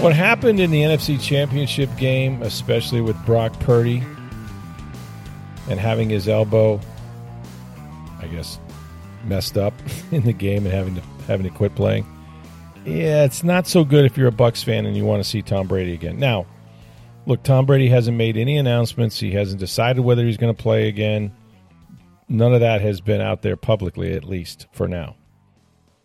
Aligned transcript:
What 0.00 0.14
happened 0.14 0.60
in 0.60 0.70
the 0.70 0.80
NFC 0.80 1.20
Championship 1.20 1.94
game, 1.98 2.40
especially 2.40 3.02
with 3.02 3.22
Brock 3.26 3.52
Purdy 3.60 4.02
and 5.68 5.78
having 5.78 6.08
his 6.08 6.26
elbow, 6.26 6.80
I 8.18 8.26
guess, 8.28 8.58
messed 9.24 9.58
up 9.58 9.74
in 10.10 10.22
the 10.22 10.32
game 10.32 10.64
and 10.64 10.74
having 10.74 10.94
to 10.94 11.02
having 11.26 11.44
to 11.44 11.54
quit 11.54 11.74
playing. 11.74 12.06
Yeah, 12.86 13.24
it's 13.24 13.44
not 13.44 13.66
so 13.66 13.84
good 13.84 14.06
if 14.06 14.16
you're 14.16 14.28
a 14.28 14.32
Bucs 14.32 14.64
fan 14.64 14.86
and 14.86 14.96
you 14.96 15.04
want 15.04 15.22
to 15.22 15.28
see 15.28 15.42
Tom 15.42 15.66
Brady 15.68 15.92
again. 15.92 16.18
Now, 16.18 16.46
look, 17.26 17.42
Tom 17.42 17.66
Brady 17.66 17.88
hasn't 17.88 18.16
made 18.16 18.38
any 18.38 18.56
announcements. 18.56 19.20
He 19.20 19.32
hasn't 19.32 19.60
decided 19.60 20.00
whether 20.00 20.24
he's 20.24 20.38
going 20.38 20.54
to 20.54 20.62
play 20.62 20.88
again. 20.88 21.30
None 22.26 22.54
of 22.54 22.60
that 22.60 22.80
has 22.80 23.02
been 23.02 23.20
out 23.20 23.42
there 23.42 23.56
publicly, 23.56 24.14
at 24.14 24.24
least 24.24 24.66
for 24.72 24.88
now. 24.88 25.16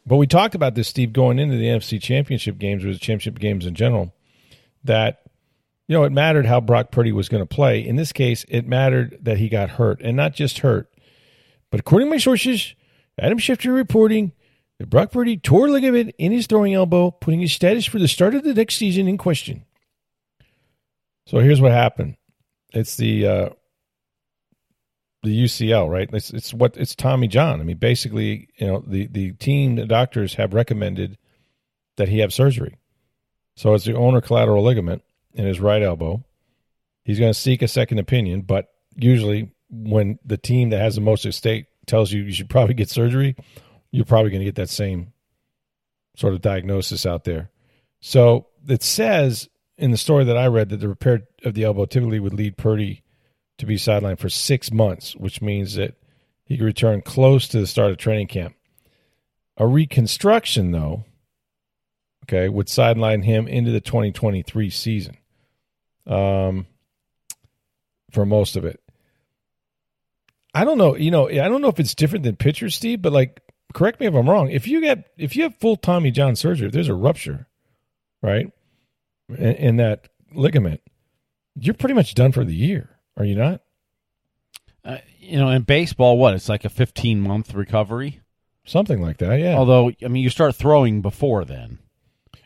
But 0.05 0.17
we 0.17 0.27
talked 0.27 0.55
about 0.55 0.75
this, 0.75 0.87
Steve, 0.87 1.13
going 1.13 1.39
into 1.39 1.57
the 1.57 1.65
NFC 1.65 2.01
Championship 2.01 2.57
games 2.57 2.85
or 2.85 2.93
the 2.93 2.99
championship 2.99 3.39
games 3.39 3.65
in 3.65 3.73
general, 3.73 4.13
that 4.83 5.23
you 5.87 5.95
know 5.95 6.03
it 6.03 6.11
mattered 6.11 6.45
how 6.45 6.61
Brock 6.61 6.91
Purdy 6.91 7.11
was 7.11 7.29
going 7.29 7.41
to 7.41 7.47
play. 7.47 7.85
In 7.85 7.95
this 7.95 8.11
case, 8.11 8.45
it 8.47 8.67
mattered 8.67 9.17
that 9.21 9.37
he 9.37 9.49
got 9.49 9.71
hurt, 9.71 10.01
and 10.01 10.15
not 10.15 10.33
just 10.33 10.59
hurt, 10.59 10.93
but 11.71 11.79
according 11.79 12.07
to 12.07 12.11
my 12.11 12.17
sources, 12.17 12.75
Adam 13.19 13.39
Schefter 13.39 13.73
reporting 13.73 14.31
that 14.79 14.89
Brock 14.89 15.11
Purdy 15.11 15.37
tore 15.37 15.69
ligament 15.69 16.13
in 16.17 16.31
his 16.31 16.47
throwing 16.47 16.73
elbow, 16.73 17.11
putting 17.11 17.39
his 17.39 17.53
status 17.53 17.85
for 17.85 17.99
the 17.99 18.07
start 18.07 18.35
of 18.35 18.43
the 18.43 18.53
next 18.53 18.75
season 18.75 19.07
in 19.07 19.17
question. 19.17 19.65
So 21.27 21.39
here's 21.39 21.61
what 21.61 21.71
happened. 21.71 22.17
It's 22.73 22.97
the 22.97 23.27
uh, 23.27 23.49
the 25.25 25.43
UCL, 25.43 25.89
right? 25.89 26.09
It's 26.13 26.31
it's 26.31 26.53
what 26.53 26.77
it's 26.77 26.95
Tommy 26.95 27.27
John. 27.27 27.59
I 27.59 27.63
mean, 27.63 27.77
basically, 27.77 28.49
you 28.57 28.67
know, 28.67 28.83
the 28.85 29.07
the 29.07 29.31
team, 29.33 29.75
the 29.75 29.85
doctors 29.85 30.35
have 30.35 30.53
recommended 30.53 31.17
that 31.97 32.09
he 32.09 32.19
have 32.19 32.33
surgery. 32.33 32.77
So 33.55 33.73
it's 33.73 33.85
the 33.85 33.97
ulnar 33.97 34.21
collateral 34.21 34.63
ligament 34.63 35.03
in 35.33 35.45
his 35.45 35.59
right 35.59 35.81
elbow. 35.81 36.23
He's 37.03 37.19
going 37.19 37.31
to 37.31 37.39
seek 37.39 37.61
a 37.61 37.67
second 37.67 37.99
opinion, 37.99 38.41
but 38.41 38.69
usually 38.95 39.51
when 39.69 40.19
the 40.25 40.37
team 40.37 40.69
that 40.69 40.79
has 40.79 40.95
the 40.95 41.01
most 41.01 41.25
at 41.25 41.33
stake 41.33 41.67
tells 41.85 42.11
you 42.11 42.23
you 42.23 42.33
should 42.33 42.49
probably 42.49 42.73
get 42.73 42.89
surgery, 42.89 43.35
you're 43.91 44.05
probably 44.05 44.31
going 44.31 44.41
to 44.41 44.45
get 44.45 44.55
that 44.55 44.69
same 44.69 45.13
sort 46.17 46.33
of 46.33 46.41
diagnosis 46.41 47.05
out 47.05 47.23
there. 47.23 47.49
So 48.01 48.47
it 48.67 48.83
says 48.83 49.49
in 49.77 49.91
the 49.91 49.97
story 49.97 50.25
that 50.25 50.37
I 50.37 50.47
read 50.47 50.69
that 50.69 50.77
the 50.77 50.89
repair 50.89 51.21
of 51.43 51.53
the 51.53 51.63
elbow 51.63 51.85
typically 51.85 52.19
would 52.19 52.33
lead 52.33 52.57
Purdy 52.57 53.03
to 53.57 53.65
be 53.65 53.75
sidelined 53.75 54.19
for 54.19 54.29
six 54.29 54.71
months, 54.71 55.15
which 55.15 55.41
means 55.41 55.75
that 55.75 55.95
he 56.45 56.57
could 56.57 56.65
return 56.65 57.01
close 57.01 57.47
to 57.47 57.59
the 57.59 57.67
start 57.67 57.91
of 57.91 57.97
training 57.97 58.27
camp. 58.27 58.55
A 59.57 59.65
reconstruction, 59.65 60.71
though, 60.71 61.05
okay, 62.23 62.49
would 62.49 62.69
sideline 62.69 63.21
him 63.21 63.47
into 63.47 63.71
the 63.71 63.79
2023 63.79 64.69
season 64.69 65.17
um, 66.07 66.67
for 68.11 68.25
most 68.25 68.55
of 68.55 68.65
it. 68.65 68.81
I 70.53 70.63
don't 70.63 70.77
know, 70.77 70.95
you 70.95 71.11
know, 71.11 71.27
I 71.27 71.49
don't 71.49 71.61
know 71.61 71.67
if 71.67 71.79
it's 71.79 71.95
different 71.95 72.23
than 72.23 72.35
pitchers, 72.35 72.75
Steve, 72.75 73.01
but 73.01 73.11
like, 73.11 73.41
correct 73.73 73.99
me 73.99 74.07
if 74.07 74.13
I'm 74.13 74.29
wrong. 74.29 74.49
If 74.49 74.67
you 74.67 74.79
get 74.79 75.09
if 75.17 75.35
you 75.35 75.43
have 75.43 75.55
full 75.55 75.75
Tommy 75.75 76.11
John 76.11 76.35
surgery, 76.35 76.67
if 76.67 76.73
there's 76.73 76.87
a 76.87 76.93
rupture, 76.93 77.47
right, 78.21 78.51
in, 79.29 79.37
in 79.37 79.75
that 79.77 80.07
ligament, 80.33 80.81
you're 81.55 81.73
pretty 81.73 81.95
much 81.95 82.15
done 82.15 82.31
for 82.31 82.45
the 82.45 82.55
year. 82.55 82.94
Are 83.17 83.25
you 83.25 83.35
not? 83.35 83.61
Uh, 84.83 84.97
you 85.19 85.37
know, 85.37 85.49
in 85.49 85.63
baseball, 85.63 86.17
what 86.17 86.33
it's 86.33 86.49
like 86.49 86.65
a 86.65 86.69
15 86.69 87.19
month 87.19 87.53
recovery, 87.53 88.21
something 88.65 89.01
like 89.01 89.17
that. 89.17 89.39
Yeah. 89.39 89.55
Although, 89.55 89.91
I 90.03 90.07
mean, 90.07 90.23
you 90.23 90.29
start 90.29 90.55
throwing 90.55 91.01
before 91.01 91.45
then. 91.45 91.79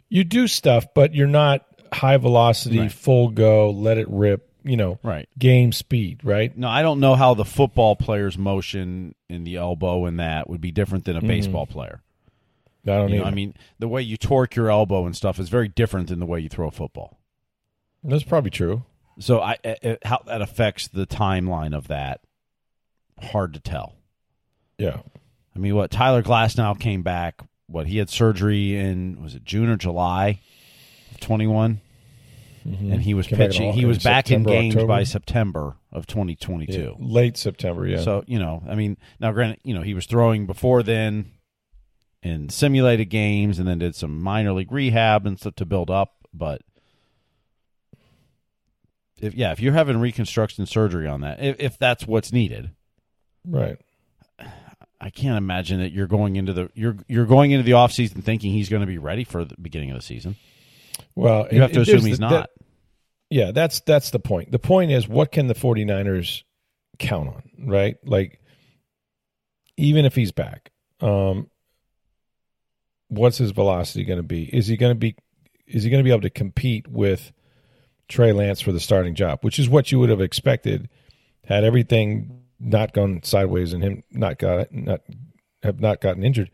You 0.07 0.23
do 0.23 0.47
stuff, 0.47 0.87
but 0.95 1.13
you're 1.13 1.27
not 1.27 1.65
high 1.91 2.17
velocity, 2.17 2.79
right. 2.79 2.91
full 2.91 3.29
go, 3.29 3.69
let 3.71 3.97
it 3.97 4.07
rip. 4.09 4.45
You 4.63 4.75
know, 4.75 4.99
right? 5.03 5.27
Game 5.37 5.71
speed, 5.71 6.19
right? 6.23 6.55
No, 6.55 6.67
I 6.67 6.81
don't 6.81 6.99
know 6.99 7.15
how 7.15 7.33
the 7.33 7.45
football 7.45 7.95
player's 7.95 8.37
motion 8.37 9.15
in 9.29 9.45
the 9.45 9.55
elbow 9.55 10.05
and 10.05 10.19
that 10.19 10.49
would 10.49 10.59
be 10.59 10.71
different 10.71 11.05
than 11.05 11.15
a 11.15 11.19
mm-hmm. 11.19 11.29
baseball 11.29 11.65
player. 11.65 12.01
I 12.85 12.91
don't 12.91 13.09
you 13.09 13.19
know, 13.19 13.25
I 13.25 13.31
mean, 13.31 13.55
the 13.77 13.87
way 13.87 14.01
you 14.01 14.17
torque 14.17 14.55
your 14.55 14.69
elbow 14.69 15.05
and 15.05 15.15
stuff 15.15 15.39
is 15.39 15.49
very 15.49 15.67
different 15.67 16.09
than 16.09 16.19
the 16.19 16.25
way 16.25 16.39
you 16.39 16.49
throw 16.49 16.67
a 16.67 16.71
football. 16.71 17.19
That's 18.03 18.23
probably 18.23 18.51
true. 18.51 18.83
So 19.19 19.41
I, 19.41 19.57
it, 19.63 19.99
how 20.05 20.23
that 20.27 20.41
affects 20.41 20.87
the 20.87 21.05
timeline 21.05 21.75
of 21.75 21.89
that, 21.89 22.21
hard 23.21 23.53
to 23.53 23.59
tell. 23.59 23.95
Yeah. 24.77 25.01
I 25.55 25.59
mean, 25.59 25.75
what 25.75 25.91
Tyler 25.91 26.23
Glasnow 26.23 26.79
came 26.79 27.03
back. 27.03 27.41
What 27.67 27.85
he 27.85 27.97
had 27.99 28.09
surgery 28.09 28.75
in 28.75 29.21
was 29.21 29.35
it 29.35 29.43
June 29.43 29.69
or 29.69 29.77
July 29.77 30.39
of 31.11 31.19
twenty 31.19 31.45
one, 31.45 31.81
mm 32.65 32.71
mm-hmm. 32.71 32.93
and 32.93 33.01
he 33.01 33.13
was 33.13 33.27
came 33.27 33.37
pitching. 33.37 33.73
He 33.73 33.85
was 33.85 34.01
back 34.01 34.25
September, 34.25 34.49
in 34.49 34.55
games 34.55 34.75
October. 34.75 34.87
by 34.87 35.03
September 35.03 35.77
of 35.91 36.07
twenty 36.07 36.35
twenty 36.35 36.65
two. 36.65 36.95
Late 36.97 37.37
September, 37.37 37.85
yeah. 37.85 38.01
So 38.01 38.23
you 38.25 38.39
know, 38.39 38.63
I 38.67 38.73
mean, 38.73 38.97
now 39.19 39.31
granted, 39.33 39.59
you 39.63 39.75
know, 39.75 39.83
he 39.83 39.93
was 39.93 40.07
throwing 40.07 40.47
before 40.47 40.81
then 40.81 41.31
in 42.23 42.49
simulated 42.49 43.09
games, 43.09 43.59
and 43.59 43.67
then 43.67 43.77
did 43.77 43.95
some 43.95 44.19
minor 44.19 44.53
league 44.53 44.71
rehab 44.71 45.27
and 45.27 45.39
stuff 45.39 45.55
to 45.55 45.65
build 45.65 45.91
up, 45.91 46.15
but 46.33 46.61
if 49.21 49.33
yeah, 49.33 49.51
if 49.51 49.59
you're 49.59 49.73
having 49.73 49.97
reconstruction 49.97 50.65
surgery 50.65 51.07
on 51.07 51.21
that, 51.21 51.41
if, 51.41 51.55
if 51.59 51.77
that's 51.77 52.07
what's 52.07 52.31
needed, 52.31 52.71
right? 53.45 53.77
I 55.01 55.09
can't 55.09 55.37
imagine 55.37 55.79
that 55.79 55.91
you're 55.91 56.07
going 56.07 56.35
into 56.35 56.53
the 56.53 56.69
you're 56.73 56.97
you're 57.07 57.25
going 57.25 57.51
into 57.51 57.63
the 57.63 57.73
off 57.73 57.91
season 57.91 58.21
thinking 58.21 58.51
he's 58.51 58.69
going 58.69 58.81
to 58.81 58.87
be 58.87 58.97
ready 58.97 59.23
for 59.23 59.45
the 59.45 59.55
beginning 59.61 59.91
of 59.91 59.97
the 59.97 60.03
season. 60.03 60.35
Well, 61.15 61.47
you 61.51 61.61
have 61.61 61.71
to 61.71 61.81
assume 61.81 62.01
he's 62.01 62.19
the, 62.19 62.21
not. 62.21 62.31
That, 62.31 62.49
yeah, 63.29 63.51
that's 63.51 63.79
that's 63.81 64.09
the 64.09 64.19
point. 64.19 64.51
The 64.51 64.59
point 64.59 64.91
is 64.91 65.07
what 65.07 65.31
can 65.31 65.47
the 65.47 65.55
49ers 65.55 66.43
count 66.97 67.29
on, 67.29 67.43
right? 67.67 67.95
Like 68.03 68.41
even 69.77 70.05
if 70.05 70.15
he's 70.15 70.31
back, 70.31 70.71
um 70.99 71.49
what's 73.07 73.37
his 73.37 73.51
velocity 73.51 74.03
going 74.03 74.17
to 74.17 74.23
be? 74.23 74.43
Is 74.43 74.67
he 74.67 74.77
going 74.77 74.91
to 74.91 74.99
be 74.99 75.15
is 75.67 75.83
he 75.83 75.89
going 75.89 75.99
to 75.99 76.03
be 76.03 76.11
able 76.11 76.21
to 76.21 76.29
compete 76.29 76.87
with 76.87 77.31
Trey 78.09 78.33
Lance 78.33 78.59
for 78.59 78.71
the 78.71 78.79
starting 78.79 79.15
job, 79.15 79.39
which 79.41 79.59
is 79.59 79.69
what 79.69 79.91
you 79.91 79.99
would 79.99 80.09
have 80.09 80.21
expected 80.21 80.89
had 81.45 81.63
everything 81.63 82.43
not 82.59 82.93
gone 82.93 83.23
sideways 83.23 83.71
and 83.71 83.81
him 83.81 84.03
not 84.11 84.37
got 84.37 84.73
not 84.73 85.01
have 85.63 85.79
not 85.79 86.01
gotten 86.01 86.23
injured. 86.23 86.51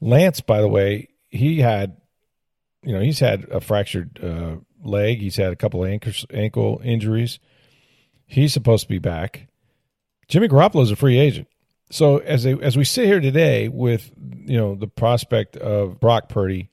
Lance, 0.00 0.40
by 0.40 0.60
the 0.60 0.68
way, 0.68 1.08
he 1.28 1.60
had, 1.60 1.96
you 2.82 2.92
know, 2.92 3.00
he's 3.00 3.18
had 3.18 3.44
a 3.50 3.60
fractured 3.60 4.20
uh, 4.22 4.56
leg. 4.82 5.18
He's 5.18 5.36
had 5.36 5.52
a 5.52 5.56
couple 5.56 5.84
of 5.84 5.90
ankle, 5.90 6.12
ankle 6.32 6.80
injuries. 6.84 7.38
He's 8.26 8.52
supposed 8.52 8.84
to 8.84 8.88
be 8.88 8.98
back. 8.98 9.48
Jimmy 10.28 10.48
Garoppolo 10.48 10.82
is 10.82 10.90
a 10.90 10.96
free 10.96 11.18
agent. 11.18 11.48
So 11.90 12.18
as 12.18 12.44
a, 12.44 12.58
as 12.60 12.76
we 12.76 12.84
sit 12.84 13.06
here 13.06 13.20
today 13.20 13.68
with 13.68 14.10
you 14.18 14.56
know 14.56 14.74
the 14.74 14.88
prospect 14.88 15.56
of 15.56 16.00
Brock 16.00 16.28
Purdy 16.28 16.70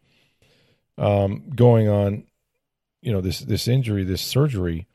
um, 0.98 1.52
going 1.56 1.88
on 1.88 2.26
you 3.04 3.12
know 3.12 3.22
this 3.22 3.40
this 3.40 3.68
injury, 3.68 4.04
this 4.04 4.22
surgery, 4.22 4.88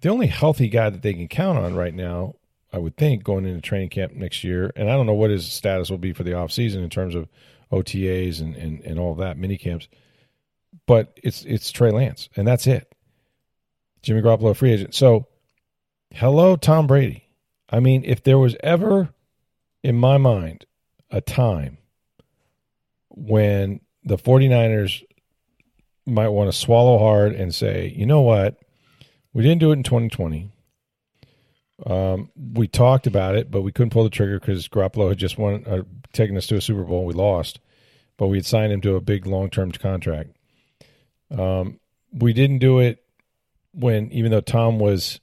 the 0.00 0.08
only 0.08 0.26
healthy 0.26 0.68
guy 0.68 0.90
that 0.90 1.02
they 1.02 1.14
can 1.14 1.28
count 1.28 1.58
on 1.58 1.74
right 1.74 1.94
now, 1.94 2.34
I 2.72 2.78
would 2.78 2.96
think, 2.96 3.22
going 3.24 3.46
into 3.46 3.60
training 3.60 3.90
camp 3.90 4.12
next 4.12 4.44
year, 4.44 4.72
and 4.76 4.90
I 4.90 4.94
don't 4.94 5.06
know 5.06 5.14
what 5.14 5.30
his 5.30 5.50
status 5.50 5.90
will 5.90 5.98
be 5.98 6.12
for 6.12 6.24
the 6.24 6.32
offseason 6.32 6.82
in 6.82 6.90
terms 6.90 7.14
of 7.14 7.28
OTAs 7.70 8.40
and, 8.40 8.56
and, 8.56 8.80
and 8.80 8.98
all 8.98 9.14
that, 9.16 9.38
mini 9.38 9.56
camps. 9.56 9.88
But 10.86 11.18
it's 11.22 11.44
it's 11.44 11.70
Trey 11.70 11.92
Lance, 11.92 12.28
and 12.36 12.46
that's 12.46 12.66
it. 12.66 12.92
Jimmy 14.02 14.20
Garoppolo, 14.20 14.56
free 14.56 14.72
agent. 14.72 14.94
So, 14.94 15.26
hello, 16.12 16.56
Tom 16.56 16.86
Brady. 16.86 17.24
I 17.70 17.80
mean, 17.80 18.04
if 18.04 18.22
there 18.22 18.38
was 18.38 18.56
ever, 18.62 19.10
in 19.82 19.96
my 19.96 20.18
mind, 20.18 20.64
a 21.10 21.20
time 21.20 21.78
when 23.08 23.80
the 24.04 24.16
49ers 24.16 25.02
might 26.08 26.28
want 26.28 26.50
to 26.50 26.56
swallow 26.56 26.98
hard 26.98 27.32
and 27.32 27.54
say, 27.54 27.92
you 27.94 28.06
know 28.06 28.20
what? 28.20 28.60
We 29.32 29.42
didn't 29.42 29.60
do 29.60 29.70
it 29.70 29.74
in 29.74 29.82
2020. 29.82 30.50
Um, 31.86 32.30
we 32.36 32.66
talked 32.66 33.06
about 33.06 33.36
it, 33.36 33.50
but 33.50 33.62
we 33.62 33.70
couldn't 33.70 33.90
pull 33.90 34.04
the 34.04 34.10
trigger 34.10 34.40
because 34.40 34.68
Garoppolo 34.68 35.10
had 35.10 35.18
just 35.18 35.38
won, 35.38 35.64
uh, 35.66 35.82
taken 36.12 36.36
us 36.36 36.46
to 36.48 36.56
a 36.56 36.60
Super 36.60 36.82
Bowl. 36.82 37.04
We 37.04 37.14
lost, 37.14 37.60
but 38.16 38.26
we 38.26 38.38
had 38.38 38.46
signed 38.46 38.72
him 38.72 38.80
to 38.80 38.96
a 38.96 39.00
big 39.00 39.26
long 39.26 39.48
term 39.50 39.70
contract. 39.70 40.30
Um, 41.30 41.78
we 42.12 42.32
didn't 42.32 42.58
do 42.58 42.80
it 42.80 43.04
when, 43.72 44.10
even 44.10 44.30
though 44.30 44.40
Tom 44.40 44.78
was 44.78 45.20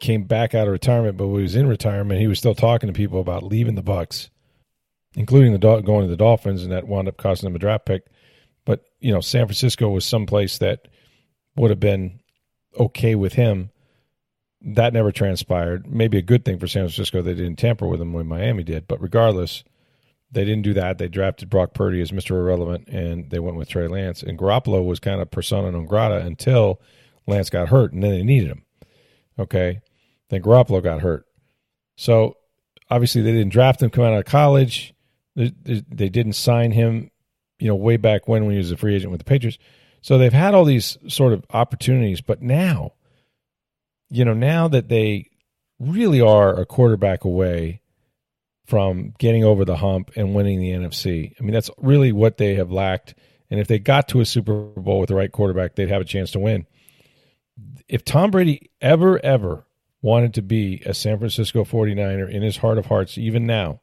came 0.00 0.24
back 0.24 0.54
out 0.54 0.66
of 0.66 0.72
retirement, 0.72 1.16
but 1.16 1.26
he 1.26 1.42
was 1.42 1.56
in 1.56 1.66
retirement, 1.66 2.20
he 2.20 2.26
was 2.26 2.38
still 2.38 2.54
talking 2.54 2.88
to 2.88 2.92
people 2.92 3.20
about 3.20 3.42
leaving 3.42 3.76
the 3.76 3.82
Bucs, 3.82 4.28
including 5.14 5.52
the 5.52 5.58
going 5.58 6.02
to 6.02 6.10
the 6.10 6.16
Dolphins, 6.16 6.62
and 6.62 6.72
that 6.72 6.86
wound 6.86 7.08
up 7.08 7.16
costing 7.16 7.48
him 7.48 7.56
a 7.56 7.58
draft 7.58 7.86
pick. 7.86 8.06
But 8.64 8.84
you 9.00 9.12
know, 9.12 9.20
San 9.20 9.46
Francisco 9.46 9.88
was 9.90 10.04
someplace 10.04 10.58
that 10.58 10.88
would 11.56 11.70
have 11.70 11.80
been 11.80 12.20
okay 12.78 13.14
with 13.14 13.34
him. 13.34 13.70
That 14.60 14.92
never 14.92 15.10
transpired. 15.10 15.92
Maybe 15.92 16.18
a 16.18 16.22
good 16.22 16.44
thing 16.44 16.58
for 16.58 16.68
San 16.68 16.82
Francisco 16.82 17.20
they 17.20 17.34
didn't 17.34 17.56
tamper 17.56 17.86
with 17.86 18.00
him 18.00 18.12
when 18.12 18.28
Miami 18.28 18.62
did. 18.62 18.86
But 18.86 19.02
regardless, 19.02 19.64
they 20.30 20.44
didn't 20.44 20.62
do 20.62 20.74
that. 20.74 20.98
They 20.98 21.08
drafted 21.08 21.50
Brock 21.50 21.74
Purdy 21.74 22.00
as 22.00 22.12
Mr. 22.12 22.30
Irrelevant, 22.30 22.88
and 22.88 23.28
they 23.30 23.38
went 23.38 23.56
with 23.56 23.68
Trey 23.68 23.88
Lance. 23.88 24.22
And 24.22 24.38
Garoppolo 24.38 24.84
was 24.84 25.00
kind 25.00 25.20
of 25.20 25.30
persona 25.30 25.70
non 25.72 25.84
grata 25.84 26.24
until 26.24 26.80
Lance 27.26 27.50
got 27.50 27.68
hurt, 27.68 27.92
and 27.92 28.02
then 28.02 28.12
they 28.12 28.22
needed 28.22 28.48
him. 28.48 28.64
Okay, 29.38 29.80
then 30.30 30.42
Garoppolo 30.42 30.82
got 30.82 31.00
hurt. 31.00 31.26
So 31.96 32.36
obviously 32.90 33.22
they 33.22 33.32
didn't 33.32 33.52
draft 33.52 33.82
him 33.82 33.90
coming 33.90 34.12
out 34.12 34.18
of 34.18 34.24
college. 34.24 34.94
They, 35.36 35.52
they, 35.62 35.82
they 35.88 36.08
didn't 36.08 36.34
sign 36.34 36.72
him, 36.72 37.10
you 37.62 37.68
know, 37.68 37.76
way 37.76 37.96
back 37.96 38.26
when 38.26 38.44
when 38.44 38.52
he 38.52 38.58
was 38.58 38.72
a 38.72 38.76
free 38.76 38.96
agent 38.96 39.12
with 39.12 39.20
the 39.20 39.24
Patriots. 39.24 39.56
So 40.00 40.18
they've 40.18 40.32
had 40.32 40.52
all 40.52 40.64
these 40.64 40.98
sort 41.06 41.32
of 41.32 41.44
opportunities, 41.50 42.20
but 42.20 42.42
now, 42.42 42.94
you 44.10 44.24
know, 44.24 44.34
now 44.34 44.66
that 44.66 44.88
they 44.88 45.30
really 45.78 46.20
are 46.20 46.58
a 46.58 46.66
quarterback 46.66 47.22
away 47.22 47.80
from 48.64 49.14
getting 49.18 49.44
over 49.44 49.64
the 49.64 49.76
hump 49.76 50.10
and 50.16 50.34
winning 50.34 50.58
the 50.58 50.70
NFC. 50.70 51.34
I 51.38 51.42
mean, 51.42 51.52
that's 51.52 51.70
really 51.78 52.10
what 52.10 52.36
they 52.36 52.56
have 52.56 52.72
lacked. 52.72 53.14
And 53.48 53.60
if 53.60 53.68
they 53.68 53.78
got 53.78 54.08
to 54.08 54.20
a 54.20 54.26
Super 54.26 54.54
Bowl 54.54 54.98
with 54.98 55.08
the 55.08 55.14
right 55.14 55.30
quarterback, 55.30 55.76
they'd 55.76 55.88
have 55.88 56.02
a 56.02 56.06
chance 56.06 56.32
to 56.32 56.40
win. 56.40 56.66
If 57.88 58.04
Tom 58.04 58.32
Brady 58.32 58.70
ever, 58.80 59.24
ever 59.24 59.66
wanted 60.00 60.34
to 60.34 60.42
be 60.42 60.82
a 60.84 60.94
San 60.94 61.18
Francisco 61.18 61.64
49er 61.64 62.28
in 62.28 62.42
his 62.42 62.56
heart 62.56 62.78
of 62.78 62.86
hearts, 62.86 63.18
even 63.18 63.46
now, 63.46 63.80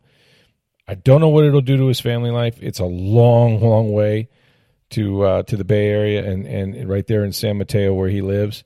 I 0.89 0.95
don't 0.95 1.21
know 1.21 1.29
what 1.29 1.45
it'll 1.45 1.61
do 1.61 1.77
to 1.77 1.85
his 1.85 1.99
family 1.99 2.31
life. 2.31 2.57
It's 2.61 2.79
a 2.79 2.85
long, 2.85 3.61
long 3.61 3.93
way 3.93 4.27
to 4.89 5.21
uh, 5.21 5.43
to 5.43 5.55
the 5.55 5.63
Bay 5.63 5.87
Area 5.87 6.27
and, 6.27 6.47
and 6.47 6.89
right 6.89 7.05
there 7.05 7.23
in 7.23 7.31
San 7.31 7.59
Mateo 7.59 7.93
where 7.93 8.09
he 8.09 8.21
lives. 8.21 8.63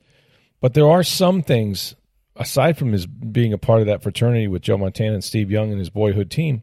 But 0.62 0.72
there 0.72 0.88
are 0.88 1.02
some 1.02 1.42
things 1.42 1.94
aside 2.34 2.78
from 2.78 2.92
his 2.92 3.04
being 3.06 3.52
a 3.52 3.58
part 3.58 3.82
of 3.82 3.88
that 3.88 4.02
fraternity 4.02 4.48
with 4.48 4.62
Joe 4.62 4.78
Montana 4.78 5.12
and 5.12 5.22
Steve 5.22 5.50
Young 5.50 5.68
and 5.70 5.78
his 5.78 5.90
boyhood 5.90 6.30
team. 6.30 6.62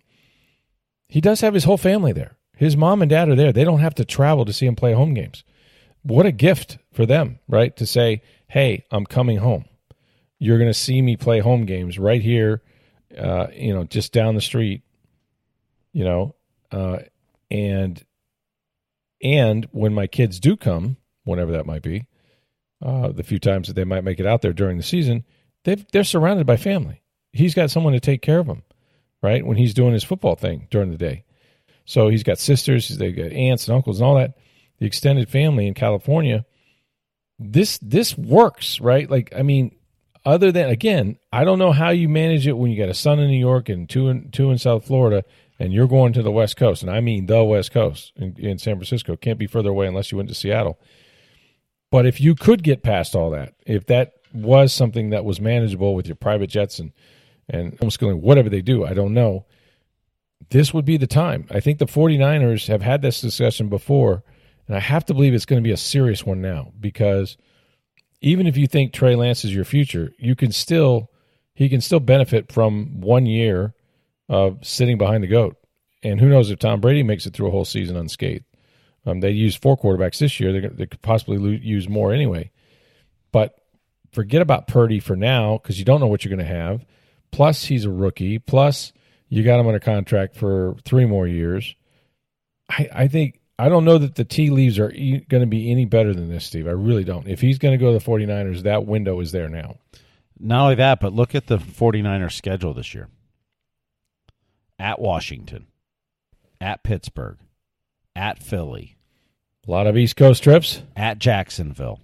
He 1.08 1.22
does 1.22 1.42
have 1.42 1.54
his 1.54 1.66
whole 1.66 1.78
family 1.78 2.12
there. 2.12 2.38
His 2.58 2.76
mom 2.76 3.04
and 3.04 3.10
dad 3.12 3.30
are 3.30 3.36
there. 3.36 3.54
They 3.54 3.64
don't 3.64 3.82
have 3.82 3.96
to 3.96 4.06
travel 4.06 4.46
to 4.46 4.54
see 4.54 4.66
him 4.66 4.76
play 4.76 4.94
home 4.94 5.14
games. 5.14 5.44
What 6.02 6.26
a 6.26 6.32
gift 6.32 6.80
for 6.92 7.06
them, 7.06 7.38
right? 7.48 7.76
To 7.78 7.86
say, 7.86 8.24
"Hey, 8.48 8.86
I'm 8.90 9.06
coming 9.06 9.38
home. 9.38 9.66
You're 10.40 10.58
going 10.58 10.72
to 10.72 10.74
see 10.74 11.04
me 11.04 11.18
play 11.18 11.38
home 11.38 11.68
games 11.68 12.00
right 12.00 12.22
here, 12.22 12.64
uh, 13.16 13.46
you 13.54 13.76
know, 13.76 13.84
just 13.84 14.12
down 14.12 14.34
the 14.34 14.42
street, 14.42 14.82
you 15.94 16.04
know, 16.04 16.36
uh, 16.72 17.00
and 17.50 18.04
and 19.24 19.68
when 19.72 19.94
my 19.94 20.08
kids 20.08 20.40
do 20.40 20.58
come, 20.58 20.98
whenever 21.24 21.52
that 21.52 21.66
might 21.66 21.84
be, 21.84 22.08
uh, 22.84 23.10
the 23.10 23.24
few 23.24 23.40
times 23.40 23.68
that 23.68 23.76
they 23.76 23.84
might 23.84 24.04
make 24.04 24.20
it 24.20 24.26
out 24.26 24.42
there 24.42 24.54
during 24.54 24.78
the 24.78 24.84
season, 24.84 25.24
they 25.64 25.76
they're 25.92 26.04
surrounded 26.04 26.48
by 26.48 26.58
family. 26.58 27.02
He's 27.34 27.54
got 27.54 27.72
someone 27.72 27.94
to 27.94 28.00
take 28.00 28.22
care 28.22 28.40
of 28.40 28.48
him, 28.48 28.64
right? 29.22 29.46
When 29.46 29.58
he's 29.58 29.74
doing 29.74 29.94
his 29.94 30.04
football 30.04 30.36
thing 30.36 30.68
during 30.70 30.92
the 30.92 30.98
day. 30.98 31.24
So 31.86 32.10
he's 32.10 32.24
got 32.24 32.40
sisters, 32.40 32.90
they 32.98 33.12
got 33.12 33.32
aunts 33.32 33.68
and 33.68 33.76
uncles 33.76 34.00
and 34.00 34.08
all 34.08 34.16
that. 34.16 34.38
The 34.80 34.86
extended 34.86 35.30
family 35.30 35.68
in 35.68 35.74
California. 35.74 36.46
This 37.38 37.78
this 37.80 38.18
works, 38.18 38.80
right? 38.80 39.10
Like 39.10 39.34
I 39.36 39.42
mean, 39.44 39.76
other 40.26 40.52
than 40.52 40.70
again, 40.70 41.18
I 41.32 41.44
don't 41.44 41.60
know 41.60 41.72
how 41.72 41.90
you 41.90 42.08
manage 42.10 42.48
it 42.48 42.58
when 42.58 42.72
you 42.72 42.78
got 42.78 42.90
a 42.90 42.94
son 42.94 43.20
in 43.20 43.30
New 43.30 43.40
York 43.40 43.70
and 43.70 43.90
two 43.90 44.10
in 44.10 44.32
two 44.32 44.52
in 44.52 44.58
South 44.58 44.86
Florida, 44.86 45.24
and 45.62 45.72
you're 45.72 45.88
going 45.88 46.12
to 46.14 46.24
the 46.24 46.32
West 46.32 46.58
Coast, 46.58 46.82
and 46.82 46.90
I 46.90 47.02
mean 47.02 47.28
the 47.28 47.44
West 47.44 47.72
Coast 47.72 48.14
in, 48.16 48.36
in 48.40 48.58
San 48.58 48.78
Francisco. 48.78 49.16
Can't 49.16 49.38
be 49.38 49.46
further 49.46 49.70
away 49.70 49.86
unless 49.86 50.12
you 50.12 50.18
went 50.18 50.28
to 50.30 50.36
Seattle. 50.36 50.80
But 51.92 52.08
if 52.08 52.20
you 52.20 52.34
could 52.34 52.64
get 52.64 52.82
past 52.82 53.16
all 53.16 53.30
that, 53.30 53.54
if 53.68 53.86
that 53.86 54.14
was 54.34 54.74
something 54.74 55.12
that 55.12 55.24
was 55.24 55.40
manageable 55.40 55.94
with 55.94 56.08
your 56.08 56.16
private 56.16 56.50
jets 56.50 56.80
and 56.80 56.92
and 57.48 57.78
homeschooling, 57.78 58.22
whatever 58.22 58.50
they 58.50 58.64
do, 58.64 58.84
I 58.84 58.96
don't 58.96 59.14
know. 59.14 59.46
This 60.50 60.74
would 60.74 60.86
be 60.86 60.98
the 60.98 61.06
time. 61.06 61.46
I 61.52 61.60
think 61.60 61.78
the 61.78 61.86
49ers 61.86 62.68
have 62.68 62.82
had 62.82 63.04
this 63.04 63.22
discussion 63.22 63.70
before, 63.70 64.24
and 64.68 64.76
I 64.76 64.80
have 64.80 65.06
to 65.06 65.14
believe 65.14 65.36
it's 65.36 65.46
going 65.46 65.62
to 65.62 65.68
be 65.68 65.74
a 65.74 65.78
serious 65.78 66.26
one 66.26 66.42
now 66.42 66.72
because 66.80 67.38
even 68.20 68.48
if 68.48 68.58
you 68.58 68.66
think 68.66 68.94
Trey 68.94 69.16
Lance 69.16 69.46
is 69.46 69.54
your 69.54 69.66
future, 69.66 70.12
you 70.18 70.36
can 70.36 70.52
still 70.52 71.12
he 71.54 71.70
can 71.70 71.82
still 71.82 72.00
benefit 72.00 72.52
from 72.52 73.00
one 73.00 73.28
year 73.28 73.76
of 74.32 74.66
sitting 74.66 74.98
behind 74.98 75.22
the 75.22 75.28
goat. 75.28 75.58
And 76.04 76.20
who 76.20 76.30
knows 76.30 76.50
if 76.50 76.58
Tom 76.58 76.80
Brady 76.80 77.04
makes 77.04 77.26
it 77.28 77.34
through 77.34 77.50
a 77.50 77.52
whole 77.52 77.66
season 77.66 77.98
unscathed. 77.98 78.46
Um, 79.06 79.20
they 79.20 79.32
used 79.32 79.62
four 79.62 79.78
quarterbacks 79.78 80.20
this 80.20 80.40
year. 80.40 80.54
They, 80.54 80.68
they 80.68 80.86
could 80.86 81.02
possibly 81.02 81.58
use 81.58 81.90
more 81.90 82.14
anyway. 82.14 82.50
But 83.32 83.56
forget 84.14 84.42
about 84.42 84.68
Purdy 84.68 85.00
for 85.00 85.18
now 85.18 85.58
because 85.58 85.78
you 85.78 85.86
don't 85.86 86.00
know 86.00 86.08
what 86.08 86.24
you're 86.24 86.36
going 86.36 86.48
to 86.48 86.54
have. 86.54 86.86
Plus, 87.32 87.66
he's 87.66 87.84
a 87.84 87.92
rookie. 87.92 88.40
Plus, 88.40 88.94
you 89.28 89.44
got 89.44 89.60
him 89.60 89.68
under 89.68 89.80
contract 89.80 90.38
for 90.38 90.76
three 90.86 91.06
more 91.06 91.28
years. 91.28 91.76
I, 92.70 92.90
I 92.94 93.08
think 93.10 93.42
I 93.60 93.68
don't 93.68 93.86
know 93.86 93.98
that 93.98 94.16
the 94.16 94.24
tea 94.24 94.50
leaves 94.50 94.80
are 94.80 94.92
e- 94.92 95.26
going 95.28 95.42
to 95.42 95.48
be 95.48 95.72
any 95.72 95.86
better 95.86 96.14
than 96.14 96.30
this, 96.30 96.46
Steve. 96.46 96.68
I 96.68 96.72
really 96.72 97.04
don't. 97.04 97.28
If 97.28 97.42
he's 97.42 97.58
going 97.58 97.78
to 97.78 97.84
go 97.84 97.92
to 97.92 98.04
the 98.04 98.12
49ers, 98.12 98.64
that 98.64 98.86
window 98.86 99.20
is 99.20 99.34
there 99.34 99.50
now. 99.50 99.76
Not 100.40 100.64
only 100.64 100.76
that, 100.76 101.02
but 101.02 101.14
look 101.14 101.36
at 101.36 101.48
the 101.48 101.58
49ers 101.58 102.32
schedule 102.32 102.74
this 102.74 102.94
year 102.94 103.10
at 104.82 105.00
Washington, 105.00 105.68
at 106.60 106.84
Pittsburgh, 106.84 107.38
at 108.16 108.42
Philly. 108.42 108.98
A 109.68 109.72
lot 109.72 109.86
of 109.86 109.96
East 109.96 110.16
Coast 110.16 110.42
trips. 110.42 110.82
At 110.96 111.20
Jacksonville, 111.20 112.00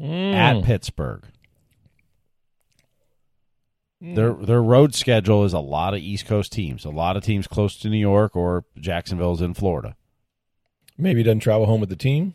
mm. 0.00 0.34
at 0.34 0.64
Pittsburgh. 0.64 1.24
Mm. 4.02 4.14
Their 4.14 4.32
their 4.34 4.62
road 4.62 4.94
schedule 4.94 5.44
is 5.44 5.52
a 5.52 5.58
lot 5.58 5.94
of 5.94 6.00
East 6.00 6.26
Coast 6.26 6.52
teams, 6.52 6.84
a 6.84 6.90
lot 6.90 7.16
of 7.16 7.24
teams 7.24 7.48
close 7.48 7.76
to 7.78 7.88
New 7.88 7.98
York 7.98 8.36
or 8.36 8.64
Jacksonville's 8.78 9.42
in 9.42 9.54
Florida. 9.54 9.96
Maybe 10.96 11.20
he 11.20 11.24
doesn't 11.24 11.40
travel 11.40 11.66
home 11.66 11.80
with 11.80 11.88
the 11.88 11.96
team. 11.96 12.34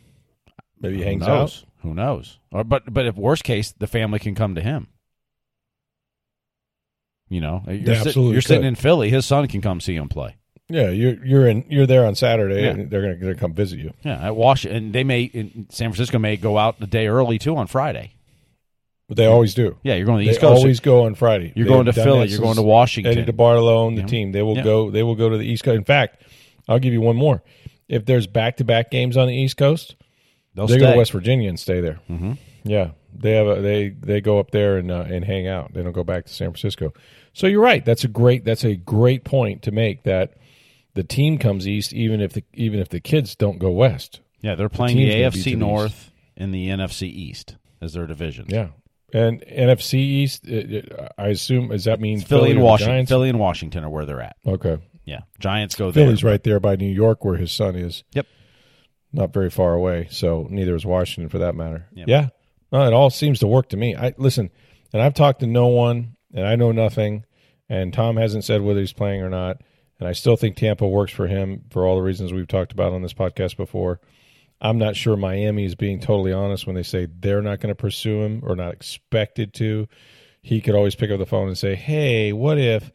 Maybe 0.78 0.96
he 0.96 1.02
Who 1.02 1.08
hangs 1.08 1.26
knows? 1.26 1.64
out. 1.64 1.82
Who 1.82 1.94
knows? 1.94 2.38
Or, 2.52 2.62
but 2.62 2.92
but 2.92 3.06
if 3.06 3.16
worst 3.16 3.44
case, 3.44 3.72
the 3.72 3.86
family 3.86 4.18
can 4.18 4.34
come 4.34 4.54
to 4.54 4.60
him. 4.60 4.88
You 7.30 7.40
know, 7.40 7.62
you're, 7.66 8.32
you're 8.32 8.40
sitting 8.42 8.66
in 8.66 8.74
Philly. 8.74 9.08
His 9.08 9.24
son 9.24 9.46
can 9.48 9.62
come 9.62 9.80
see 9.80 9.94
him 9.94 10.08
play. 10.08 10.36
Yeah, 10.68 10.90
you're 10.90 11.24
you're 11.24 11.46
in 11.48 11.64
you're 11.68 11.86
there 11.86 12.04
on 12.04 12.14
Saturday, 12.14 12.62
yeah. 12.62 12.70
and 12.70 12.90
they're 12.90 13.14
going 13.14 13.34
to 13.34 13.40
come 13.40 13.54
visit 13.54 13.78
you. 13.78 13.92
Yeah, 14.04 14.26
at 14.26 14.36
Washington, 14.36 14.92
they 14.92 15.04
may 15.04 15.22
in 15.22 15.66
San 15.70 15.90
Francisco 15.90 16.18
may 16.18 16.36
go 16.36 16.58
out 16.58 16.78
the 16.78 16.86
day 16.86 17.06
early 17.06 17.38
too 17.38 17.56
on 17.56 17.66
Friday. 17.66 18.14
But 19.08 19.16
they 19.16 19.26
always 19.26 19.54
do. 19.54 19.76
Yeah, 19.82 19.94
you're 19.94 20.06
going 20.06 20.18
to 20.18 20.22
the 20.22 20.26
they 20.26 20.32
East 20.32 20.40
Coast. 20.40 20.58
Always 20.60 20.78
go 20.78 21.06
on 21.06 21.16
Friday. 21.16 21.52
You're 21.56 21.66
they 21.66 21.72
going 21.72 21.86
to 21.86 21.92
Philly. 21.92 22.28
You're 22.28 22.40
going 22.40 22.56
to 22.56 22.62
Washington. 22.62 23.18
Eddie 23.18 23.32
DeBartolo 23.32 23.88
and 23.88 23.96
the 23.96 24.02
yeah. 24.02 24.06
team. 24.06 24.32
They 24.32 24.42
will 24.42 24.56
yeah. 24.56 24.62
go. 24.62 24.90
They 24.90 25.02
will 25.02 25.16
go 25.16 25.28
to 25.28 25.36
the 25.36 25.44
East 25.44 25.64
Coast. 25.64 25.76
In 25.76 25.84
fact, 25.84 26.22
I'll 26.68 26.78
give 26.78 26.92
you 26.92 27.00
one 27.00 27.16
more. 27.16 27.42
If 27.88 28.06
there's 28.06 28.28
back 28.28 28.58
to 28.58 28.64
back 28.64 28.92
games 28.92 29.16
on 29.16 29.26
the 29.26 29.34
East 29.34 29.56
Coast, 29.56 29.96
They'll 30.54 30.66
they 30.66 30.78
go 30.78 30.92
to 30.92 30.98
West 30.98 31.12
Virginia 31.12 31.48
and 31.48 31.58
stay 31.58 31.80
there. 31.80 32.00
Mm-hmm. 32.08 32.32
Yeah, 32.64 32.90
they 33.14 33.32
have 33.32 33.46
a, 33.46 33.60
they 33.60 33.88
they 33.88 34.20
go 34.20 34.38
up 34.38 34.50
there 34.50 34.78
and 34.78 34.90
uh, 34.90 35.04
and 35.08 35.24
hang 35.24 35.46
out. 35.46 35.72
They 35.72 35.82
don't 35.82 35.92
go 35.92 36.04
back 36.04 36.26
to 36.26 36.32
San 36.32 36.50
Francisco. 36.50 36.92
So 37.32 37.46
you're 37.46 37.62
right. 37.62 37.84
That's 37.84 38.04
a 38.04 38.08
great 38.08 38.44
that's 38.44 38.64
a 38.64 38.76
great 38.76 39.24
point 39.24 39.62
to 39.62 39.70
make 39.70 40.02
that 40.04 40.34
the 40.94 41.04
team 41.04 41.38
comes 41.38 41.68
east 41.68 41.92
even 41.92 42.20
if 42.20 42.32
the 42.32 42.44
even 42.54 42.80
if 42.80 42.88
the 42.88 43.00
kids 43.00 43.34
don't 43.34 43.58
go 43.58 43.70
west. 43.70 44.20
Yeah, 44.40 44.54
they're 44.54 44.68
playing 44.68 44.96
the, 44.96 45.08
the 45.08 45.22
AFC 45.22 45.56
North 45.56 46.10
and 46.36 46.54
the 46.54 46.68
NFC 46.68 47.02
East 47.02 47.56
as 47.80 47.92
their 47.92 48.06
division. 48.06 48.46
Yeah. 48.48 48.68
And 49.12 49.42
NFC 49.42 49.94
East, 49.94 50.46
I 51.18 51.28
assume, 51.28 51.68
does 51.68 51.84
that 51.84 52.00
mean 52.00 52.20
Philly, 52.20 52.40
Philly 52.40 52.50
and 52.52 52.62
Washington? 52.62 53.06
Philly 53.06 53.28
and 53.28 53.40
Washington 53.40 53.84
are 53.84 53.90
where 53.90 54.06
they're 54.06 54.22
at. 54.22 54.36
Okay. 54.46 54.78
Yeah, 55.04 55.22
Giants 55.40 55.74
go 55.74 55.90
there. 55.90 56.04
Philly's 56.04 56.22
right 56.22 56.42
there 56.44 56.60
by 56.60 56.76
New 56.76 56.90
York, 56.90 57.24
where 57.24 57.36
his 57.36 57.50
son 57.50 57.74
is. 57.74 58.04
Yep. 58.12 58.26
Not 59.12 59.32
very 59.32 59.50
far 59.50 59.74
away. 59.74 60.06
So 60.10 60.46
neither 60.48 60.76
is 60.76 60.86
Washington, 60.86 61.28
for 61.28 61.38
that 61.38 61.56
matter. 61.56 61.88
Yep. 61.92 62.08
Yeah. 62.08 62.28
No, 62.72 62.86
it 62.86 62.92
all 62.92 63.10
seems 63.10 63.40
to 63.40 63.46
work 63.46 63.68
to 63.70 63.76
me. 63.76 63.96
I 63.96 64.14
listen, 64.16 64.50
and 64.92 65.02
I've 65.02 65.14
talked 65.14 65.40
to 65.40 65.46
no 65.46 65.68
one, 65.68 66.16
and 66.32 66.46
I 66.46 66.56
know 66.56 66.72
nothing. 66.72 67.24
And 67.68 67.92
Tom 67.92 68.16
hasn't 68.16 68.44
said 68.44 68.62
whether 68.62 68.80
he's 68.80 68.92
playing 68.92 69.22
or 69.22 69.30
not. 69.30 69.62
And 69.98 70.08
I 70.08 70.12
still 70.12 70.36
think 70.36 70.56
Tampa 70.56 70.88
works 70.88 71.12
for 71.12 71.26
him 71.26 71.64
for 71.70 71.86
all 71.86 71.96
the 71.96 72.02
reasons 72.02 72.32
we've 72.32 72.48
talked 72.48 72.72
about 72.72 72.92
on 72.92 73.02
this 73.02 73.12
podcast 73.12 73.56
before. 73.56 74.00
I'm 74.60 74.78
not 74.78 74.96
sure 74.96 75.16
Miami 75.16 75.64
is 75.64 75.74
being 75.74 76.00
totally 76.00 76.32
honest 76.32 76.66
when 76.66 76.74
they 76.76 76.82
say 76.82 77.06
they're 77.06 77.42
not 77.42 77.60
going 77.60 77.68
to 77.68 77.80
pursue 77.80 78.22
him 78.22 78.40
or 78.42 78.56
not 78.56 78.72
expected 78.72 79.54
to. 79.54 79.88
He 80.42 80.60
could 80.60 80.74
always 80.74 80.94
pick 80.94 81.10
up 81.10 81.18
the 81.18 81.26
phone 81.26 81.48
and 81.48 81.56
say, 81.56 81.74
"Hey, 81.74 82.32
what 82.32 82.58
if?" 82.58 82.90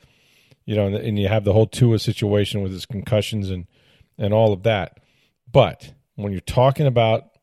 You 0.65 0.75
know, 0.75 0.87
and, 0.87 0.95
and 0.95 1.19
you 1.19 1.27
have 1.27 1.43
the 1.43 1.53
whole 1.53 1.67
Tua 1.67 1.99
situation 1.99 2.61
with 2.61 2.71
his 2.71 2.85
concussions 2.85 3.49
and 3.49 3.67
and 4.17 4.33
all 4.33 4.51
of 4.51 4.63
that. 4.63 4.99
But 5.51 5.93
when 6.15 6.31
you're 6.31 6.41
talking 6.41 6.87
about 6.87 7.34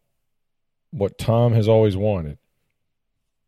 what 0.93 1.19
Tom 1.19 1.53
has 1.53 1.67
always 1.67 1.97
wanted, 1.97 2.39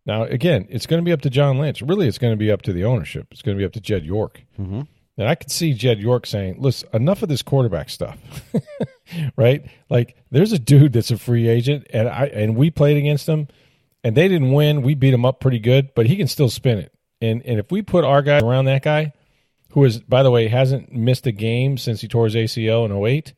now 0.07 0.25
again, 0.25 0.67
it's 0.69 0.87
going 0.87 1.01
to 1.01 1.05
be 1.05 1.13
up 1.13 1.23
to 1.23 1.31
John 1.31 1.59
Lynch. 1.59 1.81
Really, 1.83 2.09
it's 2.09 2.19
going 2.19 2.33
to 2.33 2.39
be 2.39 2.51
up 2.51 2.63
to 2.63 2.73
the 2.73 2.85
ownership. 2.85 3.29
It's 3.31 3.43
going 3.43 3.57
to 3.57 3.61
be 3.61 3.65
up 3.65 3.73
to 3.73 3.81
Jed 3.81 4.05
York. 4.05 4.43
Mm-hmm. 4.59 4.83
And 5.17 5.29
I 5.29 5.37
could 5.37 5.51
see 5.51 5.73
Jed 5.75 6.01
York 6.01 6.27
saying, 6.27 6.57
"Listen, 6.59 6.89
enough 6.93 7.23
of 7.23 7.29
this 7.29 7.43
quarterback 7.43 7.89
stuff." 7.89 8.19
right? 9.37 9.65
Like 9.89 10.17
there's 10.31 10.53
a 10.53 10.59
dude 10.59 10.93
that's 10.93 11.11
a 11.11 11.19
free 11.19 11.49
agent 11.49 11.87
and 11.93 12.09
I 12.09 12.27
and 12.27 12.57
we 12.57 12.71
played 12.71 12.97
against 12.97 13.29
him 13.29 13.49
and 14.03 14.17
they 14.17 14.29
didn't 14.29 14.53
win. 14.53 14.83
We 14.83 14.95
beat 14.95 15.15
him 15.15 15.25
up 15.25 15.41
pretty 15.41 15.61
good, 15.61 15.95
but 15.95 16.07
he 16.07 16.17
can 16.17 16.29
still 16.29 16.51
spin 16.51 16.79
it. 16.79 16.93
And 17.21 17.43
and 17.47 17.59
if 17.59 17.71
we 17.71 17.81
put 17.83 18.05
our 18.05 18.23
guy 18.23 18.41
around 18.41 18.67
that 18.67 18.83
guy, 18.83 19.13
who 19.71 19.85
is 19.85 20.01
by 20.01 20.23
the 20.23 20.31
way 20.31 20.49
hasn't 20.49 20.93
missed 20.93 21.27
a 21.27 21.33
game 21.33 21.79
since 21.79 22.01
he 22.01 22.09
tore 22.09 22.27
his 22.27 22.35
ACL 22.35 22.85
in 22.85 22.93
08, 22.93 23.33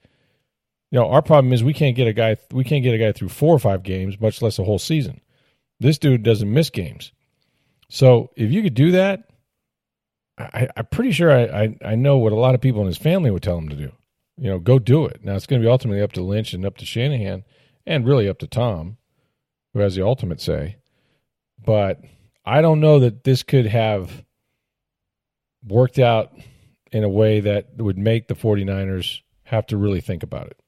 you 0.96 1.02
know, 1.02 1.10
our 1.10 1.20
problem 1.20 1.52
is 1.52 1.62
we 1.62 1.74
can't 1.74 1.94
get 1.94 2.08
a 2.08 2.14
guy 2.14 2.38
we 2.52 2.64
can't 2.64 2.82
get 2.82 2.94
a 2.94 2.98
guy 2.98 3.12
through 3.12 3.28
four 3.28 3.54
or 3.54 3.58
five 3.58 3.82
games, 3.82 4.18
much 4.18 4.40
less 4.40 4.58
a 4.58 4.64
whole 4.64 4.78
season. 4.78 5.20
This 5.78 5.98
dude 5.98 6.22
doesn't 6.22 6.50
miss 6.50 6.70
games. 6.70 7.12
So 7.90 8.30
if 8.34 8.50
you 8.50 8.62
could 8.62 8.72
do 8.72 8.92
that, 8.92 9.28
I, 10.38 10.70
am 10.74 10.86
pretty 10.86 11.12
sure 11.12 11.30
I, 11.30 11.42
I, 11.42 11.76
I 11.84 11.94
know 11.96 12.16
what 12.16 12.32
a 12.32 12.36
lot 12.36 12.54
of 12.54 12.62
people 12.62 12.80
in 12.80 12.86
his 12.86 12.96
family 12.96 13.30
would 13.30 13.42
tell 13.42 13.58
him 13.58 13.68
to 13.68 13.76
do. 13.76 13.92
You 14.38 14.48
know, 14.48 14.58
go 14.58 14.78
do 14.78 15.04
it. 15.04 15.22
Now 15.22 15.34
it's 15.34 15.46
going 15.46 15.60
to 15.60 15.66
be 15.66 15.70
ultimately 15.70 16.00
up 16.00 16.12
to 16.12 16.22
Lynch 16.22 16.54
and 16.54 16.64
up 16.64 16.78
to 16.78 16.86
Shanahan, 16.86 17.44
and 17.84 18.06
really 18.06 18.26
up 18.26 18.38
to 18.38 18.46
Tom, 18.46 18.96
who 19.74 19.80
has 19.80 19.96
the 19.96 20.06
ultimate 20.06 20.40
say. 20.40 20.76
But 21.62 22.00
I 22.42 22.62
don't 22.62 22.80
know 22.80 23.00
that 23.00 23.22
this 23.22 23.42
could 23.42 23.66
have 23.66 24.24
worked 25.62 25.98
out 25.98 26.32
in 26.90 27.04
a 27.04 27.08
way 27.10 27.40
that 27.40 27.76
would 27.76 27.98
make 27.98 28.28
the 28.28 28.34
49ers 28.34 29.20
have 29.42 29.66
to 29.66 29.76
really 29.76 30.00
think 30.00 30.22
about 30.22 30.46
it. 30.46 30.58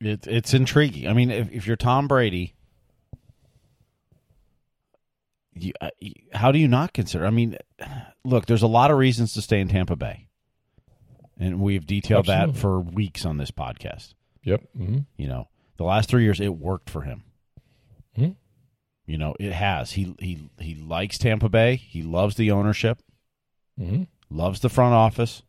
It, 0.00 0.26
it's 0.26 0.52
intriguing. 0.52 1.08
I 1.08 1.12
mean, 1.12 1.30
if, 1.30 1.50
if 1.50 1.66
you're 1.66 1.76
Tom 1.76 2.06
Brady, 2.06 2.54
you, 5.54 5.72
uh, 5.80 5.90
how 6.32 6.52
do 6.52 6.58
you 6.58 6.68
not 6.68 6.92
consider? 6.92 7.26
I 7.26 7.30
mean, 7.30 7.56
look, 8.24 8.46
there's 8.46 8.62
a 8.62 8.66
lot 8.66 8.90
of 8.90 8.98
reasons 8.98 9.32
to 9.34 9.42
stay 9.42 9.60
in 9.60 9.68
Tampa 9.68 9.96
Bay, 9.96 10.28
and 11.38 11.60
we've 11.60 11.86
detailed 11.86 12.28
Absolutely. 12.28 12.52
that 12.52 12.58
for 12.58 12.80
weeks 12.80 13.24
on 13.24 13.38
this 13.38 13.50
podcast. 13.50 14.14
Yep. 14.42 14.62
Mm-hmm. 14.78 14.98
You 15.16 15.28
know, 15.28 15.48
the 15.76 15.84
last 15.84 16.08
three 16.08 16.24
years 16.24 16.40
it 16.40 16.54
worked 16.54 16.90
for 16.90 17.02
him. 17.02 17.24
Mm-hmm. 18.16 18.32
You 19.06 19.18
know, 19.18 19.34
it 19.38 19.52
has. 19.52 19.92
He 19.92 20.14
he 20.18 20.50
he 20.58 20.74
likes 20.74 21.16
Tampa 21.16 21.48
Bay. 21.48 21.76
He 21.76 22.02
loves 22.02 22.36
the 22.36 22.50
ownership. 22.50 22.98
Mm-hmm. 23.80 24.04
Loves 24.28 24.60
the 24.60 24.68
front 24.68 24.94
office. 24.94 25.42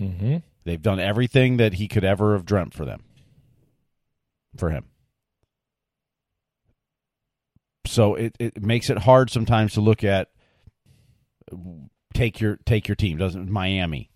Mm-hmm. 0.00 0.38
They've 0.64 0.82
done 0.82 1.00
everything 1.00 1.56
that 1.56 1.74
he 1.74 1.88
could 1.88 2.04
ever 2.04 2.34
have 2.34 2.44
dreamt 2.44 2.74
for 2.74 2.84
them. 2.84 3.04
For 4.56 4.70
him. 4.70 4.86
So 7.86 8.14
it, 8.14 8.36
it 8.38 8.62
makes 8.62 8.90
it 8.90 8.98
hard 8.98 9.30
sometimes 9.30 9.74
to 9.74 9.80
look 9.80 10.04
at 10.04 10.28
take 12.14 12.40
your 12.40 12.58
take 12.66 12.88
your 12.88 12.96
team 12.96 13.16
doesn't 13.18 13.50
Miami, 13.50 14.10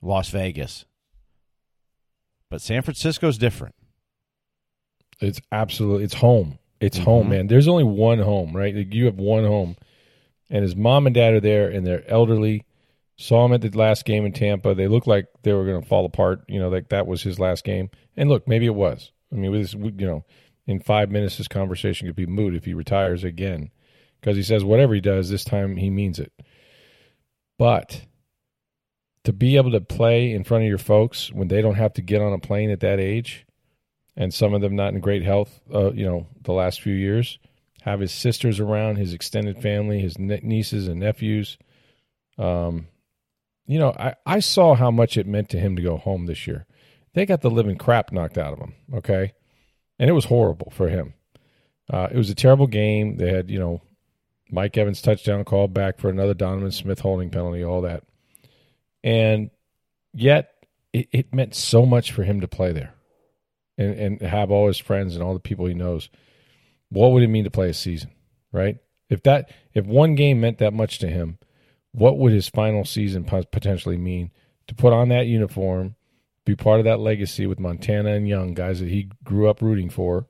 Las 0.00 0.28
Vegas, 0.30 0.84
but 2.50 2.60
San 2.60 2.82
Francisco's 2.82 3.38
different. 3.38 3.74
It's 5.20 5.40
absolutely 5.50 6.04
it's 6.04 6.14
home. 6.14 6.58
It's 6.80 6.98
mm-hmm. 6.98 7.04
home, 7.04 7.28
man. 7.30 7.46
There's 7.46 7.68
only 7.68 7.84
one 7.84 8.18
home, 8.18 8.54
right? 8.54 8.74
Like 8.74 8.94
you 8.94 9.06
have 9.06 9.16
one 9.16 9.44
home, 9.44 9.76
and 10.50 10.62
his 10.62 10.76
mom 10.76 11.06
and 11.06 11.14
dad 11.14 11.34
are 11.34 11.40
there, 11.40 11.68
and 11.68 11.86
they're 11.86 12.08
elderly. 12.08 12.64
Saw 13.18 13.46
him 13.46 13.54
at 13.54 13.62
the 13.62 13.70
last 13.70 14.04
game 14.04 14.26
in 14.26 14.32
Tampa. 14.32 14.74
They 14.74 14.88
looked 14.88 15.06
like 15.06 15.26
they 15.42 15.54
were 15.54 15.64
going 15.64 15.80
to 15.80 15.88
fall 15.88 16.04
apart. 16.04 16.42
You 16.48 16.60
know, 16.60 16.68
like 16.68 16.90
that 16.90 17.06
was 17.06 17.22
his 17.22 17.38
last 17.38 17.64
game. 17.64 17.88
And 18.14 18.28
look, 18.28 18.46
maybe 18.46 18.66
it 18.66 18.74
was. 18.74 19.10
I 19.32 19.36
mean, 19.36 19.50
with 19.50 19.62
this, 19.62 19.74
you 19.74 20.06
know, 20.06 20.24
in 20.66 20.80
five 20.80 21.10
minutes, 21.10 21.38
this 21.38 21.48
conversation 21.48 22.06
could 22.06 22.16
be 22.16 22.26
moot 22.26 22.54
if 22.54 22.64
he 22.64 22.74
retires 22.74 23.24
again, 23.24 23.70
because 24.20 24.36
he 24.36 24.42
says 24.42 24.64
whatever 24.64 24.94
he 24.94 25.00
does 25.00 25.30
this 25.30 25.44
time 25.44 25.76
he 25.76 25.90
means 25.90 26.18
it. 26.18 26.32
But 27.58 28.02
to 29.24 29.32
be 29.32 29.56
able 29.56 29.72
to 29.72 29.80
play 29.80 30.32
in 30.32 30.44
front 30.44 30.64
of 30.64 30.68
your 30.68 30.78
folks 30.78 31.32
when 31.32 31.48
they 31.48 31.60
don't 31.60 31.74
have 31.74 31.94
to 31.94 32.02
get 32.02 32.22
on 32.22 32.32
a 32.32 32.38
plane 32.38 32.70
at 32.70 32.80
that 32.80 33.00
age, 33.00 33.46
and 34.16 34.32
some 34.32 34.54
of 34.54 34.60
them 34.60 34.76
not 34.76 34.94
in 34.94 35.00
great 35.00 35.22
health, 35.22 35.60
uh, 35.74 35.92
you 35.92 36.06
know, 36.06 36.26
the 36.42 36.52
last 36.52 36.80
few 36.80 36.94
years, 36.94 37.38
have 37.82 38.00
his 38.00 38.12
sisters 38.12 38.58
around, 38.58 38.96
his 38.96 39.12
extended 39.12 39.60
family, 39.60 40.00
his 40.00 40.18
nieces 40.18 40.88
and 40.88 41.00
nephews. 41.00 41.58
Um, 42.38 42.88
you 43.66 43.78
know, 43.78 43.90
I, 43.98 44.14
I 44.24 44.40
saw 44.40 44.74
how 44.74 44.90
much 44.90 45.16
it 45.16 45.26
meant 45.26 45.48
to 45.50 45.58
him 45.58 45.76
to 45.76 45.82
go 45.82 45.96
home 45.96 46.26
this 46.26 46.46
year. 46.46 46.66
They 47.16 47.26
got 47.26 47.40
the 47.40 47.50
living 47.50 47.76
crap 47.76 48.12
knocked 48.12 48.38
out 48.38 48.52
of 48.52 48.60
him. 48.60 48.74
Okay 48.94 49.32
and 49.98 50.10
it 50.10 50.14
was 50.14 50.26
horrible 50.26 50.70
for 50.70 50.88
him. 50.88 51.14
Uh, 51.92 52.08
it 52.10 52.16
was 52.16 52.30
a 52.30 52.34
terrible 52.34 52.66
game. 52.66 53.16
They 53.16 53.32
had, 53.32 53.50
you 53.50 53.58
know, 53.58 53.82
Mike 54.50 54.76
Evans 54.76 55.02
touchdown 55.02 55.44
called 55.44 55.72
back 55.72 55.98
for 55.98 56.08
another 56.08 56.34
Donovan 56.34 56.70
Smith 56.70 57.00
holding 57.00 57.30
penalty, 57.30 57.64
all 57.64 57.82
that. 57.82 58.04
And 59.02 59.50
yet 60.12 60.52
it, 60.92 61.08
it, 61.12 61.34
meant 61.34 61.54
so 61.54 61.86
much 61.86 62.12
for 62.12 62.22
him 62.22 62.40
to 62.40 62.48
play 62.48 62.72
there 62.72 62.94
and, 63.78 63.94
and 63.94 64.22
have 64.22 64.50
all 64.50 64.66
his 64.66 64.78
friends 64.78 65.14
and 65.14 65.22
all 65.22 65.34
the 65.34 65.40
people 65.40 65.66
he 65.66 65.74
knows. 65.74 66.10
What 66.88 67.12
would 67.12 67.22
it 67.22 67.28
mean 67.28 67.44
to 67.44 67.50
play 67.50 67.68
a 67.68 67.74
season, 67.74 68.10
right? 68.52 68.78
If 69.08 69.22
that 69.22 69.50
if 69.74 69.84
one 69.84 70.16
game 70.16 70.40
meant 70.40 70.58
that 70.58 70.72
much 70.72 70.98
to 71.00 71.08
him, 71.08 71.38
what 71.92 72.18
would 72.18 72.32
his 72.32 72.48
final 72.48 72.84
season 72.84 73.24
potentially 73.24 73.96
mean 73.96 74.32
to 74.66 74.74
put 74.74 74.92
on 74.92 75.08
that 75.08 75.26
uniform 75.26 75.94
be 76.46 76.56
part 76.56 76.78
of 76.78 76.84
that 76.84 77.00
legacy 77.00 77.46
with 77.46 77.60
Montana 77.60 78.14
and 78.14 78.26
Young, 78.26 78.54
guys 78.54 78.80
that 78.80 78.88
he 78.88 79.10
grew 79.24 79.50
up 79.50 79.60
rooting 79.60 79.90
for, 79.90 80.26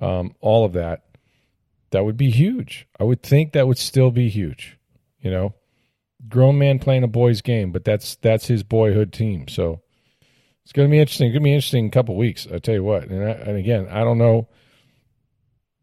um, 0.00 0.34
all 0.40 0.64
of 0.64 0.74
that, 0.74 1.02
that 1.90 2.04
would 2.04 2.16
be 2.16 2.30
huge. 2.30 2.86
I 3.00 3.04
would 3.04 3.22
think 3.22 3.52
that 3.52 3.66
would 3.66 3.78
still 3.78 4.12
be 4.12 4.28
huge. 4.28 4.78
You 5.20 5.30
know, 5.30 5.54
grown 6.28 6.58
man 6.58 6.78
playing 6.78 7.02
a 7.02 7.08
boys' 7.08 7.42
game, 7.42 7.72
but 7.72 7.84
that's 7.84 8.14
that's 8.16 8.46
his 8.46 8.62
boyhood 8.62 9.12
team. 9.12 9.48
So 9.48 9.82
it's 10.62 10.72
going 10.72 10.88
to 10.88 10.90
be 10.90 11.00
interesting. 11.00 11.28
It's 11.28 11.34
going 11.34 11.42
to 11.42 11.48
be 11.48 11.54
interesting 11.54 11.84
in 11.86 11.88
a 11.88 11.92
couple 11.92 12.16
weeks. 12.16 12.46
I 12.52 12.58
tell 12.58 12.74
you 12.74 12.84
what. 12.84 13.04
And, 13.08 13.24
I, 13.24 13.30
and 13.30 13.56
again, 13.56 13.88
I 13.90 14.00
don't 14.00 14.18
know. 14.18 14.48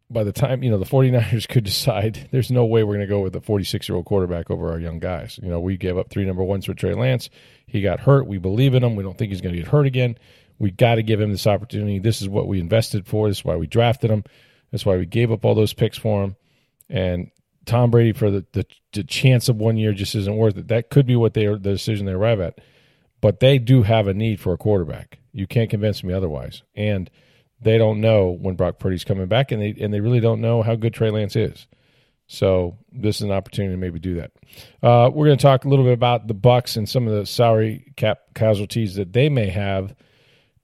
By 0.09 0.23
the 0.23 0.31
time 0.31 0.63
you 0.63 0.69
know 0.69 0.77
the 0.77 0.85
49ers 0.85 1.47
could 1.49 1.65
decide, 1.65 2.29
there's 2.31 2.51
no 2.51 2.65
way 2.65 2.83
we're 2.83 2.95
going 2.95 3.07
to 3.07 3.07
go 3.07 3.19
with 3.19 3.35
a 3.35 3.41
46 3.41 3.89
year 3.89 3.95
old 3.95 4.05
quarterback 4.05 4.49
over 4.49 4.71
our 4.71 4.79
young 4.79 4.99
guys. 4.99 5.39
You 5.41 5.49
know, 5.49 5.59
we 5.59 5.77
gave 5.77 5.97
up 5.97 6.09
three 6.09 6.25
number 6.25 6.43
ones 6.43 6.65
for 6.65 6.73
Trey 6.73 6.93
Lance. 6.93 7.29
He 7.65 7.81
got 7.81 7.99
hurt. 7.99 8.27
We 8.27 8.37
believe 8.37 8.73
in 8.73 8.83
him. 8.83 8.95
We 8.95 9.03
don't 9.03 9.17
think 9.17 9.31
he's 9.31 9.41
going 9.41 9.55
to 9.55 9.61
get 9.61 9.69
hurt 9.69 9.85
again. 9.85 10.17
We 10.59 10.71
got 10.71 10.95
to 10.95 11.03
give 11.03 11.21
him 11.21 11.31
this 11.31 11.45
opportunity. 11.45 11.99
This 11.99 12.21
is 12.21 12.29
what 12.29 12.47
we 12.47 12.59
invested 12.59 13.05
for. 13.05 13.27
This 13.27 13.39
is 13.39 13.45
why 13.45 13.57
we 13.57 13.67
drafted 13.67 14.09
him. 14.09 14.23
That's 14.71 14.85
why 14.85 14.97
we 14.97 15.05
gave 15.05 15.31
up 15.31 15.45
all 15.45 15.55
those 15.55 15.73
picks 15.73 15.97
for 15.97 16.23
him. 16.23 16.35
And 16.89 17.31
Tom 17.65 17.91
Brady 17.91 18.13
for 18.13 18.31
the, 18.31 18.45
the, 18.53 18.65
the 18.93 19.03
chance 19.03 19.49
of 19.49 19.57
one 19.57 19.77
year 19.77 19.93
just 19.93 20.15
isn't 20.15 20.35
worth 20.35 20.57
it. 20.57 20.69
That 20.69 20.89
could 20.89 21.05
be 21.05 21.15
what 21.15 21.33
they 21.33 21.45
are, 21.45 21.57
the 21.57 21.73
decision 21.73 22.05
they 22.05 22.13
arrive 22.13 22.39
at. 22.39 22.59
But 23.21 23.39
they 23.39 23.59
do 23.59 23.83
have 23.83 24.07
a 24.07 24.13
need 24.13 24.39
for 24.39 24.53
a 24.53 24.57
quarterback. 24.57 25.19
You 25.31 25.47
can't 25.47 25.69
convince 25.69 26.03
me 26.03 26.13
otherwise. 26.13 26.63
And 26.75 27.09
they 27.61 27.77
don't 27.77 28.01
know 28.01 28.29
when 28.29 28.55
Brock 28.55 28.79
Purdy's 28.79 29.03
coming 29.03 29.27
back, 29.27 29.51
and 29.51 29.61
they 29.61 29.75
and 29.79 29.93
they 29.93 29.99
really 29.99 30.19
don't 30.19 30.41
know 30.41 30.61
how 30.61 30.75
good 30.75 30.93
Trey 30.93 31.09
Lance 31.09 31.35
is. 31.35 31.67
So 32.27 32.77
this 32.91 33.17
is 33.17 33.21
an 33.23 33.31
opportunity 33.31 33.73
to 33.73 33.79
maybe 33.79 33.99
do 33.99 34.15
that. 34.15 34.31
Uh, 34.83 35.09
we're 35.09 35.27
going 35.27 35.37
to 35.37 35.41
talk 35.41 35.63
a 35.63 35.69
little 35.69 35.85
bit 35.85 35.93
about 35.93 36.27
the 36.27 36.35
Bucs 36.35 36.75
and 36.75 36.87
some 36.87 37.07
of 37.07 37.13
the 37.13 37.25
salary 37.25 37.93
cap 37.95 38.19
casualties 38.35 38.95
that 38.95 39.13
they 39.13 39.29
may 39.29 39.47
have 39.47 39.95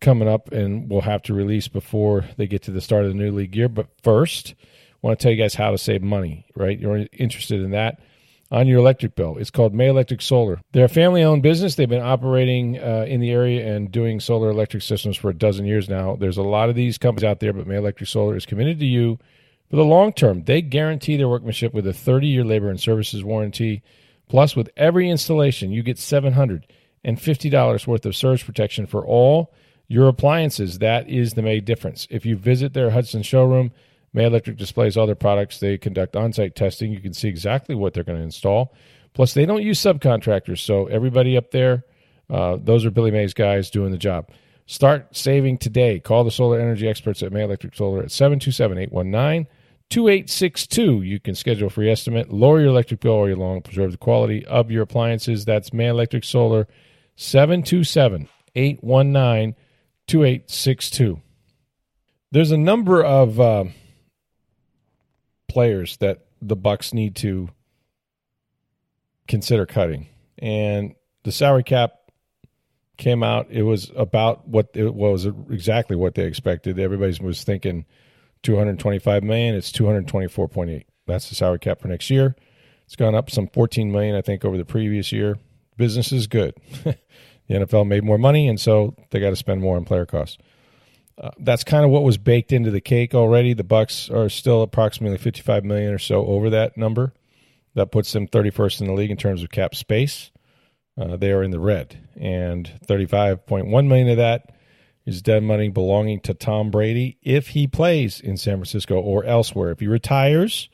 coming 0.02 0.28
up, 0.28 0.52
and 0.52 0.90
we'll 0.90 1.02
have 1.02 1.24
to 1.24 1.34
release 1.34 1.70
before 1.70 2.26
they 2.38 2.48
get 2.48 2.64
to 2.64 2.72
the 2.72 2.82
start 2.82 3.06
of 3.06 3.12
the 3.12 3.18
new 3.18 3.32
league 3.32 3.56
year. 3.56 3.70
But 3.70 3.88
first, 4.04 4.56
I 4.60 5.08
want 5.08 5.18
to 5.18 5.24
tell 5.24 5.32
you 5.32 5.42
guys 5.42 5.56
how 5.56 5.72
to 5.72 5.78
save 5.78 6.04
money. 6.04 6.46
Right, 6.56 6.78
you're 6.78 7.08
interested 7.14 7.62
in 7.62 7.72
that 7.72 8.00
on 8.54 8.68
your 8.68 8.80
electric 8.80 9.16
bill. 9.16 9.36
It's 9.38 9.50
called 9.50 9.74
May 9.74 9.90
Electric 9.90 10.22
Solar. 10.22 10.62
They're 10.72 10.86
a 10.86 10.90
family-owned 10.90 11.44
business. 11.44 11.76
They've 11.76 11.90
been 11.90 12.02
operating 12.02 12.80
uh, 12.80 13.06
in 13.08 13.20
the 13.20 13.32
area 13.32 13.76
and 13.76 13.92
doing 13.92 14.22
solar 14.22 14.50
electric 14.50 14.84
systems 14.84 15.18
for 15.18 15.30
a 15.30 15.34
dozen 15.34 15.66
years 15.66 15.90
now. 15.90 16.16
There's 16.16 16.38
a 16.38 16.44
lot 16.44 16.70
of 16.70 16.76
these 16.76 16.98
companies 16.98 17.26
out 17.26 17.42
there, 17.42 17.52
but 17.52 17.68
May 17.68 17.76
Electric 17.76 18.10
Solar 18.10 18.38
is 18.38 18.46
committed 18.46 18.80
to 18.80 18.86
you 18.86 19.20
for 19.74 19.78
the 19.78 19.86
long 19.86 20.14
term, 20.14 20.44
they 20.44 20.62
guarantee 20.62 21.18
their 21.18 21.28
workmanship 21.28 21.74
with 21.74 21.88
a 21.88 21.94
30 21.94 22.28
year 22.28 22.44
labor 22.44 22.70
and 22.70 22.80
services 22.80 23.24
warranty. 23.24 23.82
Plus, 24.30 24.56
with 24.56 24.70
every 24.78 25.10
installation, 25.10 25.72
you 25.72 25.82
get 25.82 25.98
$750 25.98 27.88
worth 27.88 28.06
of 28.06 28.16
surge 28.16 28.46
protection 28.46 28.86
for 28.86 29.04
all 29.04 29.52
your 29.88 30.08
appliances. 30.08 30.78
That 30.78 31.10
is 31.10 31.34
the 31.34 31.42
May 31.42 31.60
difference. 31.60 32.08
If 32.12 32.24
you 32.24 32.38
visit 32.38 32.74
their 32.74 32.92
Hudson 32.92 33.24
showroom, 33.24 33.72
May 34.14 34.26
Electric 34.26 34.58
displays 34.58 34.96
all 34.96 35.08
their 35.08 35.16
products. 35.16 35.60
They 35.60 35.78
conduct 35.78 36.16
on 36.16 36.34
site 36.34 36.56
testing. 36.56 36.92
You 36.92 37.00
can 37.00 37.14
see 37.14 37.28
exactly 37.28 37.76
what 37.76 37.94
they're 37.94 38.04
going 38.04 38.20
to 38.20 38.24
install. 38.24 38.74
Plus, 39.14 39.34
they 39.34 39.46
don't 39.46 39.64
use 39.64 39.80
subcontractors. 39.80 40.60
So, 40.60 40.86
everybody 40.86 41.36
up 41.36 41.52
there, 41.52 41.84
uh, 42.30 42.58
those 42.62 42.86
are 42.86 42.92
Billy 42.92 43.12
May's 43.12 43.34
guys 43.34 43.70
doing 43.70 43.92
the 43.92 43.98
job. 43.98 44.30
Start 44.66 45.16
saving 45.16 45.58
today. 45.58 46.00
Call 46.00 46.24
the 46.24 46.32
solar 46.32 46.60
energy 46.60 46.88
experts 46.88 47.22
at 47.22 47.34
May 47.34 47.44
Electric 47.44 47.76
Solar 47.76 48.04
at 48.04 48.12
727 48.12 48.78
819 48.78 49.48
2862. 49.90 51.02
You 51.02 51.20
can 51.20 51.36
schedule 51.36 51.68
a 51.68 51.70
free 51.70 51.92
estimate, 51.92 52.32
lower 52.32 52.60
your 52.60 52.70
electric 52.70 53.02
bill 53.02 53.12
all 53.12 53.28
year 53.28 53.36
long, 53.36 53.62
preserve 53.62 53.92
the 53.92 53.98
quality 53.98 54.46
of 54.46 54.72
your 54.72 54.84
appliances. 54.84 55.46
That's 55.46 55.74
May 55.74 55.88
Electric 55.88 56.24
Solar 56.24 56.68
727 57.16 58.30
819 58.56 59.56
2862. 60.08 61.22
There's 62.32 62.52
a 62.52 62.58
number 62.58 63.04
of 63.04 63.40
uh, 63.40 63.66
players 65.54 65.98
that 65.98 66.26
the 66.42 66.58
Bucs 66.58 66.94
need 66.94 67.16
to 67.18 67.50
consider 69.28 69.68
cutting, 69.68 70.08
and 70.40 70.96
the 71.24 71.32
salary 71.32 71.64
cap 71.64 71.94
came 72.98 73.22
out. 73.22 73.48
It 73.52 73.62
was 73.62 73.92
about 73.96 74.48
what 74.48 74.72
it 74.74 74.96
was 74.96 75.26
exactly 75.26 75.96
what 75.96 76.16
they 76.16 76.26
expected. 76.26 76.80
Everybody 76.80 77.24
was 77.24 77.44
thinking 77.44 77.86
225 78.42 79.24
million. 79.24 79.54
It's 79.54 79.72
224.8. 79.72 80.84
That's 81.06 81.30
the 81.30 81.36
salary 81.36 81.60
cap 81.60 81.80
for 81.80 81.88
next 81.88 82.10
year. 82.10 82.36
It's 82.86 82.96
gone 82.96 83.16
up 83.16 83.30
some 83.30 83.48
14 83.48 83.92
million, 83.92 84.16
I 84.16 84.22
think, 84.22 84.44
over 84.44 84.58
the 84.58 84.66
previous 84.66 85.12
year. 85.12 85.38
Business 85.78 86.12
is 86.12 86.28
good. 86.28 86.56
the 86.84 86.96
NFL 87.50 87.88
made 87.88 88.04
more 88.04 88.18
money, 88.18 88.48
and 88.48 88.60
so 88.60 88.96
they 89.12 89.20
got 89.20 89.30
to 89.30 89.36
spend 89.36 89.62
more 89.62 89.76
on 89.76 89.86
player 89.86 90.06
costs. 90.06 90.38
Uh, 91.18 91.30
that's 91.40 91.64
kind 91.64 91.86
of 91.86 91.92
what 91.92 92.04
was 92.04 92.18
baked 92.18 92.52
into 92.52 92.72
the 92.72 92.82
cake 92.82 93.14
already. 93.14 93.54
The 93.54 93.64
Bucs 93.64 94.14
are 94.14 94.30
still 94.30 94.62
approximately 94.64 95.18
55 95.18 95.64
million 95.64 95.94
or 95.94 96.00
so 96.00 96.26
over 96.26 96.50
that 96.50 96.78
number. 96.78 97.14
That 97.76 97.92
puts 97.92 98.12
them 98.12 98.28
31st 98.28 98.82
in 98.82 98.88
the 98.88 98.94
league 98.94 99.12
in 99.12 99.18
terms 99.18 99.44
of 99.44 99.50
cap 99.50 99.76
space. 99.76 100.32
Uh, 101.00 101.18
they 101.18 101.32
are 101.32 101.42
in 101.42 101.52
the 101.52 101.60
red, 101.60 102.08
and 102.16 102.72
35.1 102.88 103.88
million 103.88 104.10
of 104.10 104.18
that 104.18 104.56
is 105.06 105.22
dead 105.22 105.44
money 105.44 105.70
belonging 105.70 106.20
to 106.22 106.34
Tom 106.34 106.70
Brady 106.70 107.18
if 107.24 107.50
he 107.50 107.68
plays 107.68 108.20
in 108.20 108.38
San 108.38 108.58
Francisco 108.58 109.00
or 109.00 109.24
elsewhere. 109.24 109.72
If 109.72 109.80
he 109.80 109.88
retires, 109.88 110.70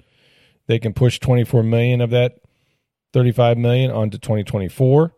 they 0.67 0.77
can 0.77 0.93
push 0.93 1.19
24 1.19 1.63
million 1.63 2.01
of 2.01 2.10
that 2.12 2.41
35 3.13 3.58
million 3.58 3.91
onto 3.91 4.17
2024. 4.17 5.13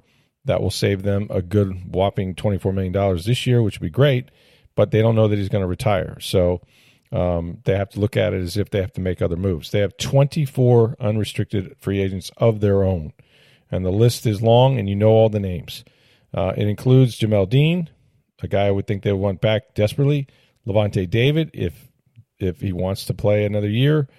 That 0.45 0.61
will 0.61 0.71
save 0.71 1.03
them 1.03 1.27
a 1.29 1.41
good 1.41 1.93
whopping 1.93 2.35
24 2.35 2.73
million 2.73 2.93
dollars 2.93 3.25
this 3.25 3.45
year, 3.45 3.61
which 3.61 3.79
would 3.79 3.85
be 3.85 3.91
great. 3.91 4.29
But 4.81 4.89
they 4.89 5.03
don't 5.03 5.13
know 5.13 5.27
that 5.27 5.38
he's 5.38 5.47
going 5.47 5.61
to 5.61 5.67
retire, 5.67 6.17
so 6.19 6.59
um, 7.11 7.59
they 7.65 7.77
have 7.77 7.91
to 7.91 8.00
look 8.00 8.17
at 8.17 8.33
it 8.33 8.41
as 8.41 8.57
if 8.57 8.71
they 8.71 8.81
have 8.81 8.93
to 8.93 9.00
make 9.00 9.21
other 9.21 9.35
moves. 9.35 9.69
They 9.69 9.77
have 9.77 9.95
24 9.95 10.95
unrestricted 11.00 11.75
free 11.77 12.00
agents 12.00 12.31
of 12.38 12.61
their 12.61 12.81
own, 12.81 13.13
and 13.69 13.85
the 13.85 13.91
list 13.91 14.25
is 14.25 14.41
long, 14.41 14.79
and 14.79 14.89
you 14.89 14.95
know 14.95 15.09
all 15.09 15.29
the 15.29 15.39
names. 15.39 15.85
Uh, 16.33 16.53
it 16.57 16.67
includes 16.67 17.19
Jamel 17.19 17.47
Dean, 17.47 17.91
a 18.41 18.47
guy 18.47 18.65
I 18.65 18.71
would 18.71 18.88
think 18.88 19.03
they 19.03 19.13
want 19.13 19.39
back 19.39 19.75
desperately. 19.75 20.25
Lavonte 20.65 21.07
David, 21.07 21.51
if 21.53 21.88
if 22.39 22.59
he 22.59 22.73
wants 22.73 23.05
to 23.05 23.13
play 23.13 23.45
another 23.45 23.69
year, 23.69 24.09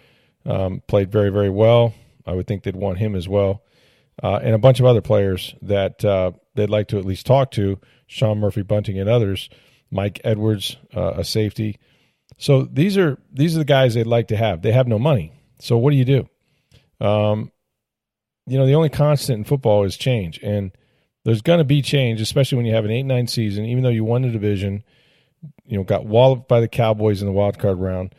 um, 0.47 0.81
played 0.87 1.11
very 1.11 1.31
very 1.31 1.51
well. 1.51 1.93
I 2.25 2.35
would 2.35 2.47
think 2.47 2.63
they'd 2.63 2.77
want 2.77 2.99
him 2.99 3.17
as 3.17 3.29
well, 3.29 3.65
uh, 4.23 4.39
and 4.41 4.55
a 4.55 4.59
bunch 4.59 4.79
of 4.79 4.87
other 4.87 5.03
players 5.03 5.57
that 5.61 6.05
uh, 6.05 6.31
they'd 6.55 6.71
like 6.71 6.87
to 6.87 6.99
at 6.99 7.05
least 7.05 7.27
talk 7.27 7.51
to. 7.51 7.81
Sean 8.07 8.39
Murphy 8.39 8.63
Bunting 8.63 9.01
and 9.01 9.09
others. 9.09 9.51
Mike 9.93 10.21
Edwards, 10.25 10.77
uh, 10.97 11.13
a 11.17 11.25
safety. 11.25 11.79
So 12.39 12.63
these 12.63 12.97
are 12.99 13.19
these 13.33 13.55
are 13.55 13.61
the 13.61 13.65
guys 13.65 13.95
they'd 13.95 14.07
like 14.07 14.29
to 14.29 14.37
have. 14.37 14.63
They 14.63 14.73
have 14.73 14.89
no 14.89 14.99
money. 14.99 15.33
So 15.61 15.79
what 15.79 15.91
do 15.91 15.97
you 15.97 16.05
do? 16.05 16.29
Um, 17.07 17.53
you 18.47 18.59
know, 18.59 18.67
the 18.67 18.75
only 18.75 18.89
constant 18.89 19.39
in 19.39 19.45
football 19.45 19.85
is 19.85 19.97
change, 19.97 20.41
and 20.43 20.73
there's 21.25 21.43
going 21.43 21.59
to 21.59 21.65
be 21.65 21.83
change, 21.83 22.21
especially 22.21 22.57
when 22.57 22.67
you 22.67 22.75
have 22.75 22.85
an 22.85 22.91
eight 22.91 23.05
nine 23.05 23.29
season. 23.29 23.67
Even 23.67 23.85
though 23.85 23.91
you 23.91 24.05
won 24.05 24.23
the 24.23 24.31
division, 24.31 24.83
you 25.65 25.77
know, 25.77 25.85
got 25.85 26.07
walloped 26.07 26.49
by 26.49 26.61
the 26.61 26.69
Cowboys 26.69 27.21
in 27.21 27.27
the 27.27 27.33
wild 27.33 27.59
card 27.59 27.79
round. 27.79 28.15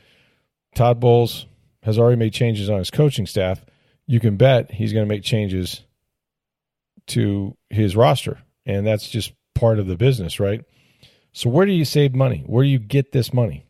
Todd 0.76 1.00
Bowles 1.00 1.48
has 1.82 2.00
already 2.00 2.18
made 2.18 2.34
changes 2.34 2.70
on 2.70 2.80
his 2.80 2.92
coaching 2.92 3.26
staff. 3.26 3.64
You 4.08 4.20
can 4.20 4.38
bet 4.38 4.72
he's 4.72 4.94
going 4.94 5.06
to 5.06 5.10
make 5.10 5.24
changes 5.24 5.82
to 7.08 7.58
his 7.70 7.96
roster, 7.96 8.40
and 8.66 8.86
that's 8.86 9.10
just 9.10 9.34
part 9.54 9.80
of 9.80 9.88
the 9.88 9.98
business, 9.98 10.40
right? 10.40 10.64
So, 11.34 11.50
where 11.50 11.66
do 11.66 11.72
you 11.72 11.84
save 11.86 12.14
money? 12.14 12.44
Where 12.46 12.64
do 12.64 12.70
you 12.70 12.80
get 12.80 13.12
this 13.12 13.34
money? 13.34 13.66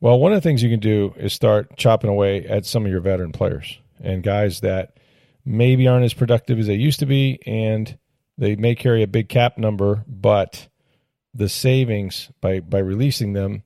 Well, 0.00 0.18
one 0.18 0.32
of 0.32 0.36
the 0.36 0.46
things 0.46 0.62
you 0.62 0.70
can 0.70 0.80
do 0.80 1.14
is 1.16 1.32
start 1.32 1.76
chopping 1.76 2.10
away 2.10 2.46
at 2.46 2.66
some 2.66 2.84
of 2.84 2.90
your 2.90 3.00
veteran 3.00 3.32
players 3.32 3.78
and 4.00 4.22
guys 4.22 4.60
that 4.60 4.96
maybe 5.44 5.86
aren't 5.86 6.04
as 6.04 6.14
productive 6.14 6.58
as 6.58 6.66
they 6.66 6.74
used 6.74 7.00
to 7.00 7.06
be, 7.06 7.40
and 7.46 7.98
they 8.36 8.56
may 8.56 8.74
carry 8.74 9.02
a 9.02 9.06
big 9.06 9.28
cap 9.28 9.56
number, 9.56 10.04
but 10.06 10.68
the 11.32 11.48
savings 11.48 12.30
by 12.40 12.60
by 12.60 12.78
releasing 12.78 13.34
them 13.34 13.62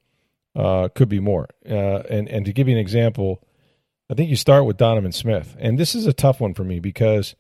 uh, 0.56 0.88
could 0.94 1.08
be 1.08 1.20
more. 1.20 1.48
Uh, 1.68 2.02
and 2.10 2.28
and 2.28 2.44
to 2.44 2.52
give 2.52 2.68
you 2.68 2.74
an 2.74 2.80
example, 2.80 3.42
I 4.10 4.14
think 4.14 4.30
you 4.30 4.36
start 4.36 4.66
with 4.66 4.76
Donovan 4.76 5.12
Smith, 5.12 5.56
and 5.58 5.78
this 5.78 5.94
is 5.94 6.06
a 6.06 6.12
tough 6.12 6.40
one 6.40 6.54
for 6.54 6.64
me 6.64 6.80
because 6.80 7.34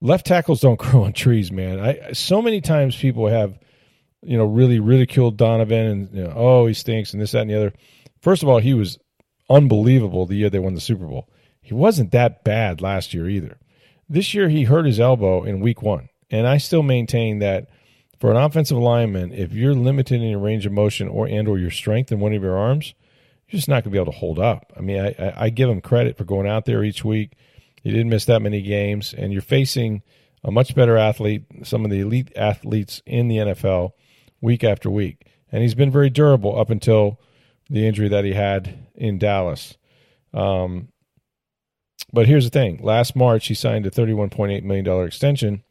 left 0.00 0.26
tackles 0.26 0.60
don't 0.60 0.78
grow 0.78 1.04
on 1.04 1.12
trees, 1.12 1.50
man. 1.50 1.80
I 1.80 2.12
so 2.12 2.42
many 2.42 2.60
times 2.60 2.96
people 2.96 3.28
have 3.28 3.58
you 4.26 4.36
know 4.36 4.44
really 4.44 4.80
ridiculed 4.80 5.36
Donovan 5.36 5.86
and 5.86 6.14
you 6.14 6.24
know, 6.24 6.32
oh 6.34 6.66
he 6.66 6.74
stinks 6.74 7.12
and 7.12 7.22
this 7.22 7.32
that 7.32 7.42
and 7.42 7.50
the 7.50 7.56
other. 7.56 7.72
First 8.20 8.42
of 8.42 8.48
all, 8.48 8.58
he 8.58 8.74
was 8.74 8.98
unbelievable 9.48 10.26
the 10.26 10.34
year 10.34 10.50
they 10.50 10.58
won 10.58 10.74
the 10.74 10.80
Super 10.80 11.06
Bowl. 11.06 11.28
He 11.60 11.74
wasn't 11.74 12.12
that 12.12 12.44
bad 12.44 12.80
last 12.80 13.14
year 13.14 13.28
either. 13.28 13.58
This 14.08 14.34
year 14.34 14.48
he 14.48 14.64
hurt 14.64 14.86
his 14.86 15.00
elbow 15.00 15.42
in 15.44 15.60
week 15.60 15.82
one. 15.82 16.08
And 16.30 16.46
I 16.46 16.58
still 16.58 16.82
maintain 16.82 17.38
that 17.40 17.68
for 18.18 18.30
an 18.30 18.36
offensive 18.36 18.78
lineman, 18.78 19.32
if 19.32 19.52
you're 19.52 19.74
limited 19.74 20.22
in 20.22 20.28
your 20.28 20.38
range 20.38 20.66
of 20.66 20.72
motion 20.72 21.08
or 21.08 21.26
and 21.26 21.46
or 21.46 21.58
your 21.58 21.70
strength 21.70 22.10
in 22.10 22.20
one 22.20 22.32
of 22.32 22.42
your 22.42 22.56
arms, 22.56 22.94
you're 23.48 23.58
just 23.58 23.68
not 23.68 23.84
going 23.84 23.84
to 23.84 23.90
be 23.90 23.98
able 23.98 24.12
to 24.12 24.18
hold 24.18 24.38
up. 24.38 24.72
I 24.76 24.80
mean, 24.80 25.00
I, 25.00 25.34
I 25.36 25.50
give 25.50 25.68
him 25.68 25.80
credit 25.80 26.16
for 26.16 26.24
going 26.24 26.48
out 26.48 26.64
there 26.64 26.82
each 26.82 27.04
week. 27.04 27.32
He 27.82 27.90
didn't 27.90 28.08
miss 28.08 28.24
that 28.24 28.42
many 28.42 28.62
games, 28.62 29.14
and 29.16 29.32
you're 29.32 29.42
facing 29.42 30.02
a 30.42 30.50
much 30.50 30.74
better 30.74 30.96
athlete, 30.96 31.44
some 31.62 31.84
of 31.84 31.90
the 31.90 32.00
elite 32.00 32.32
athletes 32.34 33.02
in 33.06 33.28
the 33.28 33.36
NFL, 33.36 33.92
week 34.40 34.64
after 34.64 34.90
week. 34.90 35.26
And 35.50 35.62
he's 35.62 35.74
been 35.74 35.90
very 35.90 36.10
durable 36.10 36.58
up 36.58 36.70
until 36.70 37.20
the 37.70 37.86
injury 37.86 38.08
that 38.08 38.24
he 38.24 38.32
had 38.32 38.86
in 38.94 39.18
Dallas. 39.18 39.76
Um, 40.34 40.88
but 42.12 42.26
here's 42.26 42.44
the 42.44 42.50
thing 42.50 42.80
last 42.82 43.16
March, 43.16 43.46
he 43.46 43.54
signed 43.54 43.86
a 43.86 43.90
$31.8 43.90 44.62
million 44.62 45.06
extension 45.06 45.62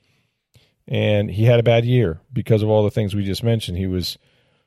and 0.87 1.31
he 1.31 1.45
had 1.45 1.59
a 1.59 1.63
bad 1.63 1.85
year 1.85 2.21
because 2.31 2.61
of 2.61 2.69
all 2.69 2.83
the 2.83 2.91
things 2.91 3.15
we 3.15 3.23
just 3.23 3.43
mentioned. 3.43 3.77
He 3.77 3.87
was 3.87 4.17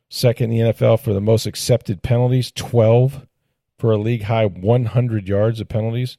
second 0.08 0.50
in 0.50 0.66
the 0.66 0.72
NFL 0.72 1.00
for 1.00 1.12
the 1.12 1.20
most 1.20 1.46
accepted 1.46 2.02
penalties, 2.02 2.50
12 2.52 3.26
for 3.78 3.92
a 3.92 3.98
league 3.98 4.24
high 4.24 4.46
100 4.46 5.28
yards 5.28 5.61
of 5.61 5.68
penalties. 5.68 6.18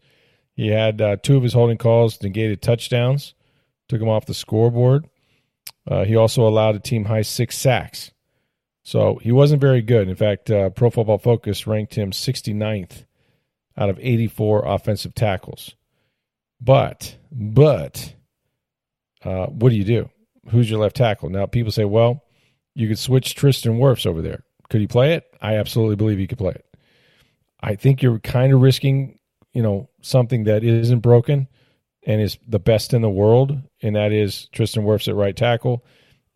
He 0.54 0.68
had 0.68 1.02
uh, 1.02 1.18
two 1.18 1.38
of 1.38 1.44
his 1.44 1.54
holding 1.54 1.78
calls 1.78 2.22
negated 2.22 2.62
touchdowns, 2.62 3.34
took 3.88 4.02
him 4.02 4.10
off 4.10 4.26
the 4.26 4.34
scoreboard. 4.34 5.10
Uh, 5.90 6.06
he 6.06 6.16
also 6.16 6.48
allowed 6.48 6.76
a 6.76 6.80
team 6.80 7.06
high 7.06 7.24
six 7.24 7.58
sacks. 7.58 8.12
So 8.84 9.20
he 9.22 9.32
wasn't 9.32 9.62
very 9.62 9.82
good. 9.82 10.08
In 10.08 10.16
fact, 10.16 10.50
uh, 10.50 10.70
Pro 10.70 10.90
Football 10.90 11.18
Focus 11.18 11.68
ranked 11.68 11.96
him 11.96 12.12
69th 12.12 13.06
out 13.76 13.90
of 13.90 14.00
84 14.00 14.66
offensive 14.66 15.16
tackles. 15.16 15.76
But, 16.62 17.18
but, 17.32 18.14
uh, 19.24 19.48
what 19.48 19.70
do 19.70 19.76
you 19.76 19.84
do? 19.84 20.10
Who's 20.50 20.70
your 20.70 20.80
left 20.80 20.96
tackle? 20.96 21.30
Now, 21.30 21.46
people 21.46 21.72
say, 21.72 21.86
well, 21.86 22.24
you 22.76 22.88
could 22.88 23.00
switch 23.00 23.36
Tristan 23.36 23.80
Wirfs 23.80 24.06
over 24.06 24.22
there. 24.22 24.44
Could 24.70 24.82
he 24.82 24.88
play 24.88 25.14
it? 25.14 25.26
I 25.42 25.56
absolutely 25.56 25.96
believe 25.96 26.18
he 26.18 26.28
could 26.28 26.38
play 26.38 26.52
it. 26.52 26.66
I 27.62 27.76
think 27.76 28.02
you're 28.02 28.20
kind 28.20 28.54
of 28.54 28.62
risking, 28.62 29.20
you 29.54 29.62
know, 29.62 29.90
something 30.02 30.46
that 30.46 30.64
isn't 30.64 31.00
broken 31.00 31.48
and 32.04 32.22
is 32.22 32.38
the 32.48 32.60
best 32.60 32.94
in 32.94 33.02
the 33.02 33.10
world, 33.10 33.58
and 33.82 33.96
that 33.96 34.12
is 34.12 34.48
Tristan 34.52 34.84
Wirfs 34.84 35.08
at 35.08 35.16
right 35.16 35.36
tackle. 35.36 35.86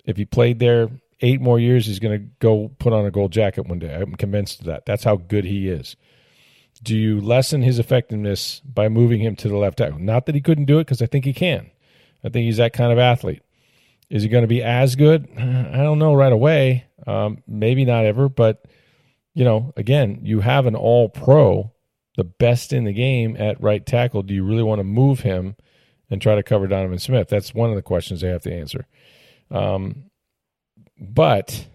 If 0.05 0.17
he 0.17 0.25
played 0.25 0.59
there 0.59 0.89
eight 1.21 1.41
more 1.41 1.59
years, 1.59 1.85
he's 1.85 1.99
going 1.99 2.19
to 2.19 2.25
go 2.39 2.69
put 2.79 2.93
on 2.93 3.05
a 3.05 3.11
gold 3.11 3.31
jacket 3.31 3.67
one 3.67 3.79
day. 3.79 3.93
I'm 3.93 4.15
convinced 4.15 4.59
of 4.59 4.65
that. 4.65 4.85
That's 4.85 5.03
how 5.03 5.15
good 5.15 5.45
he 5.45 5.69
is. 5.69 5.95
Do 6.81 6.97
you 6.97 7.21
lessen 7.21 7.61
his 7.61 7.79
effectiveness 7.79 8.59
by 8.61 8.89
moving 8.89 9.21
him 9.21 9.35
to 9.37 9.47
the 9.47 9.55
left 9.55 9.77
tackle? 9.77 9.99
Not 9.99 10.25
that 10.25 10.35
he 10.35 10.41
couldn't 10.41 10.65
do 10.65 10.79
it, 10.79 10.85
because 10.85 11.01
I 11.01 11.05
think 11.05 11.23
he 11.23 11.33
can. 11.33 11.71
I 12.23 12.29
think 12.29 12.45
he's 12.45 12.57
that 12.57 12.73
kind 12.73 12.91
of 12.91 12.99
athlete. 12.99 13.41
Is 14.09 14.23
he 14.23 14.29
going 14.29 14.43
to 14.43 14.47
be 14.47 14.61
as 14.61 14.95
good? 14.95 15.27
I 15.37 15.77
don't 15.77 15.99
know 15.99 16.13
right 16.13 16.33
away. 16.33 16.85
Um, 17.07 17.41
maybe 17.47 17.85
not 17.85 18.05
ever, 18.05 18.29
but 18.29 18.65
you 19.33 19.43
know, 19.43 19.73
again, 19.75 20.19
you 20.21 20.41
have 20.41 20.67
an 20.67 20.75
all 20.75 21.09
pro, 21.09 21.72
the 22.17 22.23
best 22.23 22.73
in 22.73 22.83
the 22.83 22.93
game 22.93 23.35
at 23.37 23.61
right 23.61 23.85
tackle. 23.85 24.23
Do 24.23 24.33
you 24.33 24.43
really 24.43 24.63
want 24.63 24.79
to 24.79 24.83
move 24.83 25.21
him 25.21 25.55
and 26.09 26.21
try 26.21 26.35
to 26.35 26.43
cover 26.43 26.67
Donovan 26.67 26.99
Smith? 26.99 27.27
That's 27.27 27.53
one 27.53 27.69
of 27.69 27.75
the 27.75 27.81
questions 27.81 28.21
they 28.21 28.29
have 28.29 28.43
to 28.43 28.53
answer. 28.53 28.87
Um, 29.49 30.05
but 30.99 31.67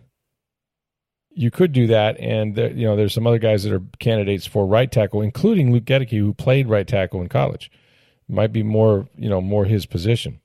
you 1.31 1.51
could 1.51 1.73
do 1.73 1.89
that, 1.89 2.19
and 2.19 2.55
there, 2.55 2.73
you 2.73 2.87
know, 2.87 2.97
there's 2.97 3.15
some 3.15 3.27
other 3.27 3.39
guys 3.39 3.63
that 3.65 3.73
are 3.73 3.83
candidates 3.99 4.47
for 4.47 4.67
right 4.67 4.91
tackle, 4.91 5.23
including 5.23 5.73
Luke 5.73 5.85
Goedeke, 5.85 6.19
who 6.19 6.35
played 6.35 6.69
right 6.69 6.87
tackle 6.87 7.21
in 7.21 7.29
college 7.29 7.71
might 8.29 8.53
be 8.53 8.63
more, 8.63 9.09
you 9.17 9.29
know, 9.29 9.41
more 9.41 9.65
his 9.65 9.87
position. 9.87 10.41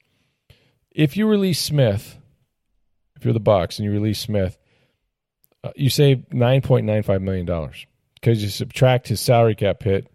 If 0.91 1.17
you 1.17 1.27
release 1.27 1.59
Smith, 1.59 2.17
if 3.15 3.25
you're 3.25 3.33
the 3.33 3.41
Bucs 3.41 3.77
and 3.77 3.85
you 3.85 3.91
release 3.91 4.19
Smith, 4.19 4.57
uh, 5.63 5.71
you 5.75 5.89
save 5.89 6.29
$9.95 6.29 7.21
million 7.21 7.45
because 8.23 8.41
you 8.41 8.47
subtract 8.47 9.09
his 9.09 9.19
salary 9.19 9.53
cap 9.53 9.83
hit 9.83 10.07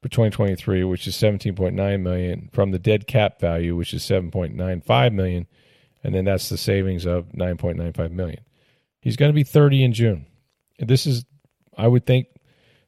for 0.00 0.08
2023, 0.08 0.82
which 0.84 1.06
is 1.06 1.14
17.9 1.14 2.00
million, 2.00 2.48
from 2.54 2.70
the 2.70 2.78
dead 2.78 3.06
cap 3.06 3.38
value, 3.38 3.76
which 3.76 3.92
is 3.92 4.02
7.95 4.02 5.12
million, 5.12 5.46
and 6.02 6.14
then 6.14 6.24
that's 6.24 6.48
the 6.48 6.56
savings 6.56 7.04
of 7.04 7.26
9.95 7.32 8.12
million. 8.12 8.40
He's 9.02 9.16
going 9.16 9.28
to 9.28 9.34
be 9.34 9.42
30 9.42 9.84
in 9.84 9.92
June. 9.92 10.24
This 10.78 11.06
is, 11.06 11.26
I 11.76 11.86
would 11.86 12.06
think, 12.06 12.28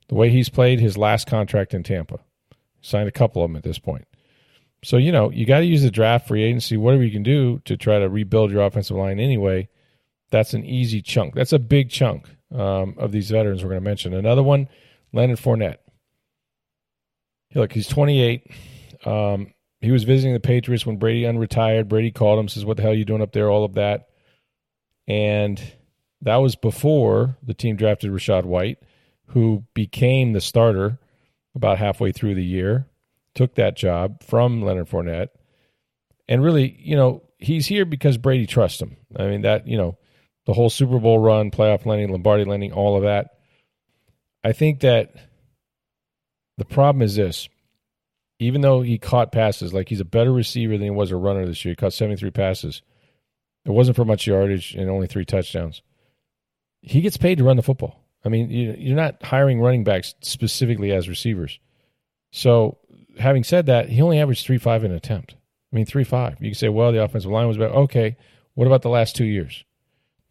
the 0.08 0.14
way 0.14 0.30
he's 0.30 0.48
played 0.48 0.80
his 0.80 0.96
last 0.96 1.26
contract 1.26 1.74
in 1.74 1.82
Tampa. 1.82 2.20
Signed 2.80 3.08
a 3.08 3.12
couple 3.12 3.44
of 3.44 3.50
them 3.50 3.56
at 3.56 3.64
this 3.64 3.78
point. 3.78 4.06
So, 4.82 4.96
you 4.96 5.12
know, 5.12 5.30
you 5.30 5.44
got 5.44 5.58
to 5.58 5.66
use 5.66 5.82
the 5.82 5.90
draft, 5.90 6.28
free 6.28 6.44
agency, 6.44 6.78
whatever 6.78 7.04
you 7.04 7.12
can 7.12 7.22
do 7.22 7.60
to 7.66 7.76
try 7.76 7.98
to 7.98 8.08
rebuild 8.08 8.50
your 8.50 8.62
offensive 8.62 8.96
line 8.96 9.20
anyway. 9.20 9.68
That's 10.30 10.54
an 10.54 10.64
easy 10.64 11.02
chunk. 11.02 11.34
That's 11.34 11.52
a 11.52 11.58
big 11.58 11.90
chunk 11.90 12.26
um, 12.54 12.94
of 12.98 13.12
these 13.12 13.30
veterans 13.30 13.62
we're 13.62 13.70
going 13.70 13.80
to 13.80 13.88
mention. 13.88 14.14
Another 14.14 14.42
one, 14.42 14.68
Leonard 15.12 15.38
Fournette. 15.38 15.78
Look, 17.54 17.72
he's 17.72 17.88
28. 17.88 18.50
Um, 19.04 19.52
he 19.80 19.90
was 19.90 20.04
visiting 20.04 20.32
the 20.32 20.40
Patriots 20.40 20.86
when 20.86 20.96
Brady 20.96 21.22
unretired. 21.22 21.88
Brady 21.88 22.10
called 22.10 22.38
him, 22.38 22.48
says, 22.48 22.64
What 22.64 22.76
the 22.76 22.82
hell 22.82 22.92
are 22.92 22.96
you 22.96 23.04
doing 23.04 23.22
up 23.22 23.32
there? 23.32 23.50
All 23.50 23.64
of 23.64 23.74
that. 23.74 24.08
And 25.08 25.60
that 26.22 26.36
was 26.36 26.54
before 26.54 27.36
the 27.42 27.54
team 27.54 27.76
drafted 27.76 28.12
Rachaad 28.12 28.44
White, 28.44 28.78
who 29.26 29.64
became 29.74 30.32
the 30.32 30.40
starter 30.40 30.98
about 31.54 31.78
halfway 31.78 32.12
through 32.12 32.36
the 32.36 32.44
year, 32.44 32.86
took 33.34 33.56
that 33.56 33.76
job 33.76 34.22
from 34.22 34.62
Leonard 34.62 34.88
Fournette. 34.88 35.28
And 36.28 36.42
really, 36.42 36.76
you 36.80 36.96
know, 36.96 37.22
he's 37.38 37.66
here 37.66 37.84
because 37.84 38.16
Brady 38.16 38.46
trusts 38.46 38.80
him. 38.80 38.96
I 39.16 39.26
mean, 39.26 39.42
that, 39.42 39.66
you 39.66 39.76
know, 39.76 39.98
the 40.46 40.52
whole 40.52 40.70
Super 40.70 40.98
Bowl 40.98 41.18
run, 41.18 41.50
playoff 41.50 41.86
landing, 41.86 42.10
Lombardi 42.10 42.44
landing, 42.44 42.72
all 42.72 42.96
of 42.96 43.02
that. 43.02 43.38
I 44.44 44.52
think 44.52 44.80
that 44.80 45.14
the 46.58 46.64
problem 46.64 47.02
is 47.02 47.16
this. 47.16 47.48
Even 48.38 48.60
though 48.60 48.82
he 48.82 48.98
caught 48.98 49.30
passes, 49.30 49.72
like 49.72 49.88
he's 49.88 50.00
a 50.00 50.04
better 50.04 50.32
receiver 50.32 50.72
than 50.72 50.82
he 50.82 50.90
was 50.90 51.12
a 51.12 51.16
runner 51.16 51.46
this 51.46 51.64
year, 51.64 51.72
he 51.72 51.76
caught 51.76 51.92
73 51.92 52.30
passes. 52.30 52.82
It 53.64 53.70
wasn't 53.70 53.96
for 53.96 54.04
much 54.04 54.26
yardage 54.26 54.74
and 54.74 54.90
only 54.90 55.06
three 55.06 55.24
touchdowns. 55.24 55.80
He 56.80 57.00
gets 57.00 57.16
paid 57.16 57.38
to 57.38 57.44
run 57.44 57.56
the 57.56 57.62
football. 57.62 58.00
I 58.24 58.28
mean, 58.28 58.50
you're 58.50 58.96
not 58.96 59.22
hiring 59.22 59.60
running 59.60 59.84
backs 59.84 60.14
specifically 60.22 60.92
as 60.92 61.08
receivers. 61.08 61.60
So, 62.32 62.78
having 63.18 63.44
said 63.44 63.66
that, 63.66 63.88
he 63.88 64.02
only 64.02 64.18
averaged 64.18 64.44
three 64.44 64.58
five 64.58 64.84
in 64.84 64.90
an 64.90 64.96
attempt. 64.96 65.34
I 65.72 65.76
mean, 65.76 65.86
three 65.86 66.04
five. 66.04 66.40
You 66.40 66.50
can 66.50 66.54
say, 66.54 66.68
well, 66.68 66.92
the 66.92 67.02
offensive 67.02 67.30
line 67.30 67.48
was 67.48 67.58
better. 67.58 67.74
Okay, 67.74 68.16
what 68.54 68.66
about 68.66 68.82
the 68.82 68.88
last 68.88 69.14
two 69.14 69.24
years? 69.24 69.64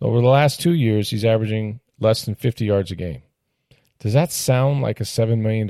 Over 0.01 0.21
the 0.21 0.27
last 0.27 0.59
two 0.59 0.73
years, 0.73 1.09
he's 1.09 1.25
averaging 1.25 1.79
less 1.99 2.25
than 2.25 2.35
50 2.35 2.65
yards 2.65 2.91
a 2.91 2.95
game. 2.95 3.21
Does 3.99 4.13
that 4.13 4.31
sound 4.31 4.81
like 4.81 4.99
a 4.99 5.03
$7 5.03 5.39
million 5.39 5.67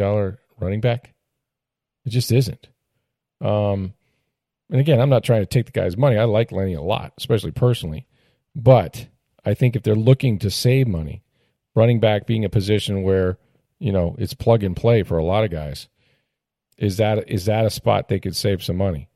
running 0.58 0.80
back? 0.80 1.14
It 2.06 2.12
just 2.12 2.32
isn't. 2.32 2.70
Um, 3.42 3.94
and 4.70 4.80
again, 4.80 5.02
I'm 5.02 5.10
not 5.10 5.26
trying 5.26 5.42
to 5.42 5.46
take 5.46 5.66
the 5.66 5.72
guy's 5.74 5.98
money. 5.98 6.18
I 6.18 6.24
like 6.24 6.52
Lenny 6.52 6.74
a 6.74 6.82
lot, 6.82 7.14
especially 7.18 7.52
personally. 7.52 8.08
But 8.56 9.08
I 9.44 9.54
think 9.54 9.76
if 9.76 9.84
they're 9.84 9.96
looking 9.96 10.40
to 10.40 10.50
save 10.50 10.88
money, 10.88 11.24
running 11.76 12.00
back 12.00 12.26
being 12.26 12.46
a 12.46 12.50
position 12.50 13.04
where, 13.04 13.38
you 13.80 13.92
know, 13.92 14.16
it's 14.18 14.34
plug 14.34 14.64
and 14.64 14.76
play 14.76 15.04
for 15.04 15.18
a 15.18 15.26
lot 15.26 15.44
of 15.44 15.52
guys, 15.52 15.90
is 16.78 16.98
that 16.98 17.30
is 17.30 17.46
that 17.46 17.66
a 17.66 17.70
spot 17.70 18.08
they 18.08 18.20
could 18.20 18.36
save 18.36 18.64
some 18.64 18.78
money? 18.78 19.10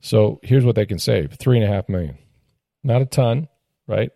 So 0.00 0.40
here's 0.42 0.64
what 0.64 0.74
they 0.74 0.86
can 0.86 0.98
save: 0.98 1.32
three 1.34 1.58
and 1.58 1.64
a 1.64 1.72
half 1.72 1.88
million. 1.88 2.18
Not 2.84 3.02
a 3.02 3.06
ton, 3.06 3.48
right? 3.86 4.10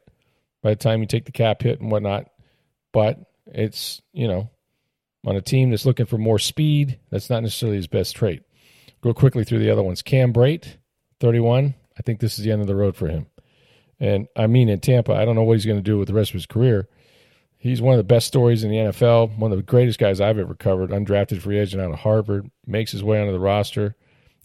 By 0.67 0.71
the 0.71 0.83
time 0.83 0.99
you 0.99 1.07
take 1.07 1.27
the 1.27 1.31
cap 1.31 1.63
hit 1.63 1.81
and 1.81 1.93
whatnot, 1.93 2.29
but 2.93 3.21
it's, 3.47 4.03
you 4.13 4.27
know, 4.27 4.51
on 5.25 5.37
a 5.37 5.41
team 5.41 5.71
that's 5.71 5.87
looking 5.87 6.07
for 6.07 6.19
more 6.19 6.41
speed, 6.41 6.99
that's 7.09 7.31
not 7.31 7.45
necessarily 7.45 7.77
his 7.77 7.87
best 7.87 8.17
trait. 8.17 8.43
Go 9.01 9.15
quickly 9.15 9.45
through 9.45 9.61
the 9.61 9.71
other 9.71 9.85
ones. 9.85 10.03
Cam 10.03 10.33
Brate, 10.33 10.67
31. 11.21 11.77
I 11.97 12.03
think 12.03 12.19
this 12.19 12.37
is 12.37 12.45
the 12.45 12.51
end 12.51 12.63
of 12.63 12.67
the 12.67 12.75
road 12.75 12.97
for 12.97 13.07
him. 13.07 13.29
And 14.01 14.27
I 14.35 14.49
mean, 14.49 14.69
in 14.69 14.81
Tampa, 14.81 15.13
I 15.13 15.25
don't 15.25 15.37
know 15.37 15.45
what 15.45 15.53
he's 15.53 15.67
going 15.67 15.79
to 15.79 15.89
do 15.89 15.99
with 15.99 16.09
the 16.09 16.15
rest 16.15 16.31
of 16.31 16.35
his 16.35 16.47
career. 16.47 16.89
He's 17.59 17.81
one 17.81 17.95
of 17.95 17.99
the 17.99 18.03
best 18.03 18.27
stories 18.27 18.65
in 18.65 18.71
the 18.73 18.79
NFL, 18.79 19.39
one 19.39 19.53
of 19.53 19.59
the 19.59 19.63
greatest 19.63 20.01
guys 20.01 20.21
I've 20.21 20.37
ever 20.37 20.57
covered, 20.57 20.91
undrafted 20.91 21.43
free 21.43 21.61
agent 21.61 21.81
out 21.81 21.93
of 21.93 22.01
Harvard, 22.01 22.51
makes 22.67 22.91
his 22.91 23.05
way 23.05 23.21
onto 23.21 23.31
the 23.31 23.39
roster. 23.39 23.95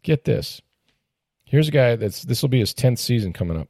Get 0.04 0.26
this. 0.26 0.62
Here's 1.46 1.70
a 1.70 1.72
guy 1.72 1.96
that's 1.96 2.22
this 2.22 2.44
will 2.44 2.50
be 2.50 2.60
his 2.60 2.76
10th 2.76 3.00
season 3.00 3.34
coming 3.34 3.60
up. 3.60 3.70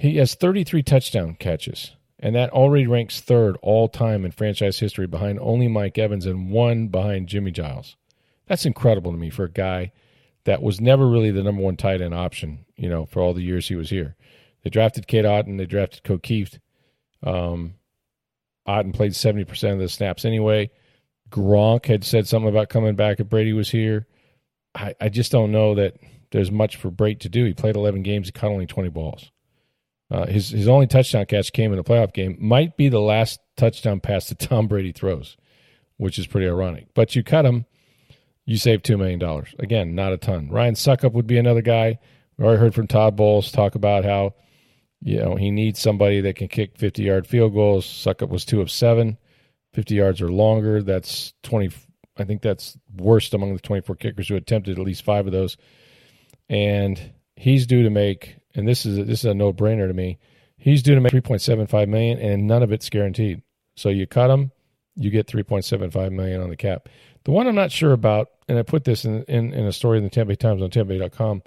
He 0.00 0.16
has 0.16 0.34
33 0.34 0.82
touchdown 0.82 1.36
catches 1.38 1.94
and 2.18 2.34
that 2.34 2.50
already 2.50 2.86
ranks 2.86 3.20
third 3.20 3.56
all 3.62 3.88
time 3.88 4.24
in 4.24 4.30
franchise 4.30 4.78
history 4.78 5.06
behind 5.06 5.38
only 5.40 5.68
Mike 5.68 5.98
Evans 5.98 6.26
and 6.26 6.50
one 6.50 6.88
behind 6.88 7.28
Jimmie 7.28 7.50
Giles. 7.50 7.96
That's 8.46 8.66
incredible 8.66 9.12
to 9.12 9.18
me 9.18 9.30
for 9.30 9.44
a 9.44 9.50
guy 9.50 9.92
that 10.44 10.62
was 10.62 10.80
never 10.80 11.08
really 11.08 11.30
the 11.30 11.42
number 11.42 11.62
one 11.62 11.76
tight 11.76 12.02
end 12.02 12.14
option, 12.14 12.66
you 12.76 12.88
know, 12.88 13.06
for 13.06 13.20
all 13.20 13.32
the 13.32 13.42
years 13.42 13.68
he 13.68 13.74
was 13.74 13.90
here. 13.90 14.16
They 14.62 14.70
drafted 14.70 15.06
Cade 15.06 15.24
Otton, 15.24 15.56
they 15.56 15.66
drafted 15.66 16.04
Ko 16.04 16.18
Kieft. 16.18 16.58
Um, 17.22 17.74
Otton 18.68 18.94
played 18.94 19.12
70% 19.12 19.72
of 19.72 19.78
the 19.78 19.88
snaps 19.88 20.24
anyway. 20.24 20.70
Gronk 21.30 21.86
had 21.86 22.04
said 22.04 22.26
something 22.26 22.48
about 22.48 22.68
coming 22.68 22.96
back 22.96 23.20
if 23.20 23.28
Brady 23.28 23.52
was 23.52 23.70
here. 23.70 24.06
I, 24.74 24.94
I 25.00 25.08
just 25.08 25.32
don't 25.32 25.52
know 25.52 25.74
that 25.74 25.96
there's 26.32 26.50
much 26.50 26.76
for 26.76 26.90
Brate 26.90 27.20
to 27.20 27.28
do. 27.28 27.44
He 27.44 27.54
played 27.54 27.76
11 27.76 28.02
games, 28.02 28.28
he 28.28 28.32
caught 28.32 28.50
only 28.50 28.66
20 28.66 28.90
balls. 28.90 29.30
Uh, 30.10 30.26
his 30.26 30.50
his 30.50 30.68
only 30.68 30.86
touchdown 30.86 31.24
catch 31.26 31.52
came 31.52 31.72
in 31.72 31.78
a 31.78 31.84
playoff 31.84 32.12
game. 32.12 32.36
Might 32.40 32.76
be 32.76 32.88
the 32.88 33.00
last 33.00 33.38
touchdown 33.56 34.00
pass 34.00 34.28
that 34.28 34.38
Tom 34.40 34.66
Brady 34.66 34.92
throws, 34.92 35.36
which 35.98 36.18
is 36.18 36.26
pretty 36.26 36.48
ironic. 36.48 36.88
But 36.94 37.14
you 37.14 37.22
cut 37.22 37.46
him, 37.46 37.64
you 38.44 38.56
save 38.56 38.82
two 38.82 38.98
million 38.98 39.20
dollars. 39.20 39.54
Again, 39.60 39.94
not 39.94 40.12
a 40.12 40.16
ton. 40.16 40.48
Ryan 40.50 40.74
Succop 40.74 41.12
would 41.12 41.28
be 41.28 41.38
another 41.38 41.62
guy. 41.62 41.98
We 42.36 42.44
already 42.44 42.60
heard 42.60 42.74
from 42.74 42.88
Todd 42.88 43.16
Bowles 43.16 43.52
talk 43.52 43.76
about 43.76 44.04
how 44.04 44.34
you 45.00 45.18
know 45.18 45.36
he 45.36 45.52
needs 45.52 45.78
somebody 45.78 46.20
that 46.22 46.34
can 46.34 46.48
kick 46.48 46.76
fifty 46.76 47.04
yard 47.04 47.28
field 47.28 47.54
goals. 47.54 47.86
Suckup 47.86 48.30
was 48.30 48.44
two 48.44 48.60
of 48.60 48.70
seven, 48.70 49.16
50 49.74 49.94
yards 49.94 50.20
or 50.20 50.32
longer. 50.32 50.82
That's 50.82 51.32
twenty. 51.44 51.70
I 52.16 52.24
think 52.24 52.42
that's 52.42 52.76
worst 52.96 53.32
among 53.32 53.54
the 53.54 53.60
twenty 53.60 53.82
four 53.82 53.94
kickers 53.94 54.28
who 54.28 54.34
attempted 54.34 54.76
at 54.76 54.84
least 54.84 55.04
five 55.04 55.26
of 55.26 55.32
those. 55.32 55.56
And 56.48 57.00
he's 57.36 57.68
due 57.68 57.84
to 57.84 57.90
make 57.90 58.39
and 58.54 58.66
this 58.66 58.86
is 58.86 58.98
a, 58.98 59.04
this 59.04 59.20
is 59.20 59.24
a 59.26 59.34
no 59.34 59.52
brainer 59.52 59.86
to 59.86 59.94
me. 59.94 60.18
He's 60.56 60.82
due 60.82 60.94
to 60.94 61.00
make 61.00 61.12
3.75 61.12 61.88
million, 61.88 62.18
and 62.18 62.46
none 62.46 62.62
of 62.62 62.72
it's 62.72 62.90
guaranteed. 62.90 63.42
So 63.76 63.88
you 63.88 64.06
cut 64.06 64.30
him, 64.30 64.52
you 64.94 65.10
get 65.10 65.26
3.75 65.26 66.12
million 66.12 66.42
on 66.42 66.50
the 66.50 66.56
cap. 66.56 66.88
The 67.24 67.30
one 67.30 67.46
I'm 67.46 67.54
not 67.54 67.72
sure 67.72 67.92
about, 67.92 68.28
and 68.48 68.58
I 68.58 68.62
put 68.62 68.84
this 68.84 69.04
in 69.04 69.22
in, 69.24 69.52
in 69.52 69.66
a 69.66 69.72
story 69.72 69.98
in 69.98 70.04
the 70.04 70.10
Tampa 70.10 70.30
Bay 70.30 70.36
Times 70.36 70.62
on 70.62 70.70
TampaBay.com, 70.70 71.42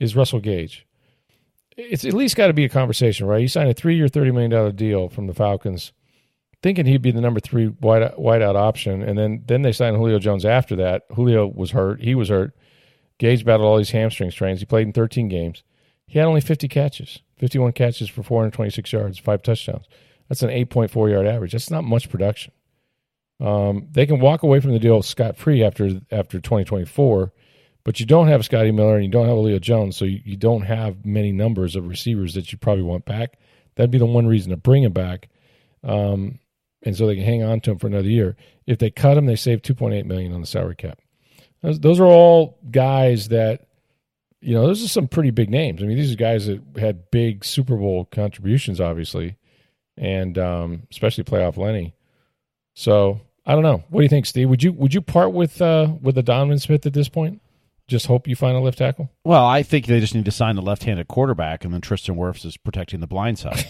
is 0.00 0.16
Russell 0.16 0.40
Gage. 0.40 0.86
It's 1.76 2.04
at 2.04 2.14
least 2.14 2.36
got 2.36 2.46
to 2.46 2.54
be 2.54 2.64
a 2.64 2.70
conversation, 2.70 3.26
right? 3.26 3.40
He 3.40 3.48
signed 3.48 3.68
a 3.68 3.74
three-year, 3.74 4.08
thirty 4.08 4.30
million 4.30 4.50
dollar 4.50 4.72
deal 4.72 5.08
from 5.08 5.26
the 5.26 5.34
Falcons, 5.34 5.92
thinking 6.62 6.86
he'd 6.86 7.02
be 7.02 7.10
the 7.10 7.20
number 7.20 7.40
three 7.40 7.68
wide 7.68 8.14
wideout 8.14 8.56
option, 8.56 9.02
and 9.02 9.18
then 9.18 9.42
then 9.46 9.62
they 9.62 9.72
signed 9.72 9.96
Julio 9.96 10.18
Jones 10.18 10.44
after 10.44 10.74
that. 10.76 11.02
Julio 11.14 11.46
was 11.46 11.72
hurt; 11.72 12.00
he 12.00 12.14
was 12.14 12.30
hurt. 12.30 12.56
Gage 13.18 13.44
battled 13.44 13.66
all 13.66 13.78
these 13.78 13.90
hamstring 13.90 14.30
strains. 14.30 14.60
He 14.60 14.66
played 14.66 14.86
in 14.86 14.92
13 14.92 15.28
games. 15.28 15.62
He 16.06 16.18
had 16.18 16.26
only 16.28 16.40
50 16.40 16.68
catches, 16.68 17.20
51 17.38 17.72
catches 17.72 18.08
for 18.08 18.22
426 18.22 18.92
yards, 18.92 19.18
five 19.18 19.42
touchdowns. 19.42 19.86
That's 20.28 20.42
an 20.42 20.50
8.4 20.50 21.10
yard 21.10 21.26
average. 21.26 21.52
That's 21.52 21.70
not 21.70 21.84
much 21.84 22.08
production. 22.08 22.52
Um, 23.40 23.88
they 23.90 24.06
can 24.06 24.20
walk 24.20 24.42
away 24.42 24.60
from 24.60 24.72
the 24.72 24.78
deal 24.78 25.02
scot 25.02 25.36
free 25.36 25.62
after 25.62 26.00
after 26.10 26.40
2024, 26.40 27.32
but 27.84 28.00
you 28.00 28.06
don't 28.06 28.28
have 28.28 28.44
Scotty 28.44 28.70
Miller 28.72 28.96
and 28.96 29.04
you 29.04 29.10
don't 29.10 29.26
have 29.26 29.36
Julio 29.36 29.58
Jones, 29.58 29.96
so 29.96 30.06
you, 30.06 30.20
you 30.24 30.36
don't 30.36 30.62
have 30.62 31.04
many 31.04 31.32
numbers 31.32 31.76
of 31.76 31.86
receivers 31.86 32.34
that 32.34 32.50
you 32.50 32.58
probably 32.58 32.82
want 32.82 33.04
back. 33.04 33.38
That'd 33.74 33.90
be 33.90 33.98
the 33.98 34.06
one 34.06 34.26
reason 34.26 34.50
to 34.50 34.56
bring 34.56 34.84
him 34.84 34.92
back, 34.92 35.28
um, 35.84 36.38
and 36.82 36.96
so 36.96 37.06
they 37.06 37.16
can 37.16 37.24
hang 37.24 37.42
on 37.42 37.60
to 37.60 37.72
him 37.72 37.78
for 37.78 37.88
another 37.88 38.08
year. 38.08 38.36
If 38.66 38.78
they 38.78 38.90
cut 38.90 39.18
him, 39.18 39.26
they 39.26 39.36
save 39.36 39.60
2.8 39.60 40.06
million 40.06 40.32
on 40.32 40.40
the 40.40 40.46
salary 40.46 40.76
cap. 40.76 40.98
Those, 41.60 41.78
those 41.80 42.00
are 42.00 42.06
all 42.06 42.58
guys 42.70 43.28
that 43.28 43.66
you 44.46 44.54
know, 44.54 44.64
those 44.64 44.84
are 44.84 44.88
some 44.88 45.08
pretty 45.08 45.32
big 45.32 45.50
names. 45.50 45.82
I 45.82 45.86
mean, 45.86 45.96
these 45.96 46.12
are 46.12 46.16
guys 46.16 46.46
that 46.46 46.62
had 46.78 47.10
big 47.10 47.44
Super 47.44 47.76
Bowl 47.76 48.04
contributions, 48.04 48.80
obviously, 48.80 49.36
and 49.96 50.38
um, 50.38 50.84
especially 50.92 51.24
playoff 51.24 51.56
Lenny. 51.56 51.96
So 52.72 53.20
I 53.44 53.54
don't 53.54 53.64
know. 53.64 53.82
What 53.88 54.00
do 54.00 54.04
you 54.04 54.08
think, 54.08 54.24
Steve? 54.24 54.48
Would 54.48 54.62
you 54.62 54.72
would 54.72 54.94
you 54.94 55.00
part 55.00 55.32
with 55.32 55.60
uh, 55.60 55.88
with 56.00 56.14
the 56.14 56.22
Donovan 56.22 56.60
Smith 56.60 56.86
at 56.86 56.92
this 56.92 57.08
point? 57.08 57.40
Just 57.88 58.06
hope 58.06 58.28
you 58.28 58.36
find 58.36 58.56
a 58.56 58.60
left 58.60 58.78
tackle. 58.78 59.10
Well, 59.24 59.44
I 59.44 59.64
think 59.64 59.86
they 59.86 59.98
just 59.98 60.14
need 60.14 60.24
to 60.26 60.32
sign 60.32 60.56
a 60.58 60.60
left-handed 60.60 61.08
quarterback, 61.08 61.64
and 61.64 61.74
then 61.74 61.80
Tristan 61.80 62.14
Wirfs 62.14 62.44
is 62.44 62.56
protecting 62.56 63.00
the 63.00 63.06
blind 63.08 63.40
side. 63.40 63.64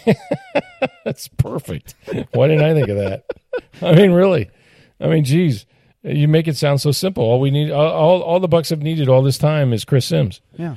That's 1.07 1.29
perfect. 1.29 1.95
Why 2.33 2.49
didn't 2.49 2.65
I 2.65 2.75
think 2.75 2.89
of 2.89 2.97
that? 2.97 3.25
I 3.81 3.95
mean, 3.95 4.13
really. 4.13 4.51
I 5.01 5.07
mean, 5.09 5.25
geez. 5.25 5.65
You 6.07 6.29
make 6.29 6.47
it 6.47 6.57
sound 6.57 6.81
so 6.81 6.93
simple. 6.93 7.25
All 7.25 7.41
we 7.41 7.51
need, 7.51 7.71
all, 7.71 8.23
all 8.23 8.39
the 8.39 8.49
Bucs 8.49 8.71
have 8.71 8.81
needed 8.81 9.09
all 9.09 9.23
this 9.23 9.39
time 9.39 9.73
is 9.73 9.85
Chris 9.85 10.07
Sims. 10.07 10.41
Yeah, 10.57 10.77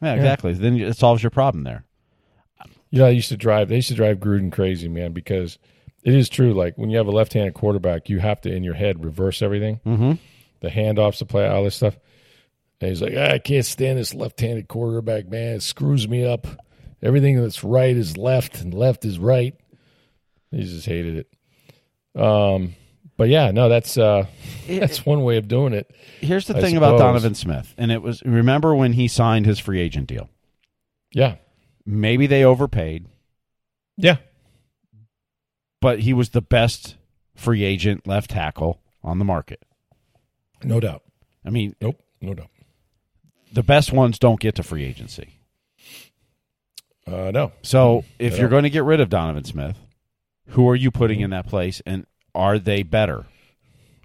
yeah, 0.00 0.14
exactly. 0.14 0.52
Yeah. 0.52 0.58
Then 0.60 0.80
it 0.80 0.96
solves 0.96 1.22
your 1.22 1.30
problem 1.30 1.64
there. 1.64 1.84
Yeah, 2.90 3.06
I 3.06 3.10
used 3.10 3.30
to 3.30 3.36
drive. 3.36 3.68
They 3.68 3.76
used 3.76 3.88
to 3.88 3.94
drive 3.94 4.18
Gruden 4.18 4.52
crazy, 4.52 4.88
man, 4.88 5.12
because 5.12 5.58
it 6.04 6.14
is 6.14 6.28
true. 6.28 6.54
Like 6.54 6.78
when 6.78 6.90
you 6.90 6.98
have 6.98 7.08
a 7.08 7.10
left-handed 7.10 7.54
quarterback, 7.54 8.08
you 8.08 8.20
have 8.20 8.40
to 8.42 8.54
in 8.54 8.62
your 8.62 8.74
head 8.74 9.04
reverse 9.04 9.42
everything. 9.42 9.80
Mm-hmm. 9.84 10.12
The 10.60 10.68
handoffs, 10.68 11.18
the 11.18 11.26
play, 11.26 11.48
all 11.48 11.64
this 11.64 11.74
stuff. 11.74 11.98
And 12.80 12.90
he's 12.90 13.02
like, 13.02 13.16
I 13.16 13.38
can't 13.38 13.66
stand 13.66 13.98
this 13.98 14.14
left-handed 14.14 14.68
quarterback, 14.68 15.28
man. 15.28 15.56
It 15.56 15.62
screws 15.62 16.06
me 16.06 16.24
up. 16.24 16.46
Everything 17.02 17.40
that's 17.40 17.64
right 17.64 17.96
is 17.96 18.16
left, 18.16 18.60
and 18.60 18.72
left 18.72 19.04
is 19.04 19.18
right. 19.18 19.54
He 20.52 20.62
just 20.62 20.86
hated 20.86 21.26
it. 22.14 22.20
Um, 22.20 22.76
but 23.16 23.28
yeah, 23.28 23.50
no, 23.50 23.68
that's 23.68 23.96
uh, 23.96 24.26
that's 24.66 25.06
one 25.06 25.22
way 25.22 25.36
of 25.36 25.48
doing 25.48 25.72
it. 25.72 25.90
Here's 26.20 26.46
the 26.46 26.56
I 26.56 26.60
thing 26.60 26.74
suppose. 26.74 26.88
about 26.94 26.98
Donovan 26.98 27.34
Smith, 27.34 27.74
and 27.78 27.92
it 27.92 28.02
was 28.02 28.22
remember 28.22 28.74
when 28.74 28.94
he 28.94 29.08
signed 29.08 29.46
his 29.46 29.58
free 29.58 29.80
agent 29.80 30.08
deal. 30.08 30.28
Yeah, 31.12 31.36
maybe 31.86 32.26
they 32.26 32.44
overpaid. 32.44 33.06
Yeah, 33.96 34.16
but 35.80 36.00
he 36.00 36.12
was 36.12 36.30
the 36.30 36.42
best 36.42 36.96
free 37.36 37.62
agent 37.62 38.06
left 38.06 38.30
tackle 38.30 38.80
on 39.02 39.18
the 39.18 39.24
market. 39.24 39.62
No 40.62 40.80
doubt. 40.80 41.02
I 41.44 41.50
mean, 41.50 41.76
nope, 41.80 42.00
no 42.20 42.34
doubt. 42.34 42.50
The 43.52 43.62
best 43.62 43.92
ones 43.92 44.18
don't 44.18 44.40
get 44.40 44.56
to 44.56 44.62
free 44.62 44.84
agency. 44.84 45.38
Uh, 47.06 47.30
no. 47.32 47.52
So 47.62 48.04
if 48.18 48.38
you're 48.38 48.48
going 48.48 48.62
to 48.62 48.70
get 48.70 48.82
rid 48.82 49.00
of 49.00 49.10
Donovan 49.10 49.44
Smith, 49.44 49.76
who 50.48 50.68
are 50.68 50.74
you 50.74 50.90
putting 50.90 51.20
in 51.20 51.30
that 51.30 51.46
place, 51.46 51.82
and 51.84 52.06
are 52.34 52.58
they 52.58 52.82
better, 52.82 53.26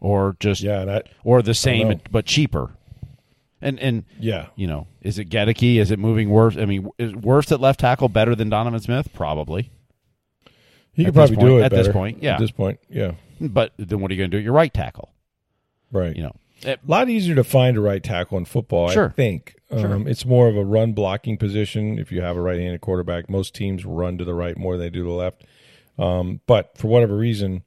or 0.01 0.35
just 0.39 0.61
yeah, 0.61 0.85
that, 0.85 1.07
or 1.23 1.41
the 1.41 1.53
same 1.53 2.01
but 2.11 2.25
cheaper? 2.25 2.71
And 3.61 3.79
and 3.79 4.05
yeah, 4.19 4.47
you 4.55 4.67
know, 4.67 4.87
is 5.01 5.19
it 5.19 5.29
Goedeke? 5.29 5.79
Is 5.79 5.91
it 5.91 5.99
moving 5.99 6.29
Wirfs? 6.29 6.61
I 6.61 6.65
mean, 6.65 6.89
is 6.97 7.13
Wirfs 7.13 7.51
at 7.51 7.59
left 7.59 7.79
tackle 7.79 8.09
better 8.09 8.35
than 8.35 8.49
Donovan 8.49 8.79
Smith? 8.79 9.09
Probably. 9.13 9.71
He 10.93 11.05
could 11.05 11.13
probably 11.13 11.35
point, 11.37 11.47
do 11.47 11.57
it 11.59 11.63
at 11.63 11.71
better. 11.71 11.83
this 11.83 11.93
point. 11.93 12.23
Yeah, 12.23 12.33
at 12.33 12.39
this 12.39 12.51
point, 12.51 12.79
yeah. 12.89 13.13
But 13.39 13.73
then 13.77 14.01
what 14.01 14.11
are 14.11 14.13
you 14.13 14.17
going 14.17 14.31
to 14.31 14.35
do 14.35 14.39
at 14.39 14.43
your 14.43 14.53
right 14.53 14.73
tackle? 14.73 15.13
Right. 15.91 16.15
You 16.15 16.23
know, 16.23 16.35
a 16.65 16.77
lot 16.85 17.09
easier 17.09 17.35
to 17.35 17.43
find 17.43 17.77
a 17.77 17.81
right 17.81 18.03
tackle 18.03 18.37
in 18.37 18.45
football. 18.45 18.89
Sure. 18.89 19.09
I 19.09 19.11
think 19.11 19.55
sure. 19.71 19.93
Um, 19.93 20.07
it's 20.07 20.25
more 20.25 20.47
of 20.47 20.57
a 20.57 20.63
run 20.63 20.93
blocking 20.93 21.37
position. 21.37 21.99
If 21.99 22.11
you 22.11 22.21
have 22.21 22.37
a 22.37 22.41
right-handed 22.41 22.81
quarterback, 22.81 23.29
most 23.29 23.55
teams 23.55 23.85
run 23.85 24.17
to 24.17 24.25
the 24.25 24.33
right 24.33 24.57
more 24.57 24.77
than 24.77 24.85
they 24.85 24.89
do 24.89 25.03
to 25.03 25.09
the 25.09 25.15
left. 25.15 25.45
Um, 25.97 26.41
but 26.47 26.77
for 26.77 26.87
whatever 26.87 27.15
reason, 27.15 27.63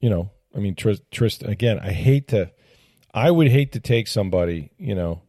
you 0.00 0.10
know, 0.10 0.30
I 0.54 0.58
mean, 0.58 0.74
Trist, 0.74 1.02
Trist 1.10 1.42
again, 1.42 1.78
I 1.78 1.92
hate 1.92 2.28
to, 2.28 2.50
I 3.12 3.30
would 3.30 3.48
hate 3.48 3.72
to 3.72 3.80
take 3.80 4.08
somebody, 4.08 4.70
you 4.78 4.94
know, 4.94 5.22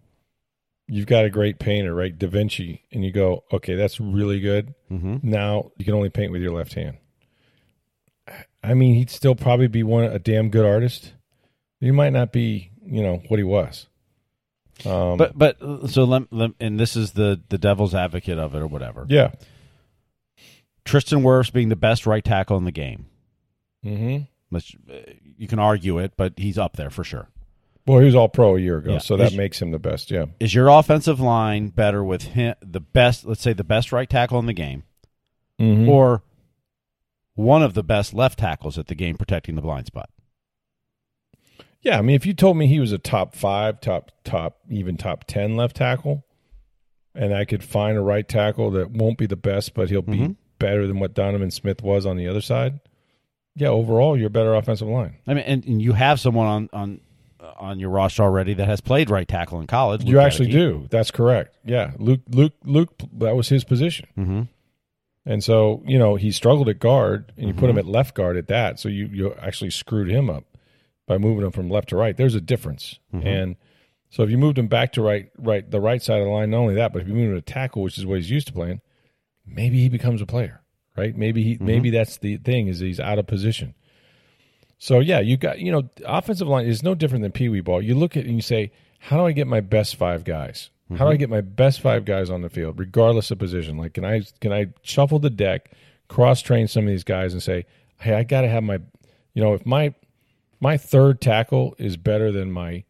you've 0.88 1.06
got 1.06 1.26
a 1.26 1.30
great 1.30 1.60
painter, 1.60 1.94
right? 1.94 2.18
Da 2.18 2.28
Vinci, 2.28 2.84
and 2.92 3.04
you 3.04 3.12
go, 3.12 3.44
okay, 3.52 3.76
that's 3.76 4.00
really 4.00 4.40
good. 4.40 4.74
Mm-hmm. 4.92 5.18
Now 5.22 5.72
you 5.78 5.86
can 5.86 5.94
only 5.94 6.10
paint 6.10 6.32
with 6.32 6.42
your 6.42 6.54
left 6.54 6.74
hand. 6.74 6.98
I 8.64 8.74
mean, 8.74 8.96
he'd 8.96 9.10
still 9.10 9.36
probably 9.36 9.68
be 9.68 9.84
one 9.84 10.04
a 10.06 10.20
damn 10.20 10.50
good 10.50 10.66
artist. 10.66 11.14
He 11.80 11.92
might 11.92 12.12
not 12.12 12.32
be, 12.32 12.72
you 12.86 13.02
know, 13.02 13.22
what 13.28 13.38
he 13.38 13.44
was. 13.44 13.88
Um, 14.86 15.18
but 15.18 15.38
but 15.38 15.58
so 15.90 16.04
let, 16.04 16.32
let, 16.32 16.52
and 16.60 16.80
this 16.80 16.96
is 16.96 17.12
the 17.14 17.42
the 17.50 17.58
devil's 17.58 17.96
advocate 17.96 18.38
of 18.38 18.54
it 18.54 18.60
or 18.60 18.68
whatever. 18.68 19.06
Yeah. 19.10 19.32
Tristan 20.86 21.22
Wirfs 21.22 21.52
being 21.52 21.70
the 21.70 21.76
best 21.76 22.06
right 22.06 22.24
tackle 22.24 22.58
in 22.58 22.66
the 22.66 22.72
game. 22.72 23.08
Mm-hmm. 23.86 24.24
You 24.52 25.48
can 25.48 25.60
argue 25.60 25.98
it, 26.00 26.14
but 26.18 26.34
he's 26.38 26.58
up 26.58 26.78
there 26.78 26.90
for 26.90 27.04
sure. 27.04 27.30
Well, 27.86 28.00
he 28.00 28.06
was 28.06 28.16
all 28.16 28.28
pro 28.28 28.58
a 28.58 28.60
year 28.60 28.80
ago, 28.80 28.94
yeah. 28.94 28.98
so 28.98 29.16
that 29.16 29.32
is, 29.32 29.38
makes 29.38 29.62
him 29.62 29.72
the 29.72 29.80
best. 29.80 30.12
Yeah. 30.12 30.26
Is 30.42 30.54
your 30.54 30.68
offensive 30.68 31.22
line 31.22 31.70
better 31.70 32.04
with 32.04 32.24
him, 32.24 32.56
the 32.62 32.82
best? 32.82 33.26
Let's 33.26 33.42
say 33.42 33.54
the 33.54 33.64
best 33.64 33.94
right 33.94 34.10
tackle 34.10 34.40
in 34.40 34.46
the 34.46 34.54
game, 34.54 34.84
mm-hmm. 35.58 35.88
or 35.88 36.24
one 37.36 37.64
of 37.64 37.76
the 37.76 37.84
best 37.84 38.14
left 38.14 38.40
tackles 38.40 38.78
at 38.78 38.88
the 38.88 38.96
game 38.96 39.16
protecting 39.16 39.56
the 39.56 39.62
blind 39.62 39.88
spot? 39.88 40.10
Yeah, 41.82 41.98
I 41.98 42.02
mean, 42.02 42.16
if 42.16 42.26
you 42.26 42.34
told 42.34 42.58
me 42.58 42.68
he 42.68 42.82
was 42.82 42.92
a 42.92 42.98
top 42.98 43.36
five, 43.36 43.80
top 43.80 44.12
top, 44.26 44.58
even 44.70 44.98
top 44.98 45.24
ten 45.26 45.56
left 45.56 45.78
tackle, 45.78 46.26
and 47.16 47.34
I 47.34 47.46
could 47.46 47.64
find 47.64 47.98
a 47.98 48.02
right 48.02 48.28
tackle 48.28 48.72
that 48.72 48.92
won't 48.92 49.18
be 49.18 49.28
the 49.28 49.38
best, 49.38 49.74
but 49.74 49.90
he'll 49.90 50.02
be 50.02 50.18
mm-hmm. 50.18 50.32
better 50.60 50.88
than 50.88 51.00
what 51.00 51.14
Donovan 51.14 51.52
Smith 51.52 51.82
was 51.82 52.06
on 52.06 52.18
the 52.18 52.28
other 52.28 52.42
side. 52.42 52.82
Yeah, 53.58 53.70
overall, 53.70 54.16
you're 54.16 54.28
a 54.28 54.30
better 54.30 54.54
offensive 54.54 54.88
line. 54.88 55.16
I 55.26 55.34
mean, 55.34 55.44
and, 55.44 55.66
and 55.66 55.82
you 55.82 55.94
have 55.94 56.20
someone 56.20 56.46
on 56.46 56.70
on 56.74 57.02
on 57.58 57.80
your 57.80 57.90
roster 57.90 58.22
already 58.22 58.54
that 58.54 58.68
has 58.68 58.82
played 58.82 59.10
right 59.10 59.28
tackle 59.28 59.60
in 59.60 59.68
college. 59.68 60.02
Luke 60.02 60.10
you 60.10 60.20
actually 60.20 60.50
do. 60.50 60.88
That's 60.92 61.10
correct. 61.10 61.56
Yeah, 61.66 61.92
Luke 61.98 62.22
Luke 62.30 62.54
Luke. 62.64 62.94
That 63.14 63.36
was 63.36 63.50
his 63.50 63.64
position. 63.64 64.08
Mm-hmm. 64.18 64.42
And 65.26 65.44
so 65.44 65.82
you 65.86 65.98
know 65.98 66.16
he 66.16 66.32
struggled 66.32 66.70
at 66.70 66.80
guard, 66.80 67.34
and 67.36 67.48
you 67.48 67.54
mm-hmm. 67.54 67.60
put 67.60 67.70
him 67.70 67.80
at 67.80 67.88
left 67.88 68.16
guard 68.16 68.38
at 68.38 68.48
that. 68.48 68.80
So 68.80 68.90
you 68.90 69.08
you 69.12 69.34
actually 69.36 69.72
screwed 69.72 70.10
him 70.10 70.30
up 70.30 70.44
by 71.08 71.18
moving 71.18 71.44
him 71.44 71.52
from 71.52 71.70
left 71.70 71.90
to 71.90 71.96
right. 71.96 72.16
There's 72.16 72.36
a 72.36 72.42
difference, 72.42 73.00
mm-hmm. 73.14 73.26
and 73.26 73.56
so 74.10 74.24
if 74.24 74.30
you 74.30 74.38
moved 74.38 74.58
him 74.58 74.68
back 74.68 74.94
to 74.94 75.02
right 75.02 75.30
right 75.38 75.70
the 75.70 75.82
right 75.82 76.02
side 76.02 76.20
of 76.20 76.26
the 76.26 76.32
line, 76.32 76.52
not 76.52 76.58
only 76.58 76.76
that, 76.76 76.94
but 76.94 77.02
if 77.02 77.08
you 77.08 77.14
move 77.14 77.32
him 77.32 77.36
to 77.36 77.42
tackle, 77.42 77.82
which 77.82 77.98
is 77.98 78.06
what 78.06 78.18
he's 78.18 78.30
used 78.30 78.48
to 78.48 78.54
playing, 78.54 78.82
maybe 79.46 79.80
he 79.80 79.90
becomes 79.90 80.22
a 80.22 80.26
player. 80.26 80.62
Right? 80.98 81.16
Maybe 81.16 81.44
he 81.44 81.56
Mm-hmm. 81.56 81.66
maybe 81.66 81.90
that's 81.92 82.18
the 82.18 82.38
thing 82.38 82.68
is 82.68 82.80
he's 82.80 83.00
out 83.00 83.20
of 83.20 83.28
position. 83.28 83.76
So 84.80 85.00
yeah, 85.00 85.20
you 85.20 85.38
got 85.38 85.60
you 85.60 85.72
know 85.72 85.90
offensive 86.06 86.48
line 86.48 86.66
is 86.66 86.84
no 86.84 86.96
different 86.96 87.22
than 87.24 87.32
pee 87.32 87.50
wee 87.50 87.62
ball. 87.62 87.82
You 87.82 87.96
look 87.96 88.16
at 88.18 88.24
it 88.24 88.28
and 88.28 88.36
you 88.36 88.42
say, 88.42 88.72
how 89.00 89.18
do 89.18 89.26
I 89.26 89.32
get 89.32 89.48
my 89.48 89.60
best 89.62 89.96
five 89.96 90.24
guys? 90.24 90.70
How 90.96 91.04
do 91.06 91.12
I 91.12 91.18
get 91.18 91.30
my 91.30 91.42
best 91.42 91.82
five 91.82 92.06
guys 92.06 92.30
on 92.30 92.42
the 92.44 92.50
field, 92.50 92.80
regardless 92.80 93.30
of 93.30 93.38
position? 93.40 93.76
Like, 93.78 93.94
can 93.94 94.06
I 94.06 94.22
can 94.40 94.54
I 94.54 94.68
shuffle 94.84 95.20
the 95.20 95.30
deck, 95.30 95.72
cross 96.08 96.42
train 96.42 96.68
some 96.70 96.86
of 96.86 96.90
these 96.90 97.04
guys, 97.04 97.34
and 97.34 97.44
say, 97.44 97.66
hey, 98.00 98.14
I 98.14 98.24
got 98.24 98.42
to 98.42 98.48
have 98.48 98.64
my, 98.64 98.80
you 99.34 99.44
know, 99.44 99.54
if 99.54 99.66
my 99.66 99.94
my 100.62 100.78
third 100.78 101.20
tackle 101.20 101.76
is 101.78 101.98
better 101.98 102.32
than 102.32 102.54
my 102.54 102.86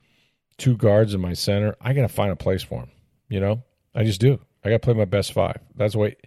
two 0.59 0.77
guards 0.77 1.13
and 1.15 1.23
my 1.23 1.33
center, 1.33 1.75
I 1.81 1.93
got 1.93 2.03
to 2.03 2.07
find 2.07 2.31
a 2.31 2.35
place 2.35 2.61
for 2.61 2.81
him. 2.81 2.91
You 3.29 3.39
know, 3.39 3.63
I 3.95 4.03
just 4.03 4.21
do. 4.21 4.39
I 4.63 4.69
got 4.69 4.75
to 4.81 4.85
play 4.85 4.93
my 4.93 5.05
best 5.05 5.33
five. 5.33 5.57
That's 5.75 5.93
the 5.93 5.99
way 5.99 6.17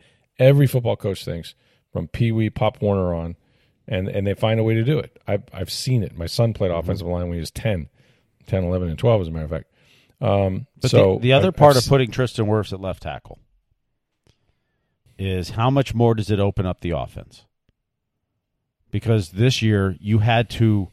every 0.40 0.66
football 0.66 0.96
coach 0.96 1.24
thinks, 1.24 1.54
from 1.92 2.08
Pee 2.08 2.32
Wee, 2.32 2.50
Pop 2.50 2.80
Warner 2.80 3.14
on, 3.14 3.36
and 3.88 4.08
and 4.08 4.26
they 4.26 4.34
find 4.34 4.60
a 4.60 4.64
way 4.64 4.74
to 4.74 4.84
do 4.84 4.98
it. 4.98 5.18
I've 5.26 5.44
I've 5.52 5.70
seen 5.70 6.02
it. 6.02 6.16
My 6.16 6.26
son 6.26 6.52
played 6.52 6.70
offensive 6.70 7.06
line 7.06 7.24
when 7.24 7.34
he 7.34 7.40
was 7.40 7.50
10, 7.50 7.88
10, 8.46 8.64
11, 8.64 8.88
and 8.88 8.98
twelve, 8.98 9.20
as 9.20 9.28
a 9.28 9.30
matter 9.30 9.44
of 9.44 9.50
fact. 9.50 9.66
Um, 10.20 10.66
but 10.80 10.90
so 10.90 11.14
the, 11.14 11.20
the 11.20 11.32
other 11.32 11.48
I've, 11.48 11.56
part 11.56 11.76
I've 11.76 11.82
of 11.82 11.88
putting 11.88 12.10
Tristan 12.10 12.46
Wirfs 12.46 12.72
at 12.72 12.80
left 12.80 13.02
tackle 13.02 13.38
is 15.18 15.50
how 15.50 15.70
much 15.70 15.94
more 15.94 16.14
does 16.14 16.30
it 16.30 16.40
open 16.40 16.66
up 16.66 16.80
the 16.80 16.90
offense? 16.90 17.44
Because 18.90 19.30
this 19.30 19.62
year 19.62 19.96
you 20.00 20.18
had 20.18 20.50
to 20.50 20.88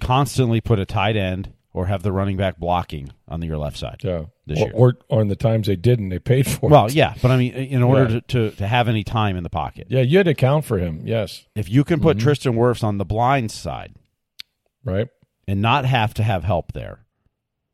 constantly 0.00 0.60
put 0.60 0.78
a 0.78 0.86
tight 0.86 1.16
end 1.16 1.52
or 1.72 1.86
have 1.86 2.02
the 2.02 2.10
running 2.12 2.36
back 2.36 2.58
blocking 2.58 3.10
on 3.28 3.40
your 3.42 3.56
left 3.56 3.76
side. 3.76 4.00
Yeah. 4.02 4.24
This 4.46 4.58
or, 4.58 4.64
year. 4.66 4.72
or 4.74 4.94
or 5.08 5.22
in 5.22 5.28
the 5.28 5.36
times 5.36 5.66
they 5.68 5.76
didn't, 5.76 6.08
they 6.08 6.18
paid 6.18 6.46
for 6.46 6.68
well, 6.68 6.80
it. 6.86 6.88
Well, 6.88 6.90
yeah, 6.90 7.14
but 7.22 7.30
I 7.30 7.36
mean, 7.36 7.52
in 7.52 7.82
order 7.82 8.02
Yeah. 8.02 8.20
to, 8.20 8.50
to, 8.50 8.56
to 8.56 8.66
have 8.66 8.88
any 8.88 9.04
time 9.04 9.36
in 9.36 9.42
the 9.44 9.50
pocket, 9.50 9.86
Yeah, 9.88 10.00
you 10.00 10.16
had 10.18 10.24
to 10.24 10.32
account 10.32 10.64
for 10.64 10.78
him. 10.78 11.02
Yes. 11.04 11.46
if 11.54 11.68
you 11.70 11.84
can 11.84 12.00
put 12.00 12.16
Mhm. 12.16 12.20
Tristan 12.22 12.54
Wirfs 12.54 12.82
on 12.82 12.98
the 12.98 13.04
blind 13.04 13.50
side 13.52 13.94
Right. 14.84 15.08
and 15.46 15.62
not 15.62 15.84
have 15.84 16.12
to 16.14 16.22
have 16.24 16.42
help 16.44 16.72
there, 16.72 17.04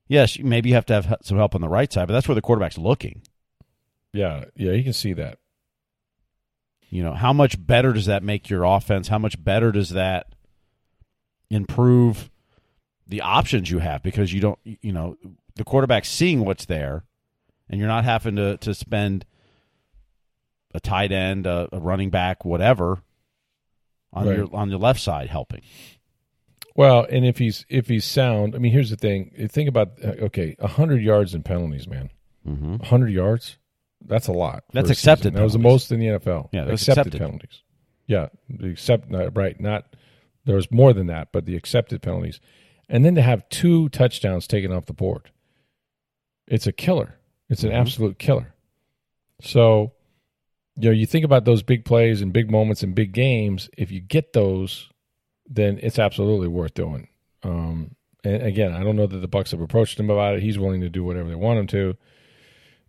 yes, 0.08 0.38
maybe 0.38 0.68
you 0.68 0.74
have 0.74 0.86
to 0.86 0.94
have 0.94 1.16
some 1.22 1.38
help 1.38 1.54
on 1.54 1.60
the 1.62 1.68
right 1.68 1.90
side, 1.90 2.06
but 2.06 2.12
that's 2.14 2.28
where 2.28 2.34
the 2.34 2.42
quarterback's 2.42 2.76
looking. 2.78 3.22
Yeah. 4.12 4.44
Yeah. 4.56 4.72
You 4.72 4.84
can 4.84 4.92
see 4.92 5.14
that. 5.14 5.38
You 6.88 7.02
know, 7.02 7.14
how 7.14 7.32
much 7.32 7.64
better 7.66 7.92
does 7.92 8.06
that 8.06 8.22
make 8.22 8.48
your 8.50 8.64
offense? 8.64 9.08
How 9.08 9.18
much 9.18 9.42
better 9.42 9.72
does 9.72 9.90
that 9.90 10.34
improve 11.50 12.30
the 13.06 13.20
options 13.20 13.70
you 13.70 13.78
have? 13.78 14.02
Because 14.02 14.32
you 14.32 14.40
don't, 14.40 14.58
you 14.64 14.92
know, 14.92 15.16
the 15.56 15.64
quarterback's 15.64 16.08
seeing 16.08 16.44
what's 16.44 16.66
there, 16.66 17.04
and 17.68 17.78
you're 17.78 17.88
not 17.88 18.04
having 18.04 18.36
to 18.36 18.56
to 18.58 18.74
spend 18.74 19.24
a 20.74 20.80
tight 20.80 21.12
end, 21.12 21.46
a, 21.46 21.68
a 21.72 21.80
running 21.80 22.10
back, 22.10 22.44
whatever, 22.44 23.02
on 24.12 24.26
Right. 24.28 24.36
your 24.38 24.48
on 24.54 24.70
your 24.70 24.78
left 24.78 25.00
side 25.00 25.28
helping. 25.28 25.62
Well, 26.74 27.06
and 27.08 27.24
if 27.24 27.38
he's 27.38 27.64
if 27.68 27.88
he's 27.88 28.04
sound, 28.04 28.54
I 28.54 28.58
mean, 28.58 28.72
here's 28.72 28.90
the 28.90 28.96
thing. 28.96 29.48
Think 29.50 29.68
about 29.68 29.92
uh, 30.04 30.24
okay, 30.26 30.56
hundred 30.60 31.02
yards 31.02 31.34
in 31.34 31.42
penalties, 31.42 31.88
man. 31.88 32.10
Mm-hmm. 32.46 32.76
hundred 32.84 33.08
yards. 33.12 33.56
That's 34.04 34.28
a 34.28 34.32
lot. 34.32 34.64
That's 34.72 34.90
accepted. 34.90 35.34
That 35.34 35.42
was 35.42 35.54
the 35.54 35.58
most 35.58 35.90
in 35.90 35.98
the 36.00 36.06
NFL. 36.06 36.50
Yeah, 36.52 36.64
that's 36.64 36.82
accepted, 36.82 37.14
accepted. 37.14 37.20
penalties. 37.20 37.62
Yeah, 38.06 38.28
the 38.48 38.68
accept 38.70 39.06
right. 39.34 39.58
Not 39.58 39.96
there 40.44 40.54
was 40.56 40.70
more 40.70 40.92
than 40.92 41.06
that, 41.06 41.28
but 41.32 41.46
the 41.46 41.56
accepted 41.56 42.02
penalties, 42.02 42.38
and 42.88 43.04
then 43.04 43.14
to 43.14 43.22
have 43.22 43.48
two 43.48 43.88
touchdowns 43.90 44.46
taken 44.46 44.72
off 44.72 44.86
the 44.86 44.92
board, 44.92 45.30
it's 46.46 46.66
a 46.66 46.72
killer. 46.72 47.18
It's 47.48 47.64
an 47.64 47.70
Mhm. 47.70 47.80
absolute 47.80 48.18
killer. 48.18 48.54
So, 49.40 49.92
you 50.76 50.88
know, 50.90 50.94
you 50.94 51.06
think 51.06 51.24
about 51.24 51.44
those 51.44 51.62
big 51.62 51.84
plays 51.84 52.22
and 52.22 52.32
big 52.32 52.50
moments 52.50 52.82
and 52.82 52.94
big 52.94 53.12
games. 53.12 53.68
If 53.76 53.90
you 53.90 54.00
get 54.00 54.32
those, 54.32 54.90
then 55.48 55.78
it's 55.82 55.98
absolutely 55.98 56.48
worth 56.48 56.74
doing. 56.74 57.08
Um, 57.42 57.94
and 58.24 58.42
again, 58.42 58.72
I 58.72 58.82
don't 58.82 58.96
know 58.96 59.06
that 59.06 59.18
the 59.18 59.28
Bucs 59.28 59.52
have 59.52 59.60
approached 59.60 60.00
him 60.00 60.10
about 60.10 60.34
it. 60.36 60.42
He's 60.42 60.58
willing 60.58 60.80
to 60.80 60.88
do 60.88 61.04
whatever 61.04 61.28
they 61.28 61.34
want 61.36 61.60
him 61.60 61.66
to. 61.68 61.96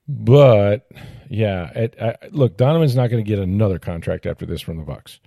But 0.08 0.90
yeah. 1.30 1.70
It, 1.76 1.96
I, 2.02 2.16
look, 2.32 2.58
Donovan's 2.58 2.96
not 2.96 3.10
going 3.10 3.24
to 3.24 3.28
get 3.28 3.40
another 3.40 3.78
contract 3.80 4.26
after 4.26 4.46
this 4.46 4.62
from 4.62 4.78
the 4.78 4.84
Bucs. 4.84 5.20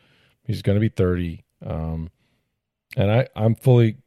He's 0.44 0.62
going 0.62 0.76
to 0.76 0.80
be 0.80 0.88
thirty, 0.88 1.44
um, 1.64 2.10
and 2.96 3.10
I 3.12 3.28
I'm 3.36 3.54
fully 3.54 3.98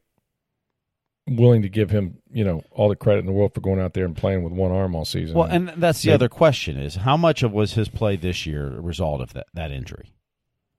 willing 1.26 1.62
to 1.62 1.68
give 1.68 1.90
him 1.90 2.18
you 2.30 2.44
know 2.44 2.62
all 2.70 2.88
the 2.88 2.96
credit 2.96 3.20
in 3.20 3.26
the 3.26 3.32
world 3.32 3.54
for 3.54 3.60
going 3.60 3.80
out 3.80 3.94
there 3.94 4.04
and 4.04 4.16
playing 4.16 4.42
with 4.42 4.52
one 4.52 4.70
arm 4.70 4.94
all 4.94 5.04
season. 5.04 5.36
Well, 5.36 5.48
and 5.48 5.68
that's 5.76 6.02
the 6.02 6.12
other 6.12 6.28
question 6.28 6.78
is 6.78 6.96
how 6.96 7.16
much 7.16 7.42
of 7.42 7.52
was 7.52 7.74
his 7.74 7.88
play 7.88 8.16
this 8.16 8.46
year 8.46 8.66
a 8.66 8.80
result 8.80 9.20
of 9.20 9.32
that 9.34 9.46
that 9.54 9.70
injury? 9.70 10.14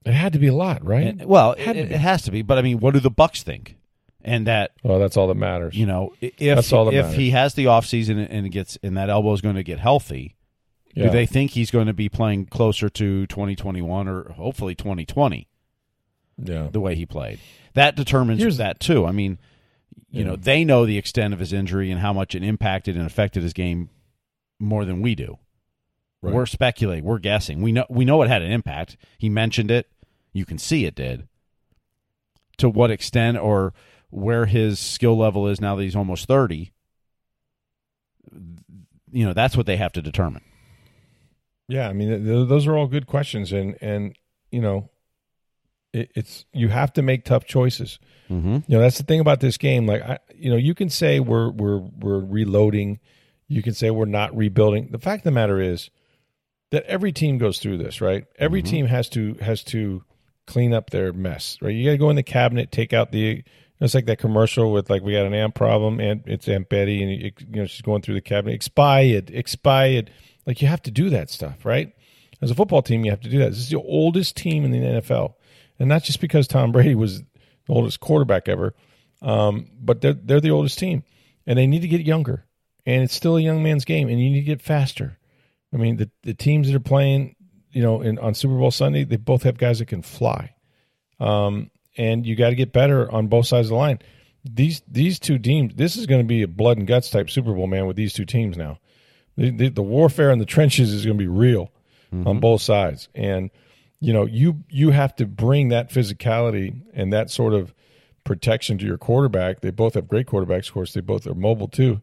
It 0.05 0.13
had 0.13 0.33
to 0.33 0.39
be 0.39 0.47
a 0.47 0.53
lot, 0.53 0.85
right? 0.85 1.07
And, 1.07 1.25
well, 1.25 1.53
it, 1.53 1.67
it, 1.75 1.91
it, 1.91 1.99
has 1.99 2.21
to 2.23 2.31
be. 2.31 2.43
But 2.43 2.59
I 2.59 2.61
mean, 2.61 2.79
what 2.79 2.93
do 2.93 2.99
the 2.99 3.09
Bucs 3.09 3.41
think? 3.41 3.75
And 4.23 4.45
that 4.47 4.71
well, 4.83 4.99
that's 4.99 5.17
all 5.17 5.27
that 5.27 5.35
matters. 5.35 5.75
You 5.75 5.85
know, 5.85 6.13
if 6.21 6.37
that's 6.37 6.71
all 6.73 6.85
that 6.85 6.93
if 6.93 7.05
matters. 7.05 7.17
he 7.17 7.29
has 7.31 7.53
the 7.55 7.65
offseason 7.65 8.27
and 8.29 8.51
gets 8.51 8.77
and 8.83 8.97
that 8.97 9.09
elbow 9.09 9.33
is 9.33 9.41
going 9.41 9.55
to 9.55 9.63
get 9.63 9.79
healthy, 9.79 10.35
yeah. 10.93 11.05
do 11.05 11.09
they 11.11 11.25
think 11.25 11.51
he's 11.51 11.69
going 11.69 11.87
to 11.87 11.93
be 11.93 12.09
playing 12.09 12.45
closer 12.47 12.89
to 12.89 13.27
2021 13.27 14.07
or 14.07 14.29
hopefully 14.29 14.75
2020? 14.75 15.47
Yeah, 16.37 16.67
the 16.71 16.81
way 16.81 16.95
he 16.95 17.05
played 17.05 17.39
that 17.75 17.95
determines 17.95 18.41
Here's, 18.41 18.57
that 18.57 18.79
too. 18.79 19.05
I 19.05 19.11
mean, 19.11 19.37
you 20.09 20.23
know, 20.23 20.35
they 20.35 20.63
know 20.63 20.85
the 20.85 20.97
extent 20.97 21.33
of 21.33 21.39
his 21.39 21.51
injury 21.51 21.91
and 21.91 21.99
how 21.99 22.13
much 22.13 22.35
it 22.35 22.43
impacted 22.43 22.95
and 22.95 23.05
affected 23.05 23.43
his 23.43 23.53
game 23.53 23.89
more 24.59 24.85
than 24.85 25.01
we 25.01 25.15
do. 25.15 25.37
Right. 26.21 26.33
We're 26.33 26.45
speculating, 26.45 27.03
we're 27.03 27.19
guessing. 27.19 27.61
We 27.61 27.71
know 27.71 27.85
we 27.89 28.05
know 28.05 28.21
it 28.21 28.29
had 28.29 28.41
an 28.41 28.51
impact. 28.51 28.97
He 29.17 29.29
mentioned 29.29 29.69
it. 29.69 29.91
You 30.33 30.45
can 30.45 30.57
see 30.57 30.85
it 30.85 30.95
did. 30.95 31.27
To 32.57 32.69
what 32.69 32.89
extent 32.91 33.37
or 33.37 33.73
where 34.09 34.45
his 34.45 34.79
skill 34.79 35.17
level 35.17 35.47
is 35.47 35.59
now 35.59 35.75
that 35.75 35.83
he's 35.83 35.95
almost 35.95 36.25
30, 36.25 36.71
you 39.11 39.25
know, 39.25 39.33
that's 39.33 39.57
what 39.57 39.65
they 39.65 39.77
have 39.77 39.91
to 39.93 40.01
determine. 40.01 40.41
Yeah, 41.67 41.89
I 41.89 41.93
mean, 41.93 42.25
those 42.25 42.67
are 42.67 42.77
all 42.77 42.87
good 42.87 43.07
questions, 43.07 43.51
and 43.51 43.75
and 43.81 44.15
you 44.51 44.61
know, 44.61 44.89
it, 45.95 46.11
it's 46.15 46.45
you 46.53 46.67
have 46.67 46.93
to 46.93 47.01
make 47.01 47.25
tough 47.25 47.45
choices. 47.45 47.99
Mm-hmm. 48.29 48.53
You 48.53 48.63
know, 48.67 48.79
that's 48.79 48.97
the 48.97 49.03
thing 49.03 49.19
about 49.19 49.39
this 49.39 49.57
game. 49.57 49.85
Like, 49.85 50.01
I, 50.01 50.19
you 50.35 50.49
know, 50.49 50.57
you 50.57 50.75
can 50.75 50.89
say 50.89 51.19
we're 51.19 51.49
we're 51.49 51.79
we're 51.79 52.19
reloading, 52.19 52.99
you 53.47 53.63
can 53.63 53.73
say 53.73 53.89
we're 53.91 54.05
not 54.05 54.35
rebuilding. 54.35 54.89
The 54.91 54.99
fact 54.99 55.21
of 55.21 55.25
the 55.25 55.31
matter 55.31 55.59
is 55.61 55.89
that 56.71 56.83
every 56.85 57.11
team 57.11 57.37
goes 57.37 57.59
through 57.59 57.77
this, 57.77 58.01
right? 58.01 58.25
Every 58.37 58.61
mm-hmm. 58.61 58.71
team 58.71 58.85
has 58.87 59.09
to 59.09 59.35
has 59.35 59.63
to 59.65 60.03
clean 60.45 60.73
up 60.73 60.89
their 60.89 61.13
mess, 61.13 61.57
right? 61.61 61.73
You 61.73 61.85
got 61.85 61.91
to 61.91 61.97
go 61.97 62.09
in 62.09 62.15
the 62.15 62.23
cabinet, 62.23 62.71
take 62.71 62.93
out 62.93 63.11
the. 63.11 63.43
It's 63.81 63.93
like 63.93 64.05
that 64.05 64.19
commercial 64.19 64.71
with 64.71 64.89
like 64.89 65.01
we 65.01 65.11
got 65.11 65.25
an 65.25 65.33
amp 65.33 65.53
problem 65.53 65.99
and 65.99 66.23
it's 66.25 66.47
Aunt 66.47 66.69
Betty 66.69 67.03
and 67.03 67.11
you 67.21 67.61
know 67.61 67.65
she's 67.65 67.81
going 67.81 68.01
through 68.01 68.15
the 68.15 68.21
cabinet. 68.21 68.53
Expired, 68.53 69.29
expired. 69.29 70.11
Like 70.45 70.61
you 70.61 70.69
have 70.69 70.81
to 70.83 70.91
do 70.91 71.09
that 71.09 71.29
stuff, 71.29 71.65
right? 71.65 71.93
As 72.41 72.51
a 72.51 72.55
football 72.55 72.81
team, 72.81 73.03
you 73.03 73.11
have 73.11 73.19
to 73.21 73.29
do 73.29 73.39
that. 73.39 73.49
This 73.49 73.59
is 73.59 73.69
the 73.69 73.81
oldest 73.81 74.37
team 74.37 74.63
in 74.63 74.71
the 74.71 74.77
NFL, 74.77 75.33
and 75.79 75.89
not 75.89 76.03
just 76.03 76.21
because 76.21 76.47
Tom 76.47 76.71
Brady 76.71 76.95
was 76.95 77.21
the 77.21 77.73
oldest 77.73 77.99
quarterback 77.99 78.47
ever, 78.47 78.73
um, 79.21 79.67
but 79.79 80.01
they're 80.01 80.13
they're 80.13 80.41
the 80.41 80.51
oldest 80.51 80.79
team, 80.79 81.03
and 81.45 81.57
they 81.57 81.67
need 81.67 81.81
to 81.81 81.87
get 81.87 82.01
younger. 82.01 82.45
And 82.85 83.03
it's 83.03 83.15
still 83.15 83.37
a 83.37 83.41
young 83.41 83.63
man's 83.63 83.85
game, 83.85 84.09
and 84.09 84.21
you 84.21 84.29
need 84.29 84.41
to 84.41 84.45
get 84.45 84.61
faster. 84.61 85.17
I 85.73 85.77
mean, 85.77 85.97
the 85.97 86.09
the 86.23 86.33
teams 86.33 86.67
that 86.67 86.75
are 86.75 86.79
playing, 86.79 87.35
you 87.71 87.81
know, 87.81 88.01
in, 88.01 88.19
on 88.19 88.33
Super 88.33 88.57
Bowl 88.57 88.71
Sunday, 88.71 89.03
they 89.03 89.17
both 89.17 89.43
have 89.43 89.57
guys 89.57 89.79
that 89.79 89.87
can 89.87 90.01
fly, 90.01 90.55
um, 91.19 91.71
and 91.97 92.25
you 92.25 92.35
got 92.35 92.49
to 92.49 92.55
get 92.55 92.71
better 92.71 93.11
on 93.11 93.27
both 93.27 93.47
sides 93.47 93.67
of 93.67 93.71
the 93.71 93.75
line. 93.75 93.99
These 94.43 94.83
these 94.87 95.19
two 95.19 95.39
teams, 95.39 95.73
this 95.75 95.97
is 95.97 96.05
going 96.05 96.21
to 96.21 96.27
be 96.27 96.43
a 96.43 96.47
blood 96.47 96.77
and 96.77 96.85
guts 96.87 97.09
type 97.09 97.29
Super 97.29 97.53
Bowl, 97.53 97.67
man. 97.67 97.87
With 97.87 97.95
these 97.95 98.13
two 98.13 98.25
teams 98.25 98.55
now, 98.57 98.79
the, 99.35 99.49
the, 99.49 99.69
the 99.69 99.83
warfare 99.83 100.31
in 100.31 100.39
the 100.39 100.45
trenches 100.45 100.93
is 100.93 101.03
going 101.03 101.17
to 101.17 101.23
be 101.23 101.27
real 101.27 101.71
mm-hmm. 102.13 102.27
on 102.27 102.39
both 102.39 102.61
sides, 102.61 103.09
and 103.15 103.49
you 103.99 104.13
know 104.13 104.25
you 104.25 104.63
you 104.69 104.91
have 104.91 105.15
to 105.17 105.25
bring 105.25 105.69
that 105.69 105.89
physicality 105.89 106.81
and 106.93 107.11
that 107.13 107.29
sort 107.29 107.53
of 107.53 107.73
protection 108.23 108.77
to 108.79 108.85
your 108.85 108.97
quarterback. 108.97 109.61
They 109.61 109.71
both 109.71 109.93
have 109.93 110.07
great 110.07 110.27
quarterbacks, 110.27 110.67
of 110.67 110.73
course. 110.73 110.93
They 110.93 111.01
both 111.01 111.25
are 111.27 111.35
mobile 111.35 111.67
too, 111.67 112.01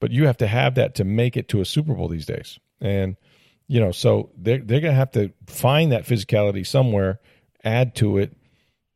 but 0.00 0.10
you 0.10 0.26
have 0.26 0.36
to 0.38 0.46
have 0.46 0.74
that 0.76 0.94
to 0.96 1.04
make 1.04 1.36
it 1.36 1.48
to 1.48 1.60
a 1.60 1.64
Super 1.64 1.94
Bowl 1.94 2.08
these 2.08 2.26
days. 2.26 2.58
And 2.80 3.16
you 3.66 3.80
know, 3.80 3.92
so 3.92 4.30
they're 4.36 4.58
they're 4.58 4.80
to 4.80 4.92
have 4.92 5.12
to 5.12 5.32
find 5.46 5.92
that 5.92 6.04
physicality 6.04 6.66
somewhere, 6.66 7.20
add 7.62 7.94
to 7.96 8.18
it, 8.18 8.36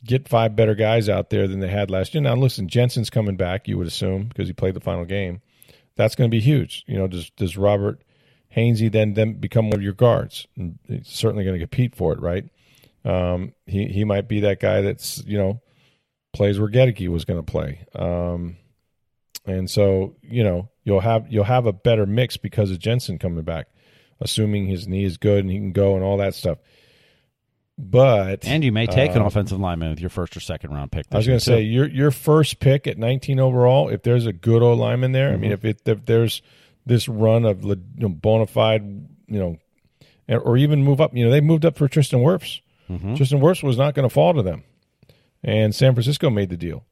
get 0.05 0.29
five 0.29 0.57
better 0.57 0.75
guys 0.75 1.09
out 1.09 1.31
there 1.31 1.49
than 1.49 1.61
they 1.61 1.69
had 1.69 1.91
last 1.91 2.15
year. 2.15 2.23
Now, 2.23 2.37
listen, 2.37 2.69
Jensen's 2.69 3.11
coming 3.11 3.37
back. 3.37 3.67
You 3.67 3.79
would 3.79 3.87
assume 3.87 4.29
because 4.29 4.47
he 4.47 4.53
played 4.53 4.75
the 4.75 4.81
final 4.81 5.05
game. 5.05 5.41
That's 5.97 6.15
going 6.15 6.31
to 6.31 6.35
be 6.35 6.41
huge. 6.41 6.85
You 6.87 6.99
know, 6.99 7.07
does 7.07 7.31
does 7.31 7.57
Robert 7.57 8.03
Hainsey 8.59 8.91
then 8.91 9.15
then 9.15 9.35
become 9.35 9.71
one 9.71 9.79
of 9.79 9.83
your 9.83 9.93
guards? 9.93 10.47
And 10.57 10.79
he's 10.87 11.09
certainly 11.09 11.45
going 11.45 11.59
to 11.59 11.65
compete 11.65 11.95
for 11.95 12.13
it, 12.13 12.21
right? 12.21 12.45
Um, 13.05 13.55
he 13.67 13.87
he 13.87 14.05
might 14.05 14.29
be 14.29 14.41
that 14.41 14.61
guy 14.61 14.81
that's 14.81 15.23
you 15.25 15.39
know 15.39 15.61
plays 16.33 16.59
where 16.59 16.69
Goedeke 16.69 17.09
was 17.09 17.25
going 17.25 17.39
to 17.39 17.51
play. 17.51 17.87
Um, 17.95 18.57
and 19.47 19.71
so 19.71 20.17
you 20.23 20.45
know 20.45 20.69
you'll 20.85 21.01
have 21.01 21.27
you'll 21.31 21.45
have 21.45 21.67
a 21.67 21.73
better 21.73 22.07
mix 22.07 22.37
because 22.37 22.71
of 22.71 22.79
Jensen 22.79 23.19
coming 23.19 23.45
back, 23.45 23.69
assuming 24.21 24.67
his 24.67 24.89
knee 24.89 25.05
is 25.05 25.17
good 25.17 25.41
and 25.41 25.51
he 25.51 25.57
can 25.57 25.73
go 25.73 25.95
and 25.95 26.05
all 26.05 26.19
that 26.19 26.35
stuff. 26.35 26.59
But 27.79 28.45
and 28.45 28.65
you 28.65 28.73
may 28.73 28.87
take 28.87 29.13
um, 29.13 29.19
an 29.19 29.23
offensive 29.23 29.61
lineman 29.61 29.91
with 29.91 30.01
your 30.01 30.11
first 30.11 30.37
or 30.37 30.41
second 30.41 30.73
round 30.73 30.91
pick. 30.91 31.07
I 31.13 31.17
was 31.17 31.29
going 31.29 31.39
to 31.39 31.45
say 31.45 31.63
your 31.63 31.89
your 31.89 32.11
first 32.11 32.59
pick 32.59 32.89
at 32.89 32.99
19 32.99 33.39
overall. 33.39 33.89
If 33.89 34.03
there's 34.03 34.27
a 34.27 34.33
good 34.33 34.63
old 34.63 34.81
lineman 34.81 35.13
there, 35.13 35.29
mm-hmm. 35.29 35.35
I 35.35 35.41
mean, 35.41 35.51
mm-hmm. 35.53 35.67
if 35.67 35.77
it 35.77 35.89
if 35.89 36.05
there's 36.05 36.43
this 36.89 37.09
run 37.09 37.45
of 37.45 37.65
you 37.65 37.77
know, 37.97 38.09
bona 38.09 38.47
fide, 38.47 38.83
you 39.27 39.39
know, 39.39 39.59
or 40.29 40.57
even 40.57 40.83
move 40.83 41.01
up. 41.01 41.15
You 41.15 41.25
know, 41.25 41.31
they 41.31 41.41
moved 41.41 41.65
up 41.65 41.77
for 41.77 41.89
Tristan 41.89 42.21
Wirfs. 42.21 42.61
Mm-hmm. 42.91 43.15
Tristan 43.15 43.41
Wirfs 43.41 43.63
was 43.63 43.79
not 43.79 43.95
going 43.95 44.09
to 44.09 44.13
fall 44.13 44.35
to 44.35 44.43
them, 44.43 44.65
and 45.43 45.75
San 45.75 45.95
Francisco 45.95 46.31
made 46.31 46.49
the 46.51 46.57
deal, 46.57 46.85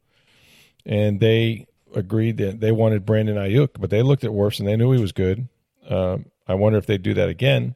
and 0.85 1.21
they 1.21 1.67
agreed 1.95 2.37
that 2.37 2.61
they 2.61 2.73
wanted 2.73 3.07
Brandon 3.07 3.37
Aiyuk, 3.37 3.71
but 3.79 3.91
they 3.91 4.03
looked 4.03 4.25
at 4.25 4.31
Wirfs 4.31 4.59
and 4.59 4.69
they 4.69 4.77
knew 4.77 4.93
he 4.93 5.01
was 5.01 5.13
good. 5.13 5.49
Uh, 5.89 6.19
I 6.47 6.55
wonder 6.55 6.79
if 6.79 6.87
they 6.87 6.99
do 6.99 7.15
that 7.15 7.29
again, 7.29 7.75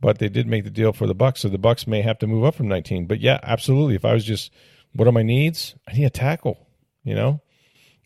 but 0.00 0.18
they 0.18 0.28
did 0.28 0.46
make 0.46 0.64
the 0.64 0.70
deal 0.70 0.92
for 0.92 1.06
the 1.06 1.14
Bucs, 1.14 1.38
so 1.38 1.48
the 1.48 1.58
Bucs 1.58 1.86
may 1.86 2.02
have 2.02 2.18
to 2.18 2.26
move 2.26 2.44
up 2.44 2.54
from 2.54 2.68
19. 2.68 3.06
But 3.06 3.20
yeah, 3.20 3.38
absolutely. 3.42 3.94
If 3.94 4.04
I 4.04 4.12
was 4.12 4.24
just, 4.24 4.50
what 4.94 5.06
are 5.06 5.12
my 5.12 5.22
needs? 5.22 5.74
I 5.88 5.92
need 5.92 6.04
a 6.04 6.10
tackle. 6.10 6.66
You 7.04 7.14
know, 7.14 7.40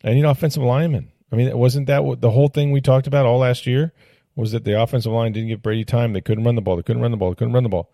I 0.03 0.13
need 0.13 0.19
an 0.19 0.25
offensive 0.25 0.63
lineman. 0.63 1.11
I 1.31 1.35
mean, 1.35 1.55
wasn't 1.57 1.87
that 1.87 2.03
what 2.03 2.21
the 2.21 2.31
whole 2.31 2.47
thing 2.47 2.71
we 2.71 2.81
talked 2.81 3.07
about 3.07 3.25
all 3.25 3.39
last 3.39 3.67
year? 3.67 3.93
Was 4.35 4.51
that 4.51 4.63
the 4.63 4.81
offensive 4.81 5.11
line 5.11 5.31
didn't 5.33 5.49
give 5.49 5.61
Brady 5.61 5.83
time? 5.83 6.13
They 6.13 6.21
couldn't 6.21 6.43
run 6.43 6.55
the 6.55 6.61
ball. 6.61 6.75
They 6.75 6.83
couldn't 6.83 7.01
run 7.01 7.11
the 7.11 7.17
ball. 7.17 7.29
They 7.29 7.35
couldn't 7.35 7.53
run 7.53 7.63
the 7.63 7.69
ball. 7.69 7.91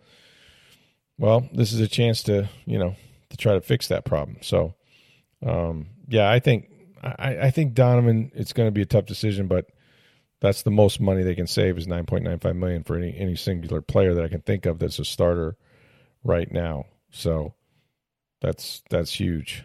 Well, 1.18 1.48
this 1.52 1.72
is 1.72 1.80
a 1.80 1.88
chance 1.88 2.22
to 2.24 2.48
you 2.66 2.78
know 2.78 2.96
to 3.30 3.36
try 3.36 3.54
to 3.54 3.60
fix 3.60 3.88
that 3.88 4.04
problem. 4.04 4.38
So, 4.42 4.74
um, 5.44 5.86
yeah, 6.08 6.30
I 6.30 6.38
think 6.38 6.70
I, 7.02 7.38
I 7.42 7.50
think 7.50 7.74
Donovan. 7.74 8.30
It's 8.34 8.52
going 8.52 8.66
to 8.66 8.72
be 8.72 8.82
a 8.82 8.86
tough 8.86 9.06
decision, 9.06 9.46
but 9.46 9.70
that's 10.40 10.62
the 10.62 10.70
most 10.70 11.00
money 11.00 11.22
they 11.22 11.34
can 11.34 11.46
save 11.46 11.78
is 11.78 11.86
nine 11.86 12.06
point 12.06 12.24
nine 12.24 12.38
five 12.38 12.56
million 12.56 12.84
for 12.84 12.96
any 12.96 13.16
any 13.16 13.36
singular 13.36 13.80
player 13.80 14.14
that 14.14 14.24
I 14.24 14.28
can 14.28 14.42
think 14.42 14.66
of 14.66 14.78
that's 14.78 14.98
a 14.98 15.04
starter 15.04 15.56
right 16.22 16.50
now. 16.50 16.86
So 17.10 17.54
that's 18.40 18.82
that's 18.90 19.18
huge. 19.18 19.64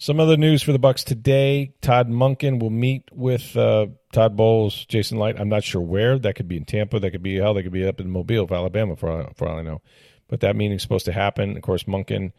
Some 0.00 0.20
other 0.20 0.36
news 0.36 0.62
for 0.62 0.70
the 0.70 0.78
Bucs 0.78 1.02
today: 1.02 1.72
Todd 1.80 2.08
Monken 2.08 2.60
will 2.60 2.70
meet 2.70 3.10
with 3.12 3.56
uh, 3.56 3.88
Todd 4.12 4.36
Bowles, 4.36 4.84
Jason 4.86 5.18
Licht. 5.18 5.40
I'm 5.40 5.48
not 5.48 5.64
sure 5.64 5.80
where. 5.80 6.20
That 6.20 6.36
could 6.36 6.46
be 6.46 6.56
in 6.56 6.64
Tampa. 6.64 7.00
That 7.00 7.10
could 7.10 7.22
be 7.22 7.34
hell. 7.34 7.52
They 7.52 7.64
could 7.64 7.72
be 7.72 7.84
up 7.84 8.00
in 8.00 8.08
Mobile, 8.08 8.46
Alabama, 8.48 8.94
for 8.94 9.28
for 9.34 9.48
all 9.48 9.58
I 9.58 9.62
know. 9.62 9.82
But 10.28 10.38
that 10.40 10.54
meeting's 10.54 10.82
supposed 10.82 11.06
to 11.06 11.12
happen. 11.12 11.56
Of 11.56 11.62
course, 11.62 11.82
Munkin 11.84 12.32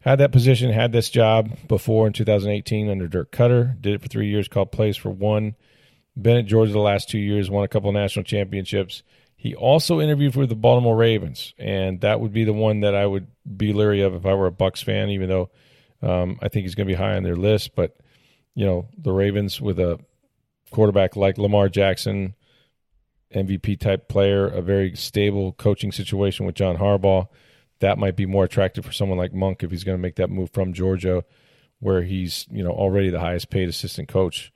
had 0.00 0.16
that 0.20 0.32
position, 0.32 0.72
had 0.72 0.92
this 0.92 1.10
job 1.10 1.50
before 1.68 2.06
in 2.06 2.14
2018 2.14 2.88
under 2.88 3.06
Dirk 3.06 3.32
Koetter. 3.32 3.78
Did 3.78 3.94
it 3.94 4.00
for 4.00 4.08
three 4.08 4.30
years. 4.30 4.48
Called 4.48 4.72
plays 4.72 4.96
for 4.96 5.10
one. 5.10 5.56
Been 6.20 6.38
at 6.38 6.46
Georgia 6.46 6.72
the 6.72 6.78
last 6.78 7.10
two 7.10 7.18
years. 7.18 7.50
Won 7.50 7.64
a 7.64 7.68
couple 7.68 7.92
national 7.92 8.24
championships. 8.24 9.02
He 9.36 9.54
also 9.54 10.00
interviewed 10.00 10.32
for 10.32 10.46
the 10.46 10.56
Baltimore 10.56 10.96
Ravens, 10.96 11.52
and 11.58 12.00
that 12.00 12.18
would 12.20 12.32
be 12.32 12.44
the 12.44 12.54
one 12.54 12.80
that 12.80 12.94
I 12.94 13.04
would 13.04 13.26
be 13.56 13.74
leery 13.74 14.00
of 14.00 14.14
if 14.14 14.24
I 14.24 14.32
were 14.32 14.46
a 14.46 14.52
Bucs 14.52 14.82
fan, 14.82 15.10
even 15.10 15.28
though 15.28 15.50
um, 16.02 16.38
I 16.42 16.48
think 16.48 16.64
he's 16.64 16.74
going 16.74 16.86
to 16.86 16.92
be 16.92 16.98
high 16.98 17.16
on 17.16 17.22
their 17.22 17.36
list, 17.36 17.74
but 17.74 17.96
you 18.54 18.64
know, 18.66 18.88
the 18.96 19.12
Ravens 19.12 19.60
with 19.60 19.78
a 19.78 19.98
quarterback 20.70 21.16
like 21.16 21.38
Lamar 21.38 21.68
Jackson, 21.68 22.34
MVP 23.34 23.78
type 23.78 24.08
player, 24.08 24.46
a 24.46 24.62
very 24.62 24.96
stable 24.96 25.52
coaching 25.52 25.92
situation 25.92 26.46
with 26.46 26.54
John 26.54 26.76
Harbaugh, 26.76 27.28
that 27.80 27.98
might 27.98 28.16
be 28.16 28.26
more 28.26 28.44
attractive 28.44 28.84
for 28.84 28.92
someone 28.92 29.18
like 29.18 29.32
Monk 29.32 29.62
if 29.62 29.70
he's 29.70 29.84
going 29.84 29.96
to 29.96 30.02
make 30.02 30.16
that 30.16 30.30
move 30.30 30.50
from 30.50 30.72
Georgia, 30.72 31.24
where 31.80 32.02
he's 32.02 32.46
you 32.50 32.62
know 32.62 32.70
already 32.70 33.10
the 33.10 33.20
highest 33.20 33.50
paid 33.50 33.68
assistant 33.68 34.08
coach 34.08 34.52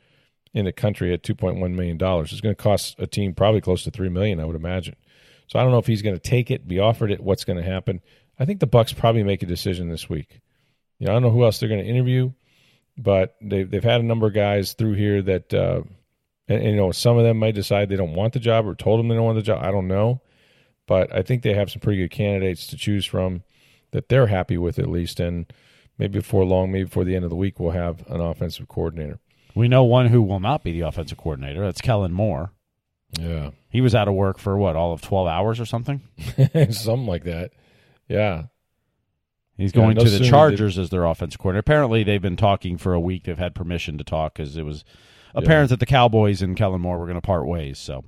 in 0.54 0.64
the 0.64 0.72
country 0.72 1.12
at 1.12 1.22
two 1.22 1.34
point 1.34 1.60
one 1.60 1.76
million 1.76 1.96
dollars. 1.96 2.32
It's 2.32 2.40
going 2.40 2.54
to 2.54 2.62
cost 2.62 2.96
a 2.98 3.06
team 3.06 3.34
probably 3.34 3.60
close 3.60 3.84
to 3.84 3.90
three 3.90 4.08
million, 4.08 4.40
I 4.40 4.44
would 4.44 4.56
imagine. 4.56 4.96
So 5.46 5.58
I 5.58 5.62
don't 5.62 5.72
know 5.72 5.78
if 5.78 5.86
he's 5.86 6.02
going 6.02 6.16
to 6.16 6.20
take 6.20 6.50
it, 6.50 6.66
be 6.66 6.78
offered 6.78 7.10
it, 7.10 7.20
what's 7.20 7.44
going 7.44 7.58
to 7.58 7.62
happen. 7.62 8.00
I 8.38 8.44
think 8.44 8.60
the 8.60 8.66
Bucs 8.66 8.96
probably 8.96 9.22
make 9.22 9.42
a 9.42 9.46
decision 9.46 9.88
this 9.88 10.08
week. 10.08 10.40
You 11.02 11.08
know, 11.08 11.12
I 11.12 11.14
don't 11.16 11.22
know 11.22 11.30
who 11.30 11.42
else 11.42 11.58
they're 11.58 11.68
going 11.68 11.82
to 11.82 11.90
interview, 11.90 12.30
but 12.96 13.34
they've 13.40 13.68
they've 13.68 13.82
had 13.82 14.00
a 14.00 14.04
number 14.04 14.28
of 14.28 14.34
guys 14.34 14.74
through 14.74 14.94
here 14.94 15.20
that. 15.22 15.52
Uh, 15.52 15.82
and, 16.48 16.60
and, 16.60 16.70
you 16.70 16.76
know, 16.76 16.90
some 16.90 17.16
of 17.16 17.24
them 17.24 17.38
might 17.38 17.54
decide 17.54 17.88
they 17.88 17.96
don't 17.96 18.14
want 18.14 18.32
the 18.32 18.40
job 18.40 18.66
or 18.66 18.74
told 18.74 18.98
them 18.98 19.08
they 19.08 19.14
don't 19.14 19.24
want 19.24 19.36
the 19.36 19.42
job. 19.42 19.64
I 19.64 19.70
don't 19.70 19.86
know. 19.86 20.20
But 20.88 21.14
I 21.14 21.22
think 21.22 21.42
they 21.42 21.54
have 21.54 21.70
some 21.70 21.80
pretty 21.80 22.02
good 22.02 22.10
candidates 22.10 22.66
to 22.66 22.76
choose 22.76 23.06
from 23.06 23.44
that 23.92 24.08
they're 24.08 24.26
happy 24.26 24.58
with 24.58 24.80
at 24.80 24.90
least. 24.90 25.20
And 25.20 25.46
maybe 25.98 26.18
before 26.18 26.44
long, 26.44 26.72
maybe 26.72 26.84
before 26.84 27.04
the 27.04 27.14
end 27.14 27.24
of 27.24 27.30
the 27.30 27.36
week, 27.36 27.60
we'll 27.60 27.70
have 27.70 28.04
an 28.08 28.20
offensive 28.20 28.66
coordinator. 28.66 29.20
We 29.54 29.68
know 29.68 29.84
one 29.84 30.08
who 30.08 30.20
will 30.20 30.40
not 30.40 30.64
be 30.64 30.72
the 30.72 30.80
offensive 30.80 31.16
coordinator. 31.16 31.64
That's 31.64 31.80
Kellen 31.80 32.12
Moore. 32.12 32.50
Yeah. 33.18 33.50
He 33.70 33.80
was 33.80 33.94
out 33.94 34.08
of 34.08 34.14
work 34.14 34.38
for 34.38 34.58
what, 34.58 34.74
all 34.74 34.92
of 34.92 35.00
12 35.00 35.28
hours 35.28 35.60
or 35.60 35.64
something? 35.64 36.00
something 36.70 37.06
like 37.06 37.24
that. 37.24 37.52
Yeah. 38.08 38.44
He's 39.56 39.72
going 39.72 39.96
yeah, 39.96 40.04
no 40.04 40.10
to 40.10 40.18
the 40.18 40.24
Chargers 40.24 40.78
as 40.78 40.90
their 40.90 41.04
offensive 41.04 41.38
coordinator. 41.38 41.60
Apparently, 41.60 42.02
they've 42.02 42.22
been 42.22 42.36
talking 42.36 42.78
for 42.78 42.94
a 42.94 43.00
week. 43.00 43.24
They've 43.24 43.38
had 43.38 43.54
permission 43.54 43.98
to 43.98 44.04
talk 44.04 44.34
because 44.34 44.56
it 44.56 44.64
was 44.64 44.84
apparent 45.34 45.68
yeah. 45.68 45.74
that 45.74 45.80
the 45.80 45.86
Cowboys 45.86 46.42
and 46.42 46.56
Kellen 46.56 46.80
Moore 46.80 46.98
were 46.98 47.06
going 47.06 47.20
to 47.20 47.26
part 47.26 47.46
ways. 47.46 47.78
So, 47.78 48.04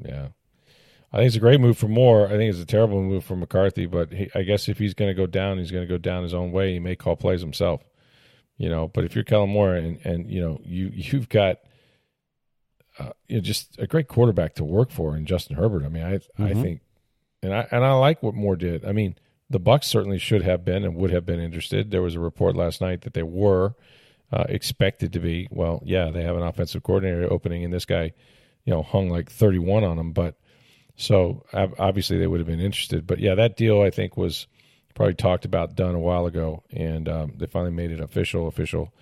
yeah, 0.00 0.28
I 1.12 1.18
think 1.18 1.26
it's 1.26 1.36
a 1.36 1.40
great 1.40 1.60
move 1.60 1.76
for 1.76 1.88
Moore. 1.88 2.26
I 2.26 2.30
think 2.30 2.50
it's 2.50 2.62
a 2.62 2.66
terrible 2.66 3.02
move 3.02 3.24
for 3.24 3.36
McCarthy. 3.36 3.86
But 3.86 4.12
he, 4.12 4.30
I 4.34 4.42
guess 4.42 4.68
if 4.68 4.78
he's 4.78 4.94
going 4.94 5.10
to 5.10 5.14
go 5.14 5.26
down, 5.26 5.58
he's 5.58 5.72
going 5.72 5.86
to 5.86 5.92
go 5.92 5.98
down 5.98 6.22
his 6.22 6.34
own 6.34 6.52
way. 6.52 6.74
He 6.74 6.78
may 6.78 6.94
call 6.94 7.16
plays 7.16 7.40
himself, 7.40 7.82
you 8.56 8.68
know. 8.68 8.86
But 8.86 9.04
if 9.04 9.14
you're 9.14 9.24
Kellen 9.24 9.50
Moore 9.50 9.74
and 9.74 9.98
and 10.04 10.30
you 10.30 10.40
know 10.40 10.60
you 10.64 10.90
you've 10.94 11.28
got 11.28 11.58
uh, 12.98 13.10
you 13.28 13.36
know, 13.36 13.42
just 13.42 13.78
a 13.78 13.86
great 13.86 14.08
quarterback 14.08 14.54
to 14.54 14.64
work 14.64 14.90
for 14.90 15.16
in 15.16 15.26
Justin 15.26 15.56
Herbert. 15.56 15.84
I 15.84 15.88
mean, 15.88 16.04
I 16.04 16.16
mm-hmm. 16.16 16.44
I 16.44 16.54
think, 16.54 16.80
and 17.42 17.54
I 17.54 17.66
and 17.70 17.84
I 17.84 17.92
like 17.94 18.22
what 18.22 18.34
Moore 18.34 18.56
did. 18.56 18.84
I 18.84 18.92
mean, 18.92 19.16
the 19.52 19.60
Bucs 19.60 19.84
certainly 19.84 20.18
should 20.18 20.42
have 20.42 20.64
been 20.64 20.84
and 20.84 20.96
would 20.96 21.10
have 21.10 21.26
been 21.26 21.38
interested. 21.38 21.90
There 21.90 22.02
was 22.02 22.14
a 22.14 22.20
report 22.20 22.56
last 22.56 22.80
night 22.80 23.02
that 23.02 23.14
they 23.14 23.22
were 23.22 23.74
uh, 24.32 24.44
expected 24.48 25.12
to 25.12 25.20
be. 25.20 25.46
Well, 25.50 25.82
yeah, 25.84 26.10
they 26.10 26.22
have 26.22 26.36
an 26.36 26.42
offensive 26.42 26.82
coordinator 26.82 27.30
opening, 27.30 27.64
and 27.64 27.72
this 27.72 27.84
guy, 27.84 28.12
you 28.64 28.72
know, 28.72 28.82
hung 28.82 29.10
like 29.10 29.30
31 29.30 29.84
on 29.84 29.98
them. 29.98 30.12
But 30.12 30.36
so 30.96 31.44
obviously 31.52 32.18
they 32.18 32.26
would 32.26 32.40
have 32.40 32.46
been 32.46 32.60
interested. 32.60 33.06
But 33.06 33.18
yeah, 33.18 33.34
that 33.34 33.56
deal 33.56 33.82
I 33.82 33.90
think 33.90 34.16
was 34.16 34.46
probably 34.94 35.14
talked 35.14 35.44
about, 35.44 35.76
done 35.76 35.94
a 35.94 36.00
while 36.00 36.26
ago, 36.26 36.62
and 36.70 37.08
um, 37.08 37.34
they 37.36 37.46
finally 37.46 37.72
made 37.72 37.90
it 37.90 38.00
official. 38.00 38.48
Official. 38.48 38.92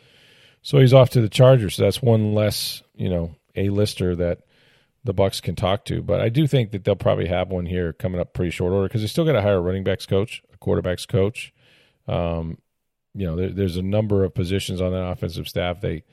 So 0.62 0.78
he's 0.78 0.92
off 0.92 1.10
to 1.10 1.20
the 1.20 1.28
Chargers. 1.28 1.76
So 1.76 1.84
that's 1.84 2.02
one 2.02 2.34
less, 2.34 2.82
you 2.96 3.08
know, 3.08 3.36
a 3.54 3.70
lister 3.70 4.16
that 4.16 4.40
the 5.04 5.14
Bucs 5.14 5.42
can 5.42 5.56
talk 5.56 5.84
to. 5.86 6.02
But 6.02 6.20
I 6.20 6.28
do 6.28 6.46
think 6.46 6.72
that 6.72 6.84
they'll 6.84 6.96
probably 6.96 7.28
have 7.28 7.48
one 7.48 7.66
here 7.66 7.92
coming 7.92 8.20
up 8.20 8.34
pretty 8.34 8.50
short 8.50 8.72
order 8.72 8.88
because 8.88 9.00
they 9.00 9.06
still 9.06 9.24
got 9.24 9.32
to 9.32 9.42
hire 9.42 9.56
a 9.56 9.60
running 9.60 9.84
backs 9.84 10.06
coach, 10.06 10.42
a 10.52 10.58
quarterbacks 10.58 11.08
coach. 11.08 11.52
Um, 12.06 12.58
you 13.14 13.26
know, 13.26 13.36
there, 13.36 13.50
there's 13.50 13.76
a 13.76 13.82
number 13.82 14.24
of 14.24 14.34
positions 14.34 14.80
on 14.80 14.92
that 14.92 15.06
offensive 15.06 15.48
staff. 15.48 15.80
They 15.80 16.04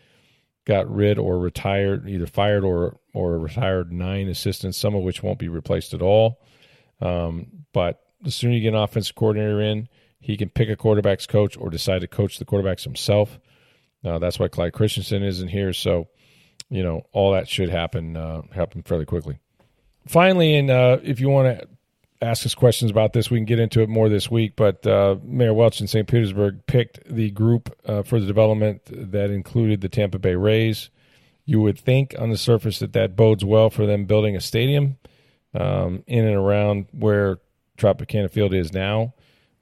got 0.65 0.93
rid 0.93 1.17
or 1.17 1.39
retired, 1.39 2.09
either 2.09 2.27
fired 2.27 2.63
or 2.63 2.99
or 3.13 3.37
retired 3.39 3.91
nine 3.91 4.27
assistants, 4.27 4.77
some 4.77 4.95
of 4.95 5.03
which 5.03 5.23
won't 5.23 5.39
be 5.39 5.49
replaced 5.49 5.93
at 5.93 6.01
all. 6.01 6.41
Um, 7.01 7.47
but 7.73 8.01
the 8.21 8.31
sooner 8.31 8.53
you 8.53 8.61
get 8.61 8.73
an 8.73 8.81
offensive 8.81 9.15
coordinator 9.15 9.61
in, 9.61 9.87
he 10.19 10.37
can 10.37 10.49
pick 10.49 10.69
a 10.69 10.75
quarterbacks 10.75 11.27
coach 11.27 11.57
or 11.57 11.69
decide 11.69 12.01
to 12.01 12.07
coach 12.07 12.39
the 12.39 12.45
quarterbacks 12.45 12.83
himself. 12.83 13.39
Uh, 14.03 14.19
that's 14.19 14.39
why 14.39 14.47
Clyde 14.47 14.73
Christensen 14.73 15.23
isn't 15.23 15.49
here. 15.49 15.73
So, 15.73 16.07
you 16.69 16.83
know, 16.83 17.05
all 17.11 17.31
that 17.33 17.47
should 17.47 17.69
happen 17.69 18.17
uh, 18.17 18.41
happen 18.53 18.83
fairly 18.83 19.05
quickly. 19.05 19.39
Finally, 20.07 20.55
and 20.55 20.69
uh, 20.69 20.97
if 21.03 21.19
you 21.19 21.29
want 21.29 21.59
to 21.59 21.67
ask 22.21 22.45
us 22.45 22.55
questions 22.55 22.91
about 22.91 23.13
this. 23.13 23.29
We 23.29 23.37
can 23.37 23.45
get 23.45 23.59
into 23.59 23.81
it 23.81 23.89
more 23.89 24.09
this 24.09 24.29
week. 24.29 24.55
But 24.55 24.85
uh, 24.85 25.17
Mayor 25.23 25.53
Welch 25.53 25.81
in 25.81 25.87
St. 25.87 26.07
Petersburg 26.07 26.65
picked 26.65 27.03
the 27.05 27.31
group 27.31 27.75
uh, 27.85 28.03
for 28.03 28.19
the 28.19 28.25
development 28.25 28.81
that 28.85 29.29
included 29.29 29.81
the 29.81 29.89
Tampa 29.89 30.19
Bay 30.19 30.35
Rays. 30.35 30.89
You 31.45 31.61
would 31.61 31.79
think 31.79 32.15
on 32.17 32.29
the 32.29 32.37
surface 32.37 32.79
that 32.79 32.93
that 32.93 33.15
bodes 33.15 33.45
well 33.45 33.69
for 33.69 33.85
them 33.85 34.05
building 34.05 34.35
a 34.35 34.41
stadium 34.41 34.97
um, 35.53 36.03
in 36.07 36.25
and 36.25 36.35
around 36.35 36.87
where 36.91 37.37
Tropicana 37.77 38.29
Field 38.29 38.53
is 38.53 38.73
now, 38.73 39.13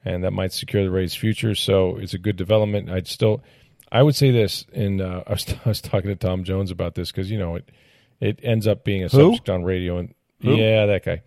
and 0.03 0.23
that 0.23 0.31
might 0.31 0.51
secure 0.51 0.83
the 0.83 0.89
Rays' 0.89 1.13
future. 1.13 1.53
So 1.53 1.97
it's 1.97 2.13
a 2.13 2.17
good 2.17 2.37
development. 2.37 2.89
I'd 2.89 3.07
still, 3.07 3.43
I 3.91 4.03
would 4.03 4.15
say 4.15 4.31
this, 4.31 4.65
and 4.73 5.01
uh, 5.01 5.23
I, 5.27 5.31
was, 5.31 5.45
I 5.65 5.69
was 5.69 5.81
talking 5.81 6.09
to 6.09 6.15
Tom 6.15 6.43
Jones 6.43 6.71
about 6.71 6.95
this 6.95 7.11
because 7.11 7.29
you 7.29 7.37
know 7.37 7.55
it, 7.55 7.71
it 8.19 8.39
ends 8.43 8.67
up 8.67 8.83
being 8.83 9.03
a 9.03 9.07
Who? 9.07 9.17
subject 9.17 9.49
on 9.49 9.63
radio, 9.63 9.97
and 9.97 10.13
Who? 10.41 10.55
yeah, 10.55 10.85
that 10.85 11.05
guy, 11.05 11.21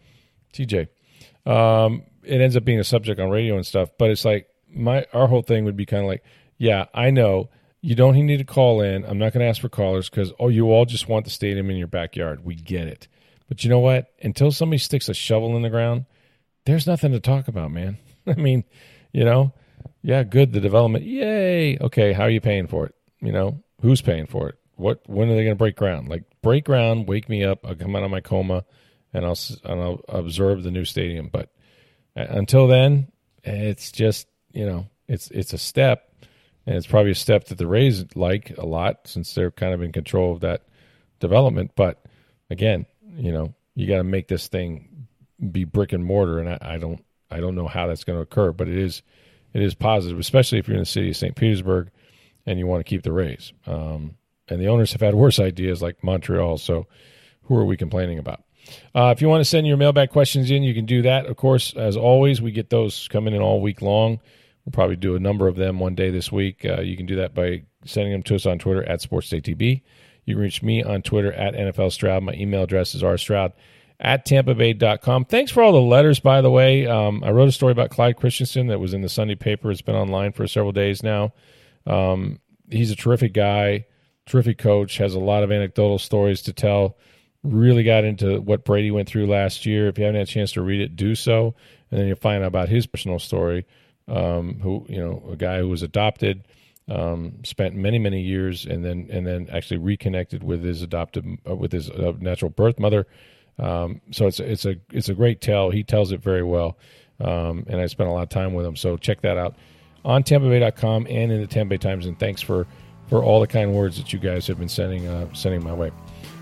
TJ. 0.53 0.89
Um, 1.47 2.03
it 2.23 2.41
ends 2.41 2.57
up 2.57 2.65
being 2.65 2.79
a 2.79 2.85
subject 2.85 3.21
on 3.21 3.31
radio 3.31 3.57
and 3.57 3.65
stuff, 3.67 3.91
but 3.99 4.11
it's 4.11 4.25
like 4.25 4.49
my 4.71 5.07
our 5.13 5.27
whole 5.27 5.43
thing 5.43 5.65
would 5.65 5.77
be 5.77 5.87
kind 5.87 6.03
of 6.03 6.09
like, 6.09 6.23
yeah, 6.59 6.87
I 6.93 7.11
know 7.11 7.49
you 7.81 7.95
don't 7.95 8.15
need 8.15 8.39
to 8.39 8.45
call 8.45 8.81
in. 8.81 9.05
I'm 9.05 9.19
not 9.19 9.33
going 9.33 9.41
to 9.41 9.49
ask 9.49 9.61
for 9.61 9.69
callers 9.69 10.11
because 10.11 10.33
oh, 10.39 10.49
you 10.49 10.71
all 10.71 10.85
just 10.85 11.09
want 11.09 11.25
the 11.25 11.31
stadium 11.31 11.71
in 11.71 11.77
your 11.77 11.87
backyard. 11.87 12.45
We 12.45 12.55
get 12.55 12.87
it, 12.87 13.09
but 13.49 13.65
you 13.65 13.71
know 13.71 13.79
what? 13.79 14.13
Until 14.23 14.53
somebody 14.53 14.79
sticks 14.79 15.09
a 15.09 15.15
shovel 15.15 15.57
in 15.57 15.63
the 15.63 15.71
ground, 15.71 16.05
there's 16.67 16.87
nothing 16.87 17.13
to 17.13 17.21
talk 17.21 17.49
about, 17.49 17.71
man. 17.71 17.99
I 18.27 18.35
mean, 18.35 18.65
you 19.13 19.25
know, 19.25 19.53
yeah, 20.03 20.23
good 20.23 20.53
the 20.53 20.61
development, 20.61 21.05
yay. 21.05 21.79
Okay, 21.79 22.13
how 22.13 22.25
are 22.25 22.31
you 22.31 22.41
paying 22.41 22.67
for 22.67 22.87
it? 22.87 22.95
You 23.21 23.33
know, 23.33 23.63
who's 23.81 24.01
paying 24.01 24.27
for 24.27 24.49
it? 24.49 24.57
What 24.77 25.03
when 25.07 25.29
are 25.29 25.35
they 25.35 25.43
going 25.43 25.57
to 25.57 25.57
break 25.57 25.77
ground? 25.77 26.09
Like 26.09 26.25
break 26.43 26.65
ground, 26.65 27.09
wake 27.09 27.29
me 27.29 27.45
up. 27.45 27.67
I'll 27.67 27.75
come 27.75 27.97
out 27.97 28.05
of 28.05 28.11
my 28.11 28.21
coma 28.21 28.65
and 29.13 29.25
I'll 29.25 29.39
and 29.65 29.81
I'll 29.81 30.01
observe 30.09 30.63
the 30.63 30.71
new 30.71 30.85
stadium. 30.85 31.29
But 31.33 31.51
uh, 32.17 32.27
until 32.29 32.67
then, 32.67 33.09
it's 33.43 33.91
just 33.91 34.29
you 34.53 34.67
know 34.67 34.87
it's 35.09 35.31
it's 35.31 35.53
a 35.53 35.59
step, 35.59 36.13
and 36.67 36.77
it's 36.77 36.87
probably 36.87 37.13
a 37.13 37.17
step 37.17 37.47
that 37.47 37.59
the 37.59 37.67
Rays 37.67 38.05
like 38.15 38.57
a 38.59 38.67
lot 38.67 39.09
since 39.09 39.35
they're 39.35 39.51
kind 39.51 39.75
of 39.75 39.83
in 39.83 39.93
control 39.93 40.33
of 40.33 40.41
that 40.41 40.63
development. 41.21 41.73
But 41.75 42.05
again, 42.51 42.87
you 43.17 43.33
know 43.33 43.55
you 43.75 43.87
got 43.87 43.99
to 43.99 44.05
make 44.05 44.29
this 44.29 44.49
thing 44.49 45.07
be 45.51 45.65
brick 45.65 45.93
and 45.93 46.05
mortar, 46.05 46.39
and 46.39 46.49
I, 46.49 46.59
I 46.61 46.79
don't 46.79 47.05
I 47.31 47.41
don't 47.41 47.55
know 47.55 47.69
how 47.69 47.87
that's 47.87 48.05
going 48.05 48.19
to 48.19 48.23
occur, 48.23 48.53
but 48.53 48.69
it 48.69 48.79
is 48.79 49.03
it 49.53 49.63
is 49.63 49.75
positive, 49.75 50.19
especially 50.19 50.59
if 50.59 50.69
you're 50.69 50.77
in 50.77 50.83
the 50.83 50.87
city 50.87 51.11
of 51.11 51.17
St. 51.17 51.35
Petersburg 51.35 51.91
and 52.47 52.59
you 52.59 52.67
want 52.67 52.81
to 52.81 52.89
keep 52.89 53.03
the 53.03 53.13
Rays. 53.13 53.53
Um, 53.67 54.17
and 54.49 54.61
the 54.61 54.69
owners 54.69 54.93
have 54.93 55.01
had 55.01 55.15
worse 55.15 55.39
ideas 55.39 55.83
like 55.83 56.03
Montreal. 56.03 56.59
So 56.59 56.87
who 57.45 57.57
are 57.57 57.65
we 57.65 57.77
complaining 57.77 58.19
about? 58.19 58.43
Uh, 58.95 59.13
if 59.15 59.23
you 59.23 59.29
want 59.29 59.41
to 59.41 59.45
send 59.45 59.67
your 59.67 59.77
mailbag 59.77 60.11
questions 60.11 60.51
in, 60.51 60.63
you 60.63 60.75
can 60.75 60.87
do 60.87 61.03
that. 61.03 61.27
Of 61.27 61.37
course, 61.37 61.75
as 61.75 61.97
always, 61.97 62.43
we 62.43 62.53
get 62.53 62.71
those 62.71 63.09
coming 63.09 63.35
in 63.35 63.41
all 63.41 63.61
week 63.61 63.81
long. 63.81 64.21
We'll 64.65 64.73
probably 64.73 64.97
do 64.97 65.17
a 65.17 65.21
number 65.21 65.49
of 65.49 65.57
them 65.57 65.79
one 65.79 65.95
day 65.95 66.11
this 66.11 66.31
week. 66.31 66.65
Uh, 66.65 66.81
you 66.81 66.97
can 66.97 67.07
do 67.07 67.17
that 67.17 67.35
by 67.35 67.63
sending 67.85 68.13
them 68.13 68.23
to 68.25 68.35
us 68.35 68.45
on 68.45 68.59
Twitter 68.59 68.85
at 68.85 69.01
SportsDayTB. 69.01 69.83
You 70.27 70.35
can 70.35 70.43
reach 70.43 70.63
me 70.63 70.83
on 70.83 71.01
Twitter 71.01 71.33
at 71.33 71.55
NFL 71.55 71.93
Stroud. 71.93 72.23
My 72.23 72.35
email 72.35 72.65
address 72.65 72.95
is 72.95 73.03
rstroud 73.03 73.53
at 74.01 74.25
tampabay.com. 74.25 75.25
Thanks 75.25 75.51
for 75.51 75.63
all 75.63 75.73
the 75.73 75.81
letters, 75.81 76.21
by 76.21 76.41
the 76.41 76.51
way. 76.51 76.87
Um, 76.87 77.23
I 77.25 77.31
wrote 77.31 77.49
a 77.49 77.53
story 77.53 77.73
about 77.73 77.91
Clyde 77.91 78.17
Christensen 78.17 78.69
that 78.69 78.79
was 78.79 78.95
in 78.95 79.03
the 79.03 79.09
Sunday 79.09 79.35
paper. 79.35 79.71
It's 79.71 79.83
been 79.83 79.97
online 79.97 80.33
for 80.33 80.47
several 80.47 80.73
days 80.73 81.03
now. 81.03 81.33
Um, 81.87 82.39
he's 82.71 82.91
a 82.91 82.97
terrific 82.97 83.33
guy, 83.33 83.87
terrific 84.27 84.59
coach, 84.59 84.99
has 84.99 85.15
a 85.15 85.19
lot 85.19 85.43
of 85.43 85.51
anecdotal 85.51 85.99
stories 85.99 86.43
to 86.43 86.53
tell 86.53 86.97
really 87.43 87.83
got 87.83 88.05
into 88.05 88.41
what 88.41 88.65
Brady 88.65 88.91
went 88.91 89.09
through 89.09 89.27
last 89.27 89.65
year. 89.67 89.89
If 89.89 89.99
you 89.99 90.05
haven't 90.05 90.19
had 90.19 90.29
a 90.29 90.31
chance 90.31 90.53
to 90.53 90.63
read 90.63 90.81
it, 90.81 90.97
do 90.97 91.15
so, 91.15 91.55
and 91.91 91.99
then 91.99 92.07
you'll 92.07 92.17
find 92.17 92.43
out 92.43 92.49
about 92.49 92.69
his 92.69 92.87
personal 92.87 93.19
story. 93.19 93.67
Um, 94.07 94.59
who 94.61 94.87
you 94.89 94.99
know, 94.99 95.23
a 95.31 95.37
guy 95.37 95.59
who 95.59 95.69
was 95.69 95.83
adopted, 95.83 96.49
um, 96.89 97.45
spent 97.45 97.75
many 97.75 97.99
many 97.99 98.23
years, 98.23 98.65
and 98.65 98.83
then 98.83 99.09
and 99.11 99.27
then 99.27 99.49
actually 99.53 99.77
reconnected 99.77 100.43
with 100.43 100.63
his 100.63 100.83
adopted 100.83 101.27
uh, 101.49 101.55
with 101.55 101.73
his 101.73 101.91
uh, 101.91 102.15
natural 102.19 102.51
birth 102.51 102.79
mother. 102.79 103.07
Um, 103.59 104.01
so 104.11 104.27
it's 104.27 104.41
it's 104.41 104.65
a 104.65 104.77
it's 104.93 105.09
a 105.09 105.15
great 105.15 105.41
tell. 105.41 105.71
He 105.71 105.83
tells 105.83 106.13
it 106.13 106.23
very 106.23 106.43
well, 106.43 106.79
um, 107.21 107.65
and 107.69 107.81
I 107.81 107.87
spent 107.87 108.09
a 108.09 108.13
lot 108.13 108.23
of 108.23 108.29
time 108.29 108.55
with 108.55 108.65
him. 108.67 108.77
So 108.77 108.97
check 108.97 109.21
that 109.23 109.37
out 109.37 109.57
on 110.05 110.23
TampaBay.com 110.23 111.07
and 111.09 111.33
in 111.33 111.41
the 111.41 111.47
Tampa 111.47 111.71
Bay 111.71 111.79
Times. 111.79 112.07
And 112.07 112.19
thanks 112.19 112.41
for 112.41 112.67
for 113.09 113.23
all 113.23 113.41
the 113.41 113.47
kind 113.47 113.73
words 113.75 113.97
that 113.97 114.13
you 114.13 114.19
guys 114.19 114.47
have 114.47 114.59
been 114.59 114.69
sending 114.69 115.07
uh, 115.07 115.33
sending 115.35 115.65
my 115.65 115.73
way. 115.73 115.91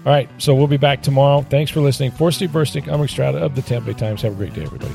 All 0.04 0.12
right, 0.12 0.28
so 0.38 0.54
we'll 0.54 0.68
be 0.68 0.76
back 0.76 1.02
tomorrow. 1.02 1.42
Thanks 1.42 1.70
for 1.70 1.80
listening. 1.80 2.12
For 2.12 2.30
Steve 2.30 2.50
Burstick, 2.50 2.86
I'm 2.92 3.00
Rick 3.00 3.10
Stroud 3.10 3.34
of 3.34 3.56
the 3.56 3.62
Tampa 3.62 3.92
Bay 3.92 3.98
Times. 3.98 4.22
Have 4.22 4.32
a 4.32 4.36
great 4.36 4.54
day, 4.54 4.62
everybody. 4.62 4.94